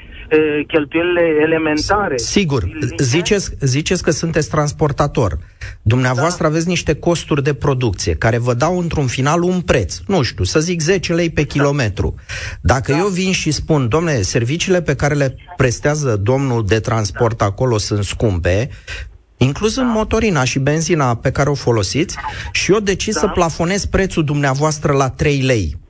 cheltuielile 0.66 1.20
elementare. 1.42 2.16
Sigur, 2.16 2.68
ziceți, 2.98 3.50
ziceți 3.60 4.02
că 4.02 4.10
sunteți 4.10 4.48
transportator. 4.50 5.38
Dumneavoastră 5.82 6.42
da. 6.42 6.48
aveți 6.48 6.68
niște 6.68 6.94
costuri 6.94 7.42
de 7.42 7.54
producție 7.54 8.14
care 8.14 8.38
vă 8.38 8.54
dau 8.54 8.78
într-un 8.78 9.06
final 9.06 9.42
un 9.42 9.60
preț, 9.60 9.98
nu 10.06 10.22
știu, 10.22 10.44
să 10.44 10.60
zic 10.60 10.80
10 10.80 11.12
lei 11.14 11.30
pe 11.30 11.42
da. 11.42 11.46
kilometru. 11.46 12.14
Dacă 12.60 12.92
da. 12.92 12.98
eu 12.98 13.06
vin 13.06 13.32
și 13.32 13.50
spun, 13.50 13.88
domnule, 13.88 14.22
serviciile 14.22 14.82
pe 14.82 14.94
care 14.94 15.14
le 15.14 15.36
prestează 15.56 16.16
domnul 16.16 16.66
de 16.66 16.80
transport 16.80 17.38
da. 17.38 17.44
acolo 17.44 17.78
sunt 17.78 18.04
scumpe, 18.04 18.68
inclus 19.36 19.76
în 19.76 19.88
motorina 19.88 20.44
și 20.44 20.58
benzina 20.58 21.16
pe 21.16 21.30
care 21.30 21.48
o 21.50 21.54
folosiți, 21.54 22.16
și 22.52 22.72
eu 22.72 22.78
decid 22.78 23.12
da. 23.12 23.20
să 23.20 23.26
plafonez 23.26 23.84
prețul 23.84 24.24
dumneavoastră 24.24 24.92
la 24.92 25.10
3 25.10 25.40
lei. 25.40 25.82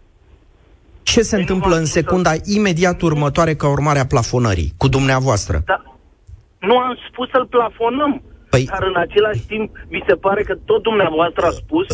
Ce 1.05 1.23
se 1.23 1.37
întâmplă 1.37 1.77
în 1.77 1.85
secunda 1.85 2.33
imediat 2.45 3.01
următoare 3.03 3.55
ca 3.55 3.69
urmare 3.69 3.99
a 3.99 4.07
plafonării 4.07 4.73
cu 4.77 4.89
dumneavoastră? 4.89 5.63
Da. 5.67 5.83
Nu 6.59 6.77
am 6.77 6.99
spus 7.09 7.29
să-l 7.31 7.47
plafonăm, 7.47 8.23
păi... 8.51 8.65
dar 8.65 8.83
în 8.83 8.97
același 8.97 9.43
timp 9.47 9.71
vi 9.89 10.03
se 10.09 10.15
pare 10.15 10.43
că 10.43 10.55
tot 10.65 10.83
dumneavoastră 10.83 11.47
a 11.47 11.51
spus 11.51 11.87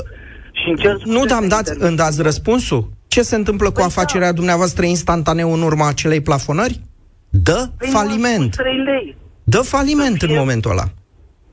și 0.53 0.69
încerc 0.69 1.03
Nu, 1.03 1.25
dar 1.25 1.39
îmi 1.41 1.49
dați, 1.49 1.73
îmi 1.79 1.97
dați 1.97 2.23
răspunsul? 2.23 2.91
Ce 3.09 3.23
se 3.23 3.37
întâmplă 3.37 3.67
păi 3.67 3.75
cu 3.75 3.81
da. 3.81 3.87
afacerea 3.87 4.31
da. 4.31 4.33
dumneavoastră 4.33 4.85
instantaneu 4.85 5.53
în 5.53 5.63
urma 5.63 5.89
acelei 5.89 6.21
plafonări? 6.21 6.81
Dă 7.29 7.69
păi 7.79 7.89
faliment. 7.89 8.57
3 8.57 8.77
lei. 8.77 9.17
Dă 9.45 9.59
faliment 9.59 10.23
în 10.23 10.35
momentul 10.35 10.71
ăla. 10.71 10.85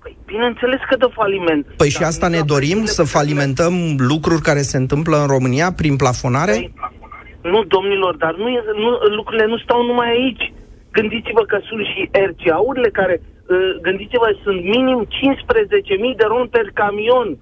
Păi, 0.01 0.17
bineînțeles 0.25 0.79
că 0.89 0.95
dă 0.97 1.09
faliment. 1.13 1.65
Păi 1.77 1.89
și 1.89 2.03
asta 2.03 2.27
ne 2.27 2.41
dorim, 2.41 2.85
să 2.85 3.03
falimentăm 3.03 3.73
lucruri 3.97 4.41
care 4.41 4.61
se 4.61 4.77
întâmplă 4.77 5.21
în 5.21 5.27
România 5.27 5.71
prin 5.71 5.95
plafonare? 5.95 6.51
Păi, 6.51 6.73
nu, 7.41 7.63
domnilor, 7.63 8.15
dar 8.15 8.35
nu, 8.35 8.47
e, 8.49 8.59
nu, 8.83 8.89
lucrurile 9.15 9.45
nu 9.45 9.57
stau 9.57 9.85
numai 9.85 10.09
aici. 10.09 10.53
Gândiți-vă 10.91 11.43
că 11.51 11.57
sunt 11.67 11.83
și 11.91 12.09
RCA-urile 12.29 12.89
care, 12.89 13.21
uh, 13.21 13.81
gândiți-vă, 13.81 14.29
sunt 14.43 14.63
minim 14.63 15.07
15.000 15.09 16.17
de 16.17 16.25
ron 16.27 16.47
per 16.47 16.67
camion 16.73 17.37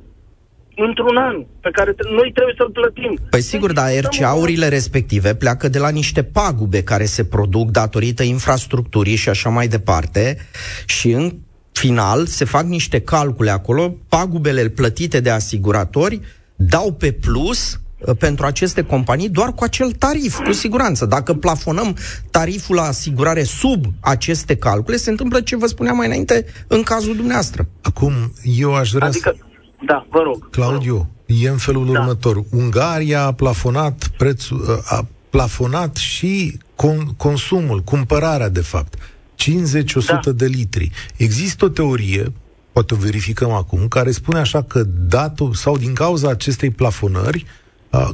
într-un 0.76 1.18
an, 1.18 1.46
pe 1.62 1.70
care 1.72 1.96
noi 2.10 2.32
trebuie 2.34 2.56
să-l 2.58 2.70
plătim. 2.70 3.18
Păi 3.30 3.42
sigur, 3.42 3.72
dar 3.72 3.90
RCA-urile 4.02 4.68
respective 4.68 5.36
pleacă 5.36 5.68
de 5.70 5.80
la 5.80 5.90
niște 5.90 6.24
pagube 6.24 6.84
care 6.84 7.06
se 7.06 7.26
produc 7.26 7.70
datorită 7.70 8.24
infrastructurii 8.24 9.16
și 9.16 9.30
așa 9.30 9.50
mai 9.50 9.68
departe 9.68 10.38
și 10.86 11.12
în 11.12 11.32
final 11.72 12.26
se 12.26 12.46
fac 12.46 12.64
niște 12.64 13.02
calcule 13.02 13.50
acolo, 13.50 13.96
pagubele 14.10 14.70
plătite 14.70 15.20
de 15.20 15.30
asiguratori 15.30 16.20
dau 16.56 16.94
pe 16.94 17.12
plus 17.12 17.80
Uh, 17.80 17.85
pentru 18.20 18.46
aceste 18.46 18.82
companii 18.82 19.30
doar 19.30 19.54
cu 19.54 19.64
acel 19.64 19.92
tarif, 19.92 20.40
cu 20.40 20.52
siguranță. 20.52 21.06
Dacă 21.06 21.34
plafonăm 21.34 21.98
tariful 22.32 22.76
la 22.76 22.82
asigurare 22.82 23.44
sub 23.44 23.86
aceste 24.00 24.56
calcule, 24.56 24.98
se 24.98 25.10
întâmplă 25.10 25.42
ce 25.42 25.56
vă 25.56 25.68
spuneam 25.68 25.96
mai 25.96 26.06
înainte 26.06 26.46
în 26.68 26.84
cazul 26.84 27.16
dumneavoastră. 27.16 27.68
Acum, 27.82 28.14
eu 28.44 28.76
aș 28.76 28.92
vrea 28.92 29.08
adică, 29.08 29.34
să... 29.38 29.46
Da, 29.86 30.06
vă 30.10 30.20
rog. 30.20 30.50
Claudiu, 30.50 30.96
vă 30.96 31.06
rog. 31.28 31.44
e 31.44 31.50
în 31.50 31.58
felul 31.58 31.92
da. 31.94 32.00
următor. 32.00 32.44
Ungaria 32.52 33.24
a 33.24 33.34
plafonat 33.34 34.08
prețul, 34.18 34.60
uh, 34.70 34.78
a 34.86 35.08
plafonat 35.30 35.96
și 35.96 36.60
con- 36.76 37.16
consumul, 37.18 37.80
cumpărarea, 37.80 38.50
de 38.50 38.62
fapt. 38.62 38.94
50-100 39.36 40.24
da. 40.24 40.32
de 40.32 40.46
litri. 40.46 40.92
Există 41.16 41.66
o 41.66 41.70
teorie, 41.70 42.34
poate 42.72 42.94
o 42.94 42.98
verificăm 42.98 43.52
acum, 43.52 43.88
care 43.88 44.12
spune 44.12 44.40
așa 44.40 44.64
că 44.64 44.84
datul 44.84 45.54
sau 45.54 45.78
din 45.78 45.94
cauza 45.94 46.30
acestei 46.30 46.70
plafonări, 46.70 47.46
Uh, 47.46 47.65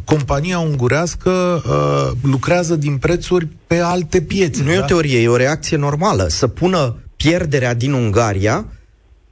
compania 0.04 0.60
ungurească 0.60 1.30
uh, 1.65 2.17
lucrează 2.24 2.76
din 2.76 2.98
prețuri 2.98 3.48
pe 3.67 3.80
alte 3.80 4.22
piețe. 4.22 4.63
Nu 4.63 4.67
da? 4.67 4.74
e 4.74 4.80
o 4.80 4.86
teorie, 4.86 5.22
e 5.22 5.28
o 5.28 5.36
reacție 5.36 5.78
normală. 5.78 6.28
Să 6.28 6.48
pună 6.48 6.96
pierderea 7.15 7.74
din 7.74 7.94
Ungaria 7.94 8.65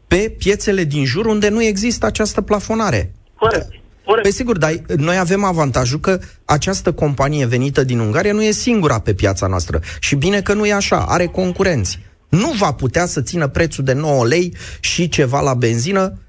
pe 0.07 0.35
piețele 0.37 0.83
din 0.83 1.05
jur 1.05 1.25
unde 1.25 1.49
nu 1.49 1.63
există 1.63 2.05
această 2.05 2.41
plafonare. 2.41 3.13
Corect. 3.35 3.67
Corect. 4.05 4.27
Pe 4.27 4.33
sigur, 4.33 4.57
dar 4.57 4.81
noi 4.95 5.17
avem 5.17 5.43
avantajul 5.43 5.99
că 5.99 6.19
această 6.45 6.91
companie 6.91 7.45
venită 7.45 7.83
din 7.83 7.99
Ungaria 7.99 8.33
nu 8.33 8.43
e 8.43 8.51
singura 8.51 8.99
pe 8.99 9.13
piața 9.13 9.47
noastră. 9.47 9.79
Și 9.99 10.15
bine 10.15 10.41
că 10.41 10.53
nu 10.53 10.65
e 10.65 10.73
așa, 10.73 11.05
are 11.07 11.25
concurenți. 11.25 11.99
Nu 12.29 12.51
va 12.57 12.73
putea 12.73 13.05
să 13.05 13.21
țină 13.21 13.47
prețul 13.47 13.83
de 13.83 13.93
9 13.93 14.25
lei 14.25 14.55
și 14.79 15.09
ceva 15.09 15.41
la 15.41 15.53
benzină. 15.53 16.19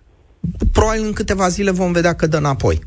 Probabil 0.73 1.03
în 1.05 1.13
câteva 1.13 1.49
zile 1.49 1.71
vom 1.71 1.93
vedea 1.93 2.15
că 2.15 2.27
dă 2.27 2.37
înapoi. 2.37 2.81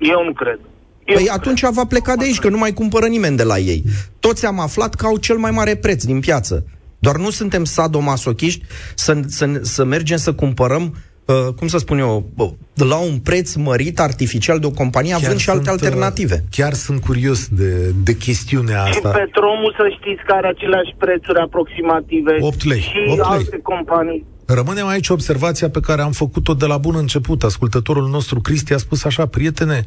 Eu 0.00 0.24
nu 0.24 0.32
cred. 0.32 0.58
Eu 1.04 1.14
Păi 1.14 1.24
nu 1.24 1.32
atunci 1.32 1.60
va 1.70 1.84
pleca 1.84 2.16
de 2.16 2.24
aici, 2.24 2.38
că 2.38 2.48
nu 2.48 2.58
mai 2.58 2.72
cumpără 2.72 3.06
nimeni 3.06 3.36
de 3.36 3.42
la 3.42 3.58
ei. 3.58 3.82
Toți 4.20 4.46
am 4.46 4.60
aflat 4.60 4.94
că 4.94 5.06
au 5.06 5.16
cel 5.16 5.36
mai 5.36 5.50
mare 5.50 5.74
preț 5.74 6.04
din 6.04 6.20
piață. 6.20 6.64
Doar 6.98 7.16
nu 7.16 7.30
suntem 7.30 7.64
sadomasochiști 7.64 8.64
să, 8.94 9.20
să, 9.26 9.58
să 9.62 9.84
mergem 9.84 10.16
să 10.16 10.32
cumpărăm, 10.32 10.94
uh, 11.24 11.54
cum 11.56 11.68
să 11.68 11.78
spun 11.78 11.98
eu, 11.98 12.30
bă, 12.34 12.50
la 12.74 12.96
un 12.96 13.18
preț 13.18 13.54
mărit 13.54 14.00
artificial 14.00 14.58
de 14.58 14.66
o 14.66 14.70
companie, 14.70 15.14
având 15.14 15.38
și 15.38 15.50
alte 15.50 15.64
sunt, 15.64 15.80
uh, 15.80 15.86
alternative. 15.86 16.44
Chiar 16.50 16.72
sunt 16.72 17.00
curios 17.00 17.48
de, 17.48 17.94
de 18.04 18.16
chestiunea 18.16 18.84
Și 18.84 18.90
asta. 18.90 19.08
Petromul, 19.08 19.74
să 19.76 19.88
știți, 20.00 20.22
că 20.26 20.32
are 20.32 20.48
aceleași 20.48 20.94
prețuri 20.98 21.38
aproximative. 21.38 22.36
8 22.40 22.64
lei, 22.64 22.80
Și 22.80 23.04
8 23.06 23.16
lei. 23.16 23.26
alte 23.28 23.58
companii. 23.62 24.24
Rămânem 24.52 24.86
aici 24.86 25.08
observația 25.08 25.70
pe 25.70 25.80
care 25.80 26.02
am 26.02 26.12
făcut-o 26.12 26.54
de 26.54 26.66
la 26.66 26.78
bun 26.78 26.94
început. 26.94 27.42
Ascultătorul 27.42 28.08
nostru, 28.08 28.40
Cristi, 28.40 28.72
a 28.72 28.78
spus 28.78 29.04
așa, 29.04 29.26
prietene, 29.26 29.84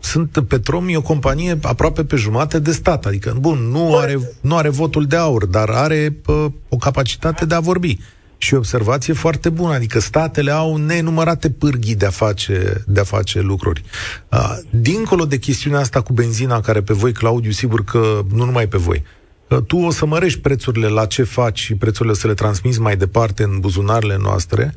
sunt 0.00 0.44
Petrom 0.48 0.88
e 0.88 0.96
o 0.96 1.02
companie 1.02 1.58
aproape 1.62 2.04
pe 2.04 2.16
jumate 2.16 2.58
de 2.58 2.72
stat, 2.72 3.06
adică, 3.06 3.36
bun, 3.40 3.58
nu 3.58 3.96
are, 3.96 4.18
nu 4.40 4.56
are 4.56 4.68
votul 4.68 5.06
de 5.06 5.16
aur, 5.16 5.46
dar 5.46 5.68
are 5.68 6.16
pă, 6.22 6.52
o 6.68 6.76
capacitate 6.76 7.44
de 7.44 7.54
a 7.54 7.60
vorbi. 7.60 7.98
Și 8.38 8.54
o 8.54 8.56
observație 8.56 9.14
foarte 9.14 9.48
bună, 9.48 9.74
adică 9.74 10.00
statele 10.00 10.50
au 10.50 10.76
nenumărate 10.76 11.50
pârghii 11.50 11.94
de 11.94 12.06
a 12.06 12.10
face, 12.10 12.84
de 12.86 13.00
a 13.00 13.04
face 13.04 13.40
lucruri. 13.40 13.82
Uh, 14.28 14.58
dincolo 14.70 15.24
de 15.24 15.38
chestiunea 15.38 15.80
asta 15.80 16.00
cu 16.00 16.12
benzina, 16.12 16.60
care 16.60 16.82
pe 16.82 16.92
voi, 16.94 17.12
Claudiu, 17.12 17.50
sigur 17.50 17.84
că 17.84 18.20
nu 18.34 18.44
numai 18.44 18.66
pe 18.66 18.78
voi, 18.78 18.98
că 18.98 19.21
tu 19.60 19.76
o 19.78 19.90
să 19.90 20.06
mărești 20.06 20.40
prețurile 20.40 20.86
la 20.88 21.06
ce 21.06 21.22
faci 21.22 21.58
și 21.60 21.74
prețurile 21.74 22.12
o 22.12 22.16
să 22.16 22.26
le 22.26 22.34
transmiți 22.34 22.80
mai 22.80 22.96
departe 22.96 23.42
în 23.42 23.60
buzunarele 23.60 24.16
noastre, 24.22 24.74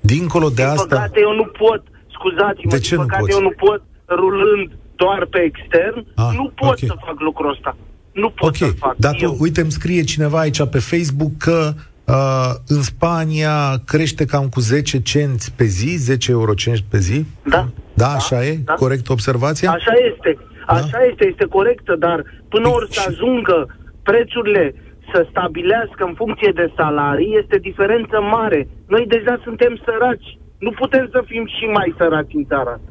dincolo 0.00 0.48
de 0.48 0.54
Din 0.54 0.64
asta... 0.64 0.86
păcate 0.86 1.20
eu 1.20 1.34
nu 1.34 1.44
pot, 1.44 1.82
scuzați-mă, 2.10 2.70
De 2.70 2.78
ce 2.78 2.88
din 2.90 2.98
nu 2.98 3.02
păcate 3.06 3.20
poți? 3.22 3.32
eu 3.36 3.40
nu 3.42 3.52
pot, 3.56 3.82
rulând 4.08 4.70
doar 4.96 5.26
pe 5.30 5.38
extern, 5.38 6.06
Ah, 6.14 6.28
nu 6.36 6.52
pot 6.54 6.68
ok. 6.68 6.78
să 6.78 6.94
fac 7.06 7.20
lucrul 7.20 7.50
ăsta. 7.50 7.76
Nu 8.12 8.28
pot 8.30 8.48
Ok, 8.48 8.56
să 8.56 8.64
fac. 8.78 8.96
dar 8.96 9.12
tu, 9.14 9.22
eu. 9.24 9.36
uite, 9.38 9.60
îmi 9.60 9.70
scrie 9.72 10.02
cineva 10.02 10.38
aici 10.38 10.64
pe 10.68 10.78
Facebook 10.78 11.30
că 11.38 11.72
uh, 12.04 12.50
în 12.66 12.82
Spania 12.82 13.82
crește 13.84 14.24
cam 14.24 14.48
cu 14.48 14.60
10 14.60 15.00
cenți 15.02 15.52
pe 15.52 15.64
zi, 15.64 15.96
10 15.98 16.30
eurocenți 16.30 16.84
pe 16.90 16.98
zi. 16.98 17.24
Da. 17.44 17.68
Da, 17.94 18.08
așa 18.08 18.44
e? 18.46 18.54
da. 18.64 18.72
Corect 18.72 19.08
observația? 19.08 19.70
Așa 19.70 19.92
este. 20.14 20.38
Așa 20.66 20.98
este, 21.10 21.26
este 21.30 21.44
corectă, 21.44 21.96
dar 21.98 22.24
până 22.48 22.62
Păi, 22.62 22.72
ori 22.74 22.94
să 22.94 23.00
și- 23.00 23.08
ajungă 23.08 23.76
prețurile 24.10 24.64
să 25.12 25.26
stabilească 25.30 26.02
în 26.10 26.14
funcție 26.22 26.52
de 26.60 26.66
salarii, 26.78 27.36
este 27.40 27.56
diferență 27.68 28.16
mare. 28.36 28.60
Noi 28.94 29.04
deja 29.14 29.34
suntem 29.46 29.72
săraci. 29.84 30.28
Nu 30.58 30.70
putem 30.80 31.04
să 31.14 31.20
fim 31.30 31.44
și 31.56 31.64
mai 31.76 31.94
săraci 31.98 32.38
în 32.40 32.44
țara 32.52 32.72
asta. 32.76 32.90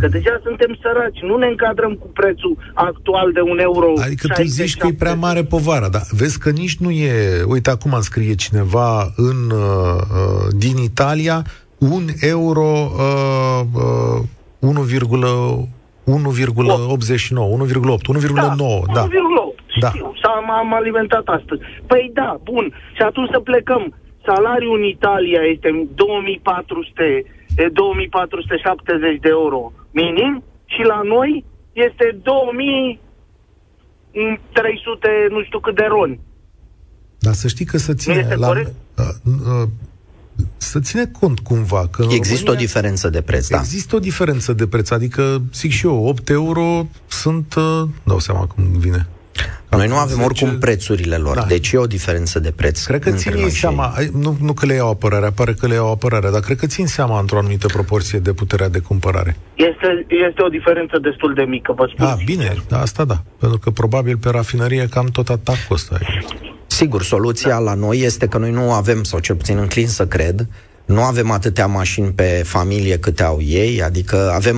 Că 0.00 0.08
deja 0.08 0.40
suntem 0.42 0.78
săraci, 0.82 1.20
nu 1.30 1.36
ne 1.36 1.46
încadrăm 1.46 1.92
cu 2.02 2.06
prețul 2.06 2.56
actual 2.74 3.32
de 3.32 3.40
un 3.40 3.58
euro. 3.58 3.92
Adică 4.04 4.26
tu 4.34 4.42
zici 4.42 4.76
că 4.76 4.86
e 4.86 5.02
prea 5.04 5.14
60-70. 5.14 5.18
mare 5.18 5.42
povara, 5.42 5.88
dar 5.88 6.02
vezi 6.10 6.38
că 6.38 6.50
nici 6.50 6.76
nu 6.76 6.90
e... 6.90 7.12
Uite, 7.46 7.70
acum 7.70 7.92
îmi 7.92 8.02
scrie 8.02 8.34
cineva 8.34 9.12
în, 9.16 9.50
uh, 9.50 9.58
uh, 10.18 10.46
din 10.56 10.76
Italia, 10.76 11.44
un 11.78 12.04
euro 12.20 12.92
uh, 12.96 13.60
uh, 13.74 14.20
1,89, 14.60 14.68
1,8, 16.04 16.06
1,9, 16.06 16.12
da. 18.94 19.06
1,8, 19.06 19.39
Da. 19.80 19.88
știu, 19.88 20.12
s-a, 20.22 20.42
m-am 20.46 20.74
alimentat 20.74 21.26
astăzi. 21.26 21.62
Păi 21.86 22.10
da, 22.14 22.38
bun. 22.42 22.74
Și 22.96 23.02
atunci 23.02 23.30
să 23.32 23.40
plecăm. 23.40 23.94
Salariul 24.26 24.78
în 24.78 24.84
Italia 24.84 25.40
este 25.54 25.88
2400, 25.94 27.24
e 27.56 27.68
2470 27.68 29.20
de 29.20 29.28
euro 29.28 29.72
minim 29.90 30.44
și 30.64 30.82
la 30.82 31.00
noi 31.04 31.44
este 31.72 32.18
2300 32.22 35.08
nu 35.30 35.42
știu 35.42 35.58
cât 35.58 35.74
de 35.74 35.84
roni. 35.88 36.20
Dar 37.18 37.32
să 37.32 37.48
știi 37.48 37.64
că 37.64 37.78
să 37.78 37.94
ține... 37.94 38.14
este 38.14 38.34
la, 38.34 38.46
corect? 38.46 38.74
uh, 38.98 39.04
uh, 39.62 39.68
să 40.56 40.80
ține 40.80 41.06
cont 41.06 41.38
cumva 41.38 41.88
că 41.90 42.02
în 42.02 42.10
Există 42.10 42.42
o 42.42 42.44
România 42.44 42.66
diferență 42.66 43.08
de 43.08 43.20
preț, 43.20 43.48
da. 43.48 43.58
Există 43.58 43.96
o 43.96 43.98
diferență 43.98 44.52
de 44.52 44.66
preț, 44.66 44.90
adică, 44.90 45.42
zic 45.54 45.70
și 45.70 45.86
eu, 45.86 46.06
8 46.06 46.28
euro 46.28 46.86
sunt, 47.06 47.54
uh, 47.54 47.82
dau 48.04 48.18
seama 48.18 48.46
cum 48.46 48.64
vine. 48.78 49.08
Noi 49.70 49.88
nu 49.88 49.94
avem 49.94 50.16
10 50.16 50.24
oricum 50.24 50.58
prețurile 50.58 51.16
lor, 51.16 51.34
Da. 51.34 51.44
deci 51.44 51.72
e 51.72 51.76
o 51.76 51.86
diferență 51.86 52.38
de 52.38 52.50
preț. 52.50 52.84
Cred 52.84 53.00
că 53.00 53.08
între 53.08 53.22
țin 53.30 53.32
noi 53.40 53.42
ei 53.48 53.54
și 53.54 53.60
seama, 53.60 53.86
ai, 53.96 54.10
nu, 54.12 54.36
nu 54.40 54.52
că 54.52 54.66
le 54.66 54.74
iau 54.74 54.90
apărarea, 54.90 55.30
pare 55.32 55.52
că 55.52 55.66
le 55.66 55.74
iau 55.74 55.90
apărarea, 55.90 56.30
dar 56.30 56.40
cred 56.40 56.56
că 56.56 56.66
țin 56.66 56.86
seama 56.86 57.20
într-o 57.20 57.38
anumită 57.38 57.66
proporție 57.66 58.18
de 58.18 58.32
puterea 58.32 58.68
de 58.68 58.78
cumpărare. 58.78 59.36
Este, 59.54 60.06
este 60.28 60.42
o 60.42 60.48
diferență 60.48 60.98
destul 60.98 61.34
de 61.34 61.42
mică, 61.42 61.72
vă 61.76 61.88
spun. 61.92 62.06
Ah, 62.06 62.14
bine, 62.24 62.54
asta 62.70 63.04
da, 63.04 63.22
pentru 63.38 63.58
că 63.58 63.70
probabil 63.70 64.16
pe 64.16 64.30
rafinărie 64.30 64.86
cam 64.90 65.06
tot 65.06 65.28
atac 65.28 65.56
costă. 65.68 65.98
Sigur, 66.66 67.02
soluția 67.02 67.58
la 67.58 67.74
noi 67.74 67.98
este 68.00 68.26
că 68.26 68.38
noi 68.38 68.50
nu 68.50 68.72
avem, 68.72 69.02
sau 69.02 69.18
cel 69.18 69.36
puțin 69.36 69.58
înclin 69.58 69.86
să 69.88 70.06
cred, 70.06 70.46
nu 70.90 71.02
avem 71.02 71.30
atâtea 71.30 71.66
mașini 71.66 72.12
pe 72.12 72.42
familie 72.44 72.98
câte 72.98 73.22
au 73.22 73.38
ei, 73.40 73.82
adică 73.82 74.32
avem 74.34 74.56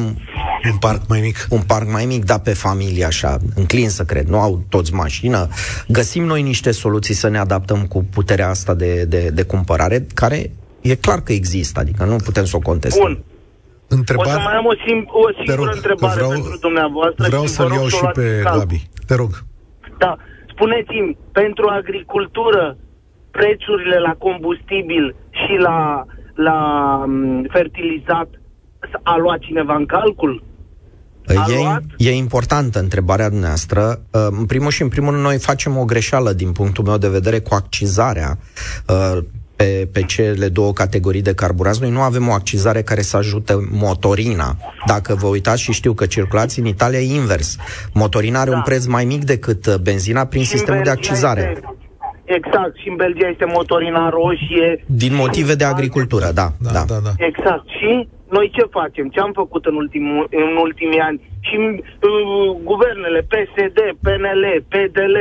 Un 0.72 0.78
parc 0.80 1.00
mai 1.08 1.20
mic. 1.20 1.46
un 1.50 1.60
parc 1.66 1.90
mai 1.90 2.04
mic, 2.04 2.24
dar 2.24 2.38
pe 2.40 2.52
familie 2.54 3.04
așa, 3.04 3.36
înclin 3.54 3.88
să 3.88 4.02
cred, 4.04 4.26
nu 4.26 4.40
au 4.40 4.62
toți 4.68 4.94
mașină. 4.94 5.48
Găsim 5.88 6.24
noi 6.24 6.42
niște 6.42 6.70
soluții 6.70 7.14
să 7.14 7.28
ne 7.28 7.38
adaptăm 7.38 7.86
cu 7.86 8.04
puterea 8.04 8.48
asta 8.48 8.74
de, 8.74 9.04
de, 9.04 9.30
de 9.34 9.42
cumpărare, 9.42 10.06
care 10.14 10.50
e 10.80 10.94
clar 10.94 11.20
că 11.20 11.32
există, 11.32 11.80
adică 11.80 12.04
nu 12.04 12.16
putem 12.16 12.44
să 12.44 12.56
o 12.56 12.60
contestăm. 12.60 13.02
Bun. 13.02 13.22
O 13.22 13.94
să 13.94 13.98
Întrebare, 13.98 14.42
mai 14.44 14.54
am 14.54 14.66
o, 14.66 14.74
sim- 14.74 15.06
o 15.06 15.30
te 15.30 15.34
singură 15.36 15.56
rog, 15.56 15.68
că 15.68 15.74
întrebare 15.74 16.14
vreau, 16.14 16.30
pentru 16.30 16.56
dumneavoastră. 16.60 17.24
vreau 17.26 17.42
și 17.44 17.48
vă 17.48 17.54
să-l 17.54 17.68
rog 17.68 17.76
iau 17.78 17.88
să 17.88 17.94
o 17.94 17.98
și 17.98 18.02
luați 18.02 18.18
pe 18.20 18.26
în 18.36 18.42
calcul. 18.42 18.58
Gabi. 18.60 18.80
Te 19.06 19.14
rog. 19.14 19.32
Da. 19.98 20.12
Spuneți-mi, 20.54 21.16
pentru 21.32 21.64
agricultură, 21.80 22.76
prețurile 23.30 23.98
la 24.06 24.14
combustibil 24.26 25.04
și 25.40 25.54
la, 25.66 25.78
la 26.34 26.58
m, 27.06 27.46
fertilizat 27.52 28.28
a 29.02 29.16
luat 29.16 29.38
cineva 29.38 29.74
în 29.74 29.86
calcul? 29.86 30.42
A 31.26 31.32
E, 31.32 31.54
luat? 31.62 31.82
e 31.96 32.10
importantă 32.14 32.78
întrebarea 32.78 33.28
dumneavoastră. 33.28 34.00
Uh, 34.10 34.26
În 34.38 34.46
primul 34.46 34.70
și 34.70 34.82
în 34.82 34.88
primul 34.88 35.10
rând, 35.10 35.22
noi 35.22 35.38
facem 35.38 35.76
o 35.76 35.84
greșeală 35.84 36.32
din 36.32 36.52
punctul 36.52 36.84
meu 36.84 36.96
de 36.98 37.08
vedere 37.08 37.38
cu 37.40 37.54
accizarea 37.54 38.38
uh, 38.88 39.18
pe, 39.56 39.88
pe 39.92 40.02
cele 40.02 40.48
două 40.48 40.72
categorii 40.72 41.22
de 41.22 41.34
carburanți. 41.34 41.80
Noi 41.80 41.90
nu 41.90 42.00
avem 42.00 42.28
o 42.28 42.32
accizare 42.32 42.82
care 42.82 43.02
să 43.02 43.16
ajute 43.16 43.68
motorina. 43.70 44.56
Dacă 44.86 45.14
vă 45.14 45.26
uitați 45.26 45.62
și 45.62 45.72
știu 45.72 45.92
că 45.92 46.06
circulați 46.06 46.58
în 46.58 46.64
Italia 46.66 46.98
e 47.00 47.14
invers. 47.14 47.56
Motorina 47.92 48.40
are 48.40 48.50
Da. 48.50 48.56
un 48.56 48.62
preț 48.62 48.84
mai 48.84 49.04
mic 49.04 49.24
decât 49.24 49.66
uh, 49.66 49.74
benzina 49.74 50.24
prin 50.26 50.42
Și 50.42 50.52
în 50.52 50.56
sistemul 50.58 50.82
de 50.84 50.88
Belgia 50.90 51.08
accizare. 51.08 51.52
Este, 51.54 51.76
exact, 52.40 52.74
și 52.80 52.88
în 52.92 52.96
Belgia 52.96 53.28
este 53.34 53.44
motorina 53.58 54.02
roșie. 54.18 54.68
Din 54.86 55.14
motive 55.14 55.54
de 55.54 55.64
Alte- 55.64 55.76
agricultură, 55.76 56.26
da. 56.40 56.46
Da, 56.66 56.70
da. 56.72 56.84
da, 56.92 56.98
da. 57.08 57.12
Exact. 57.30 57.64
Și 57.78 57.90
noi 58.36 58.46
ce 58.56 58.64
facem? 58.78 59.06
Ce 59.14 59.20
am 59.20 59.32
făcut 59.42 59.64
în, 59.70 59.74
ultimul, 59.82 60.28
în 60.30 60.52
ultimii 60.66 60.98
ani? 61.08 61.18
Și 61.48 61.56
uh, 61.58 62.56
guvernele 62.70 63.20
PSD, 63.32 63.78
PNL, 64.04 64.44
PDL, 64.72 65.16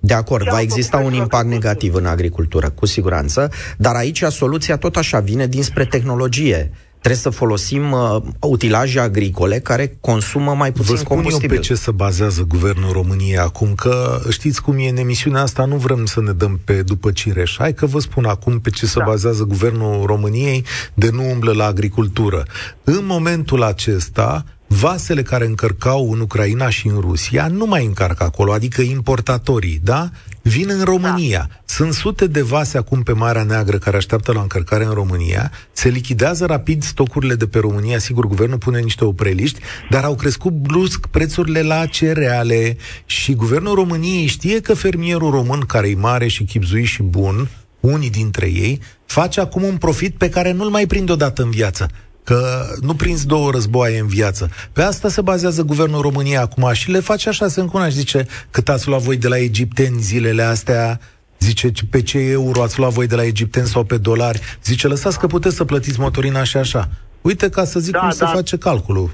De 0.00 0.14
acord, 0.14 0.42
Ce 0.42 0.50
va 0.50 0.56
am 0.56 0.62
exista 0.62 0.96
făcut 0.96 1.12
un 1.12 1.18
pentru 1.18 1.22
impact 1.24 1.44
agricultură? 1.44 1.72
negativ 1.72 1.94
în 1.94 2.06
agricultură, 2.06 2.68
cu 2.70 2.86
siguranță, 2.86 3.50
dar 3.78 3.94
aici 3.94 4.22
soluția 4.22 4.76
tot 4.76 4.96
așa 4.96 5.18
vine 5.20 5.46
dinspre 5.46 5.84
tehnologie. 5.84 6.70
Trebuie 7.00 7.22
să 7.22 7.30
folosim 7.30 7.92
uh, 7.92 8.16
utilaje 8.40 9.00
agricole 9.00 9.58
care 9.58 9.96
consumă 10.00 10.54
mai 10.54 10.70
Vă 10.70 10.76
puțin 10.80 10.96
spun 10.96 11.16
eu 11.16 11.22
combustibil. 11.22 11.56
pe 11.56 11.62
ce 11.62 11.74
se 11.74 11.90
bazează 11.90 12.42
guvernul 12.48 12.92
României 12.92 13.38
acum, 13.38 13.74
că 13.74 14.20
știți 14.30 14.62
cum 14.62 14.78
e 14.78 14.88
în 14.88 14.96
emisiunea 14.96 15.42
asta, 15.42 15.64
nu 15.64 15.76
vrem 15.76 16.04
să 16.04 16.20
ne 16.20 16.32
dăm 16.32 16.60
pe 16.64 16.82
după 16.82 17.10
cireș. 17.10 17.56
Hai 17.58 17.74
că 17.74 17.86
vă 17.86 17.98
spun 18.00 18.24
acum 18.24 18.60
pe 18.60 18.70
ce 18.70 18.86
se 18.86 18.98
Da. 18.98 19.04
bazează 19.04 19.42
guvernul 19.44 20.06
României 20.06 20.64
de 20.94 21.10
nu 21.12 21.30
umblă 21.30 21.52
la 21.52 21.64
agricultură. 21.64 22.42
În 22.84 23.04
momentul 23.06 23.62
acesta, 23.62 24.44
vasele 24.66 25.22
care 25.22 25.46
încărcau 25.46 26.12
în 26.12 26.20
Ucraina 26.20 26.68
și 26.70 26.86
în 26.88 27.00
Rusia 27.00 27.46
nu 27.48 27.66
mai 27.66 27.84
încarcă 27.84 28.24
acolo, 28.24 28.52
adică 28.52 28.82
importatorii, 28.82 29.80
da? 29.84 30.08
Vin 30.42 30.68
în 30.70 30.84
România. 30.84 31.46
Da. 31.50 31.57
Sunt 31.78 31.92
sute 31.92 32.26
de 32.26 32.42
vase 32.42 32.78
acum 32.78 33.02
pe 33.02 33.12
Marea 33.12 33.42
Neagră 33.42 33.78
care 33.78 33.96
așteaptă 33.96 34.32
la 34.32 34.40
încărcare 34.40 34.84
în 34.84 34.90
România. 34.90 35.52
Se 35.72 35.88
lichidează 35.88 36.46
rapid 36.46 36.82
stocurile 36.82 37.34
de 37.34 37.46
pe 37.46 37.58
România. 37.58 37.98
Sigur, 37.98 38.26
guvernul 38.26 38.58
pune 38.58 38.80
niște 38.80 39.04
opreliști, 39.04 39.60
dar 39.90 40.04
au 40.04 40.14
crescut 40.14 40.52
brusc 40.52 41.06
prețurile 41.06 41.62
la 41.62 41.86
cereale. 41.86 42.76
Și 43.06 43.34
guvernul 43.34 43.74
României 43.74 44.26
știe 44.26 44.60
că 44.60 44.74
fermierul 44.74 45.30
român, 45.30 45.60
care 45.60 45.88
e 45.88 45.94
mare 45.94 46.28
și 46.28 46.44
chipzui 46.44 46.84
și 46.84 47.02
bun, 47.02 47.48
unii 47.80 48.10
dintre 48.10 48.46
ei, 48.46 48.80
face 49.06 49.40
acum 49.40 49.62
un 49.62 49.76
profit 49.76 50.14
pe 50.14 50.28
care 50.28 50.52
nu-l 50.52 50.70
mai 50.70 50.86
prinde 50.86 51.12
odată 51.12 51.42
în 51.42 51.50
viață 51.50 51.88
că 52.24 52.66
nu 52.80 52.94
prinzi 52.94 53.26
două 53.26 53.50
războaie 53.50 53.98
în 53.98 54.06
viață. 54.06 54.50
Pe 54.72 54.82
asta 54.82 55.08
se 55.08 55.20
bazează 55.20 55.62
guvernul 55.62 56.00
României 56.00 56.36
acum 56.36 56.70
și 56.72 56.90
le 56.90 57.00
face 57.00 57.28
așa, 57.28 57.48
se 57.48 57.60
încuna 57.60 57.88
și 57.88 57.96
zice 57.96 58.26
cât 58.50 58.68
ați 58.68 58.88
luat 58.88 59.00
voi 59.00 59.16
de 59.16 59.28
la 59.28 59.38
egipteni 59.38 60.00
zilele 60.00 60.42
astea, 60.42 61.00
Zice, 61.38 61.70
pe 61.90 62.02
ce 62.02 62.18
euro 62.18 62.62
ați 62.62 62.78
luat 62.78 62.92
voi 62.92 63.06
de 63.06 63.14
la 63.14 63.24
egipteni 63.24 63.66
sau 63.66 63.84
pe 63.84 63.96
dolari? 63.96 64.40
Zice, 64.62 64.88
lăsați 64.88 65.18
că 65.18 65.26
puteți 65.26 65.56
să 65.56 65.64
plătiți 65.64 66.00
motorina 66.00 66.42
și 66.44 66.56
așa. 66.56 66.88
Uite, 67.20 67.48
ca 67.48 67.64
să 67.64 67.80
zic 67.80 67.92
da, 67.92 67.98
cum 67.98 68.08
da. 68.08 68.14
se 68.14 68.24
face 68.24 68.58
calculul. 68.58 69.10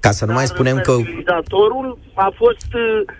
Ca 0.00 0.10
să 0.10 0.24
nu 0.24 0.32
mai 0.32 0.46
spunem 0.46 0.80
că... 0.80 0.92
Utilizatorul 0.92 1.98
a 2.14 2.32
fost, 2.36 2.66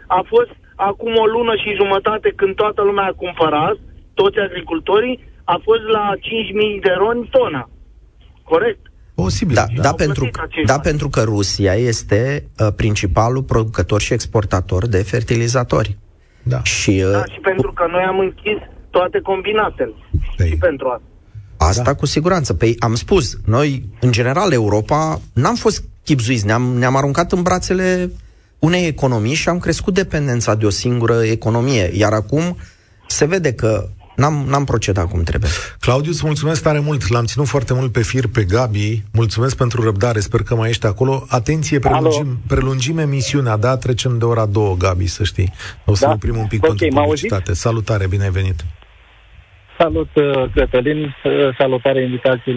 a 0.06 0.24
fost 0.26 0.50
acum 0.76 1.12
o 1.16 1.26
lună 1.26 1.54
și 1.56 1.78
jumătate 1.82 2.32
când 2.36 2.54
toată 2.54 2.82
lumea 2.82 3.04
a 3.04 3.16
cumpărat, 3.16 3.76
toți 4.14 4.38
agricultorii, 4.38 5.32
a 5.44 5.60
fost 5.62 5.82
la 5.92 6.12
5.000 6.16 6.20
de 6.82 6.92
roni 6.98 7.28
tona. 7.30 7.70
Corect? 8.42 8.80
Posibil. 9.14 9.54
Da, 9.54 9.64
da, 9.76 9.82
da, 9.82 9.92
pentru, 9.92 10.30
da 10.66 10.78
pentru 10.78 11.08
că 11.08 11.22
Rusia 11.22 11.74
este 11.74 12.48
uh, 12.58 12.68
principalul 12.76 13.42
producător 13.42 14.00
și 14.00 14.12
exportator 14.12 14.86
de 14.86 15.02
fertilizatori. 15.02 15.98
Da. 16.44 16.62
Și, 16.62 17.02
uh, 17.04 17.10
da, 17.10 17.24
și 17.24 17.40
pentru 17.42 17.72
că 17.72 17.84
noi 17.90 18.02
am 18.02 18.18
închis 18.18 18.58
toate 18.90 19.20
combinatele. 19.20 19.94
Păi. 20.36 20.48
Și 20.48 20.56
pentru 20.56 20.88
asta. 20.88 21.08
Asta 21.56 21.82
da. 21.82 21.94
cu 21.94 22.06
siguranță. 22.06 22.54
Păi 22.54 22.76
am 22.78 22.94
spus, 22.94 23.38
noi, 23.46 23.84
în 24.00 24.12
general, 24.12 24.52
Europa, 24.52 25.20
n-am 25.32 25.54
fost 25.54 25.84
chipzuiți, 26.04 26.46
ne-am, 26.46 26.62
ne-am 26.62 26.96
aruncat 26.96 27.32
în 27.32 27.42
brațele 27.42 28.10
unei 28.58 28.86
economii 28.86 29.34
și 29.34 29.48
am 29.48 29.58
crescut 29.58 29.94
dependența 29.94 30.54
de 30.54 30.66
o 30.66 30.70
singură 30.70 31.22
economie. 31.22 31.90
Iar 31.92 32.12
acum 32.12 32.56
se 33.06 33.24
vede 33.24 33.52
că 33.52 33.88
N-am, 34.16 34.44
n-am 34.48 34.64
procedat 34.64 35.08
cum 35.08 35.22
trebuie. 35.22 35.50
Claudiu, 35.80 36.10
îți 36.10 36.24
mulțumesc 36.24 36.62
tare 36.62 36.78
mult. 36.78 37.08
L-am 37.08 37.24
ținut 37.24 37.46
foarte 37.46 37.74
mult 37.74 37.92
pe 37.92 38.02
fir 38.02 38.26
pe 38.32 38.44
Gabi. 38.44 39.02
Mulțumesc 39.12 39.56
pentru 39.56 39.82
răbdare. 39.82 40.20
Sper 40.20 40.42
că 40.42 40.54
mai 40.54 40.68
ești 40.68 40.86
acolo. 40.86 41.24
Atenție, 41.28 41.78
prelungim, 41.78 42.38
prelungim 42.48 42.98
emisiunea, 42.98 43.56
da? 43.56 43.76
Trecem 43.76 44.18
de 44.18 44.24
ora 44.24 44.46
două, 44.46 44.76
Gabi, 44.76 45.06
să 45.06 45.24
știi. 45.24 45.52
O 45.84 45.94
să 45.94 46.00
da? 46.04 46.08
ne 46.08 46.14
oprim 46.14 46.36
un 46.36 46.46
pic 46.46 46.64
okay, 46.64 46.76
pentru 46.76 47.00
publicitate. 47.00 47.54
Salutare, 47.54 48.06
bine 48.06 48.24
ai 48.24 48.30
venit. 48.30 48.64
Salut, 49.78 50.08
uh, 50.14 50.44
Cătălin. 50.54 51.02
Uh, 51.04 51.32
salutare 51.58 52.02
invitației 52.02 52.54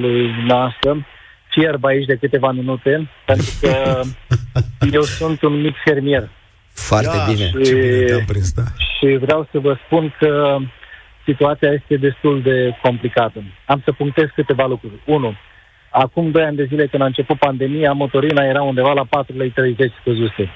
noastră. 0.47 1.05
Fierb 1.49 1.86
aici 1.86 2.05
de 2.05 2.16
câteva 2.16 2.51
minute, 2.51 3.10
pentru 3.26 3.51
că 3.62 4.01
eu 4.97 5.01
sunt 5.01 5.41
un 5.41 5.62
mic 5.62 5.76
fermier. 5.86 6.30
Foarte 6.74 7.18
Ia, 7.18 7.26
bine. 7.34 7.45
Și, 7.45 7.64
Ce 7.64 7.74
bine 8.05 8.24
prins, 8.28 8.51
da. 8.51 8.64
și 8.78 9.18
vreau 9.22 9.47
să 9.51 9.60
vă 9.60 9.78
spun 9.86 10.16
că 10.20 10.58
situația 11.28 11.72
este 11.72 11.98
destul 11.98 12.42
de 12.42 12.78
complicată. 12.82 13.44
Am 13.66 13.82
să 13.86 13.92
punctez 13.92 14.28
câteva 14.36 14.66
lucruri. 14.66 15.02
Unu, 15.06 15.34
acum 15.90 16.32
2 16.32 16.44
ani 16.44 16.56
de 16.56 16.66
zile 16.66 16.88
când 16.88 17.02
a 17.04 17.06
început 17.06 17.38
pandemia, 17.38 17.92
motorina 17.92 18.44
era 18.44 18.62
undeva 18.62 18.94
la 18.94 19.06
4,30 19.06 19.54
lei 19.54 19.94
scăzuse. 20.00 20.50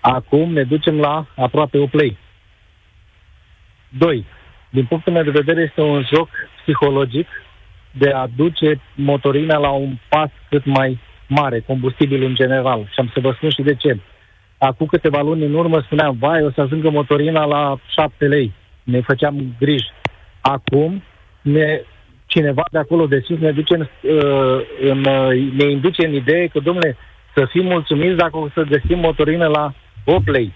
Acum 0.00 0.52
ne 0.52 0.62
ducem 0.62 0.98
la 1.00 1.26
aproape 1.36 1.78
8 1.78 1.94
lei. 1.94 2.16
2. 3.88 4.26
Din 4.70 4.84
punctul 4.84 5.12
meu 5.12 5.22
de 5.22 5.30
vedere 5.30 5.60
este 5.60 5.80
un 5.80 6.02
joc 6.14 6.28
psihologic 6.60 7.28
de 7.90 8.10
a 8.10 8.26
duce 8.36 8.80
motorina 8.94 9.56
la 9.58 9.70
un 9.70 9.96
pas 10.08 10.30
cât 10.48 10.64
mai 10.64 10.98
mare, 11.26 11.60
combustibil 11.60 12.22
în 12.22 12.34
general. 12.34 12.84
Și 12.84 13.00
am 13.00 13.10
să 13.14 13.20
vă 13.20 13.32
spun 13.36 13.50
și 13.50 13.62
de 13.62 13.74
ce. 13.74 13.98
Acum 14.58 14.86
câteva 14.86 15.20
luni 15.20 15.44
în 15.44 15.54
urmă 15.54 15.80
spuneam, 15.80 16.16
vai, 16.18 16.42
o 16.42 16.50
să 16.50 16.60
ajungă 16.60 16.90
motorina 16.90 17.44
la 17.44 17.78
7 17.86 18.26
lei 18.26 18.52
ne 18.82 19.00
făceam 19.00 19.54
griji. 19.58 19.90
Acum, 20.40 21.02
ne, 21.42 21.82
cineva 22.26 22.62
de 22.70 22.78
acolo 22.78 23.06
de 23.06 23.20
sus 23.24 23.38
ne, 23.38 23.50
duce 23.50 23.74
în, 23.74 23.80
uh, 23.80 24.60
în, 24.80 25.04
uh, 25.04 25.52
ne 25.58 25.70
induce 25.70 26.06
în 26.06 26.14
idee 26.14 26.46
că, 26.46 26.60
domnule, 26.60 26.96
să 27.34 27.46
fim 27.50 27.64
mulțumiți 27.64 28.16
dacă 28.16 28.36
o 28.36 28.48
să 28.54 28.62
găsim 28.62 28.98
motorină 28.98 29.46
la 29.46 29.74
8 30.04 30.28
lei. 30.28 30.52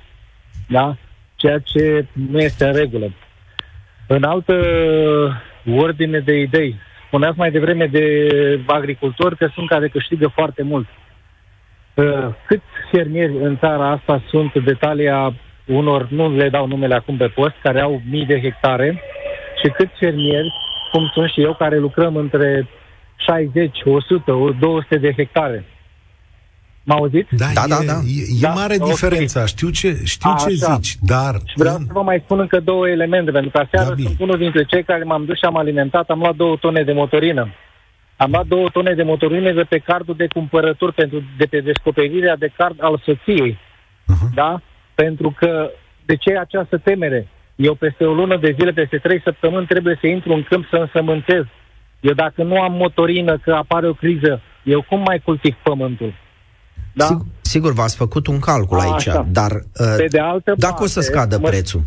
Da? 0.68 0.96
Ceea 1.34 1.58
ce 1.58 2.06
nu 2.30 2.38
este 2.38 2.64
în 2.64 2.72
regulă. 2.72 3.12
În 4.06 4.22
altă 4.22 4.54
ordine 5.76 6.18
de 6.18 6.38
idei, 6.38 6.76
spuneați 7.06 7.38
mai 7.38 7.50
devreme 7.50 7.86
de 7.86 8.04
agricultori 8.66 9.36
că 9.36 9.48
sunt 9.54 9.68
care 9.68 9.88
câștigă 9.88 10.28
foarte 10.34 10.62
mult. 10.62 10.86
Uh, 11.94 12.28
câți 12.46 12.64
fermieri 12.90 13.36
în 13.42 13.58
țara 13.58 13.90
asta 13.90 14.22
sunt 14.28 14.64
detalia 14.64 15.34
unor, 15.66 16.08
nu 16.10 16.36
le 16.36 16.48
dau 16.48 16.66
numele 16.66 16.94
acum 16.94 17.16
pe 17.16 17.26
post, 17.26 17.54
care 17.62 17.80
au 17.80 18.00
mii 18.10 18.26
de 18.26 18.40
hectare 18.40 19.02
și 19.62 19.70
câți 19.70 19.98
fermieri, 19.98 20.52
cum 20.92 21.10
sunt 21.12 21.30
și 21.30 21.42
eu, 21.42 21.54
care 21.54 21.78
lucrăm 21.78 22.16
între 22.16 22.68
60, 23.16 23.78
100, 23.84 24.56
200 24.60 24.96
de 24.98 25.12
hectare. 25.16 25.64
M 26.82 26.90
auzit? 26.90 27.28
Da, 27.30 27.46
da, 27.54 27.62
e, 27.64 27.68
da, 27.68 27.78
da. 27.92 27.98
E, 28.06 28.22
e 28.38 28.40
da? 28.40 28.48
mare 28.48 28.74
okay. 28.74 28.88
diferența, 28.88 29.46
știu 29.46 29.68
ce, 29.70 30.00
știu 30.04 30.30
A, 30.30 30.36
ce 30.38 30.54
zici, 30.54 30.96
dar... 31.00 31.34
Și 31.44 31.54
vreau 31.56 31.74
în... 31.74 31.84
să 31.86 31.92
vă 31.92 32.02
mai 32.02 32.22
spun 32.24 32.38
încă 32.38 32.60
două 32.60 32.88
elemente, 32.88 33.30
pentru 33.30 33.50
că 33.50 33.58
aseară 33.58 33.88
Gabi. 33.88 34.02
sunt 34.02 34.20
unul 34.20 34.38
dintre 34.38 34.64
cei 34.64 34.84
care 34.84 35.04
m-am 35.04 35.24
dus 35.24 35.36
și 35.36 35.44
am 35.44 35.56
alimentat, 35.56 36.10
am 36.10 36.18
luat 36.18 36.36
două 36.36 36.56
tone 36.56 36.82
de 36.82 36.92
motorină. 36.92 37.54
Am 38.16 38.30
luat 38.30 38.46
două 38.46 38.68
tone 38.68 38.94
de 38.94 39.02
motorină 39.02 39.52
de 39.52 39.62
pe 39.62 39.78
cardul 39.78 40.14
de 40.16 40.26
cumpărături 40.26 40.92
pentru, 40.92 41.22
de 41.38 41.44
pe 41.44 41.60
descoperirea 41.60 42.36
de 42.36 42.52
card 42.56 42.76
al 42.80 43.02
soției. 43.04 43.52
Uh-huh. 43.52 44.34
Da? 44.34 44.60
Pentru 45.03 45.34
că 45.38 45.70
de 46.05 46.16
ce 46.16 46.38
această 46.38 46.76
temere? 46.78 47.28
Eu 47.57 47.74
peste 47.74 48.05
o 48.05 48.12
lună 48.12 48.36
de 48.36 48.55
zile, 48.59 48.72
peste 48.72 48.99
trei 48.99 49.20
săptămâni 49.24 49.66
trebuie 49.66 49.99
să 50.01 50.07
intru 50.07 50.32
în 50.32 50.42
câmp 50.42 50.64
să 50.70 50.76
însămânțez. 50.76 51.44
Eu 52.01 52.12
dacă 52.12 52.42
nu 52.42 52.61
am 52.61 52.72
motorină, 52.72 53.38
că 53.38 53.53
apare 53.53 53.88
o 53.88 53.92
criză, 53.92 54.40
eu 54.64 54.82
cum 54.82 55.01
mai 55.01 55.20
cultiv 55.24 55.55
pământul? 55.62 56.12
Da? 56.92 57.05
Sigur, 57.05 57.24
sigur 57.40 57.72
v-ați 57.72 57.97
făcut 57.97 58.26
un 58.26 58.38
calcul 58.38 58.78
A, 58.78 58.82
aici, 58.82 59.09
așa. 59.09 59.26
dar 59.30 59.51
uh, 59.51 59.94
Pe 59.97 60.07
de 60.09 60.18
altă 60.18 60.55
dacă 60.57 60.72
parte, 60.72 60.82
o 60.82 60.86
să 60.86 61.01
scadă 61.01 61.38
mă, 61.38 61.49
prețul? 61.49 61.82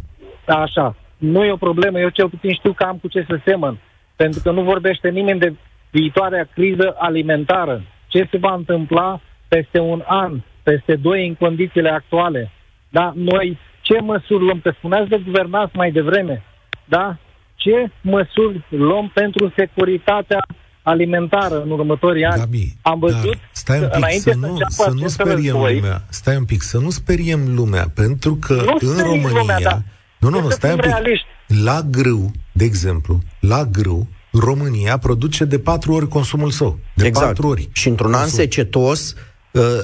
Așa, 0.48 0.96
nu 1.18 1.44
e 1.44 1.52
o 1.52 1.66
problemă, 1.68 2.00
eu 2.00 2.10
cel 2.10 2.30
puțin 2.30 2.54
știu 2.54 2.74
că 2.74 2.84
am 2.84 2.98
cu 2.98 3.08
ce 3.08 3.26
să 3.28 3.40
semăn, 3.46 3.78
pentru 4.16 4.40
că 4.44 4.52
nu 4.52 4.62
vorbește 4.62 5.10
nimeni 5.10 5.40
de 5.40 5.54
viitoarea 5.92 6.50
criză 6.54 6.96
alimentară. 6.98 7.84
Ce 8.08 8.28
se 8.32 8.38
va 8.38 8.54
întâmpla 8.54 9.22
peste 9.48 9.80
un 9.80 10.04
an, 10.06 10.42
peste 10.64 10.96
doi 10.96 11.28
în 11.28 11.36
condițiile 11.36 11.90
actuale? 11.90 12.52
Da? 12.90 13.14
Noi 13.16 13.58
ce 13.82 14.00
măsuri 14.02 14.44
luăm? 14.44 14.60
Că 14.60 14.72
spuneați 14.78 15.10
de 15.10 15.22
guvernați 15.26 15.76
mai 15.76 15.92
devreme. 15.92 16.44
Da? 16.86 17.18
Ce 17.56 17.92
măsuri 18.02 18.66
luăm 18.70 19.12
pentru 19.14 19.54
securitatea 19.56 20.46
alimentară 20.82 21.62
în 21.62 21.72
următorii 21.72 22.26
ani. 22.26 22.40
Gabi, 22.40 22.76
Am 22.82 23.00
văzut 23.00 23.38
stai 23.52 23.80
un 23.80 23.86
pic, 23.88 23.96
înainte 23.96 24.32
să, 24.32 24.38
nu, 24.38 24.58
să, 24.68 24.84
să 24.84 24.92
nu 24.94 25.08
speriem 25.08 25.54
război, 25.54 25.76
lumea. 25.76 26.02
Stai 26.10 26.36
un 26.36 26.46
pic, 26.46 26.62
să 26.62 26.78
nu 26.78 26.90
speriem 26.90 27.56
lumea, 27.56 27.92
pentru 27.96 28.36
că 28.36 28.54
nu 28.54 28.90
în 28.90 28.98
România... 28.98 29.40
Lumea, 29.40 29.60
da. 29.60 29.82
Nu, 30.20 30.30
nu, 30.30 30.42
nu, 30.42 30.50
stai 30.50 30.72
un 30.72 30.76
pic. 30.76 30.86
Realiști. 30.86 31.26
La 31.64 31.82
grâu, 31.82 32.32
de 32.52 32.64
exemplu, 32.64 33.20
la 33.40 33.66
grâu, 33.66 34.08
România 34.32 34.98
produce 34.98 35.46
de 35.46 35.60
patru 35.60 35.94
ori 35.94 36.08
consumul 36.08 36.50
său. 36.50 36.80
De 36.94 37.06
exact. 37.06 37.26
patru 37.28 37.48
ori. 37.48 37.70
Și 37.72 37.88
într-un 37.88 38.14
an 38.14 38.28
secetos, 38.28 39.14
Uh, 39.14 39.22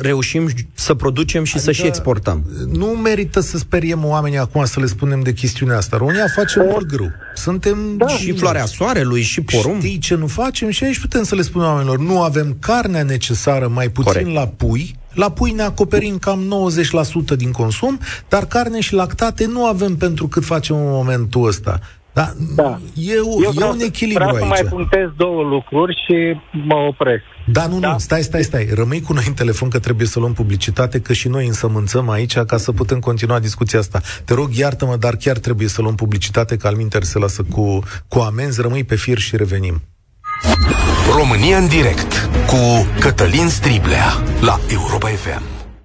reușim 0.01 0.49
să 0.74 0.93
producem 0.93 1.43
și 1.43 1.55
adică 1.55 1.72
să 1.72 1.82
și 1.82 1.86
exportăm. 1.88 2.43
Nu 2.72 2.86
merită 2.86 3.39
să 3.39 3.57
speriem 3.57 4.05
oamenii 4.05 4.38
acum 4.38 4.66
să 4.66 4.80
le 4.80 4.86
spunem 4.86 5.22
de 5.22 5.34
chestiunea 5.34 5.78
asta. 5.78 5.97
România 5.97 6.28
face 6.36 6.63
mult 6.72 6.86
grâu. 6.86 7.11
Suntem 7.34 7.97
da. 7.97 8.07
și 8.07 8.32
floarea 8.32 8.66
soarelui 8.66 9.22
și 9.22 9.41
porumb. 9.41 9.82
Știi 9.82 9.97
ce 9.97 10.16
nu 10.16 10.28
facem? 10.28 10.70
Și 10.70 10.84
aici 10.84 10.99
putem 10.99 11.24
să 11.24 11.36
le 11.36 11.41
spunem 11.41 11.68
oamenilor, 11.68 11.99
nu 11.99 12.22
avem 12.22 12.57
carnea 12.59 13.03
necesară, 13.03 13.68
mai 13.68 13.89
puțin 13.89 14.11
Corect. 14.11 14.34
la 14.34 14.47
pui, 14.47 14.95
la 15.13 15.32
pui 15.32 15.51
ne 15.51 15.61
acoperim 15.61 16.18
cam 16.18 16.70
90% 17.34 17.36
din 17.38 17.51
consum, 17.51 17.99
dar 18.30 18.45
carne 18.45 18.80
și 18.80 18.93
lactate 18.93 19.45
nu 19.45 19.66
avem 19.66 19.95
pentru 19.95 20.28
cât 20.28 20.43
facem 20.43 20.76
în 20.76 20.91
momentul 20.91 21.47
ăsta. 21.47 21.80
Da, 22.13 22.28
da. 22.55 22.80
E, 22.95 23.13
Eu 23.13 23.53
e 23.59 23.63
un 23.63 23.80
echilibru 23.80 24.24
vreau 24.24 24.36
aici. 24.36 24.55
să 24.55 24.63
mai 24.63 24.72
puntez 24.72 25.09
două 25.18 25.43
lucruri 25.43 26.03
și 26.05 26.39
mă 26.66 26.76
opresc. 26.76 27.24
Da, 27.45 27.67
nu, 27.67 27.79
da? 27.79 27.91
nu, 27.91 27.97
stai, 27.97 28.23
stai, 28.23 28.43
stai. 28.43 28.69
Rămâi 28.73 29.01
cu 29.01 29.13
noi 29.13 29.23
în 29.27 29.33
telefon 29.33 29.69
că 29.69 29.79
trebuie 29.79 30.07
să 30.07 30.19
luăm 30.19 30.33
publicitate, 30.33 30.99
că 30.99 31.13
și 31.13 31.27
noi 31.27 31.47
însămânțăm 31.47 32.09
aici 32.09 32.37
ca 32.37 32.57
să 32.57 32.71
putem 32.71 32.99
continua 32.99 33.39
discuția 33.39 33.79
asta. 33.79 34.01
Te 34.25 34.33
rog, 34.33 34.55
iartă-mă, 34.55 34.95
dar 34.95 35.15
chiar 35.15 35.37
trebuie 35.37 35.67
să 35.67 35.81
luăm 35.81 35.95
publicitate, 35.95 36.57
că 36.57 36.67
al 36.67 36.75
minter 36.75 37.03
se 37.03 37.19
lasă 37.19 37.43
cu, 37.51 37.79
cu 38.07 38.19
amenzi. 38.19 38.61
Rămâi 38.61 38.83
pe 38.83 38.95
fir 38.95 39.17
și 39.17 39.37
revenim. 39.37 39.81
România 41.17 41.57
în 41.57 41.67
direct 41.67 42.29
cu 42.47 42.87
Cătălin 42.99 43.49
Striblea 43.49 44.23
la 44.41 44.59
Europa 44.67 45.07
FM. 45.07 45.54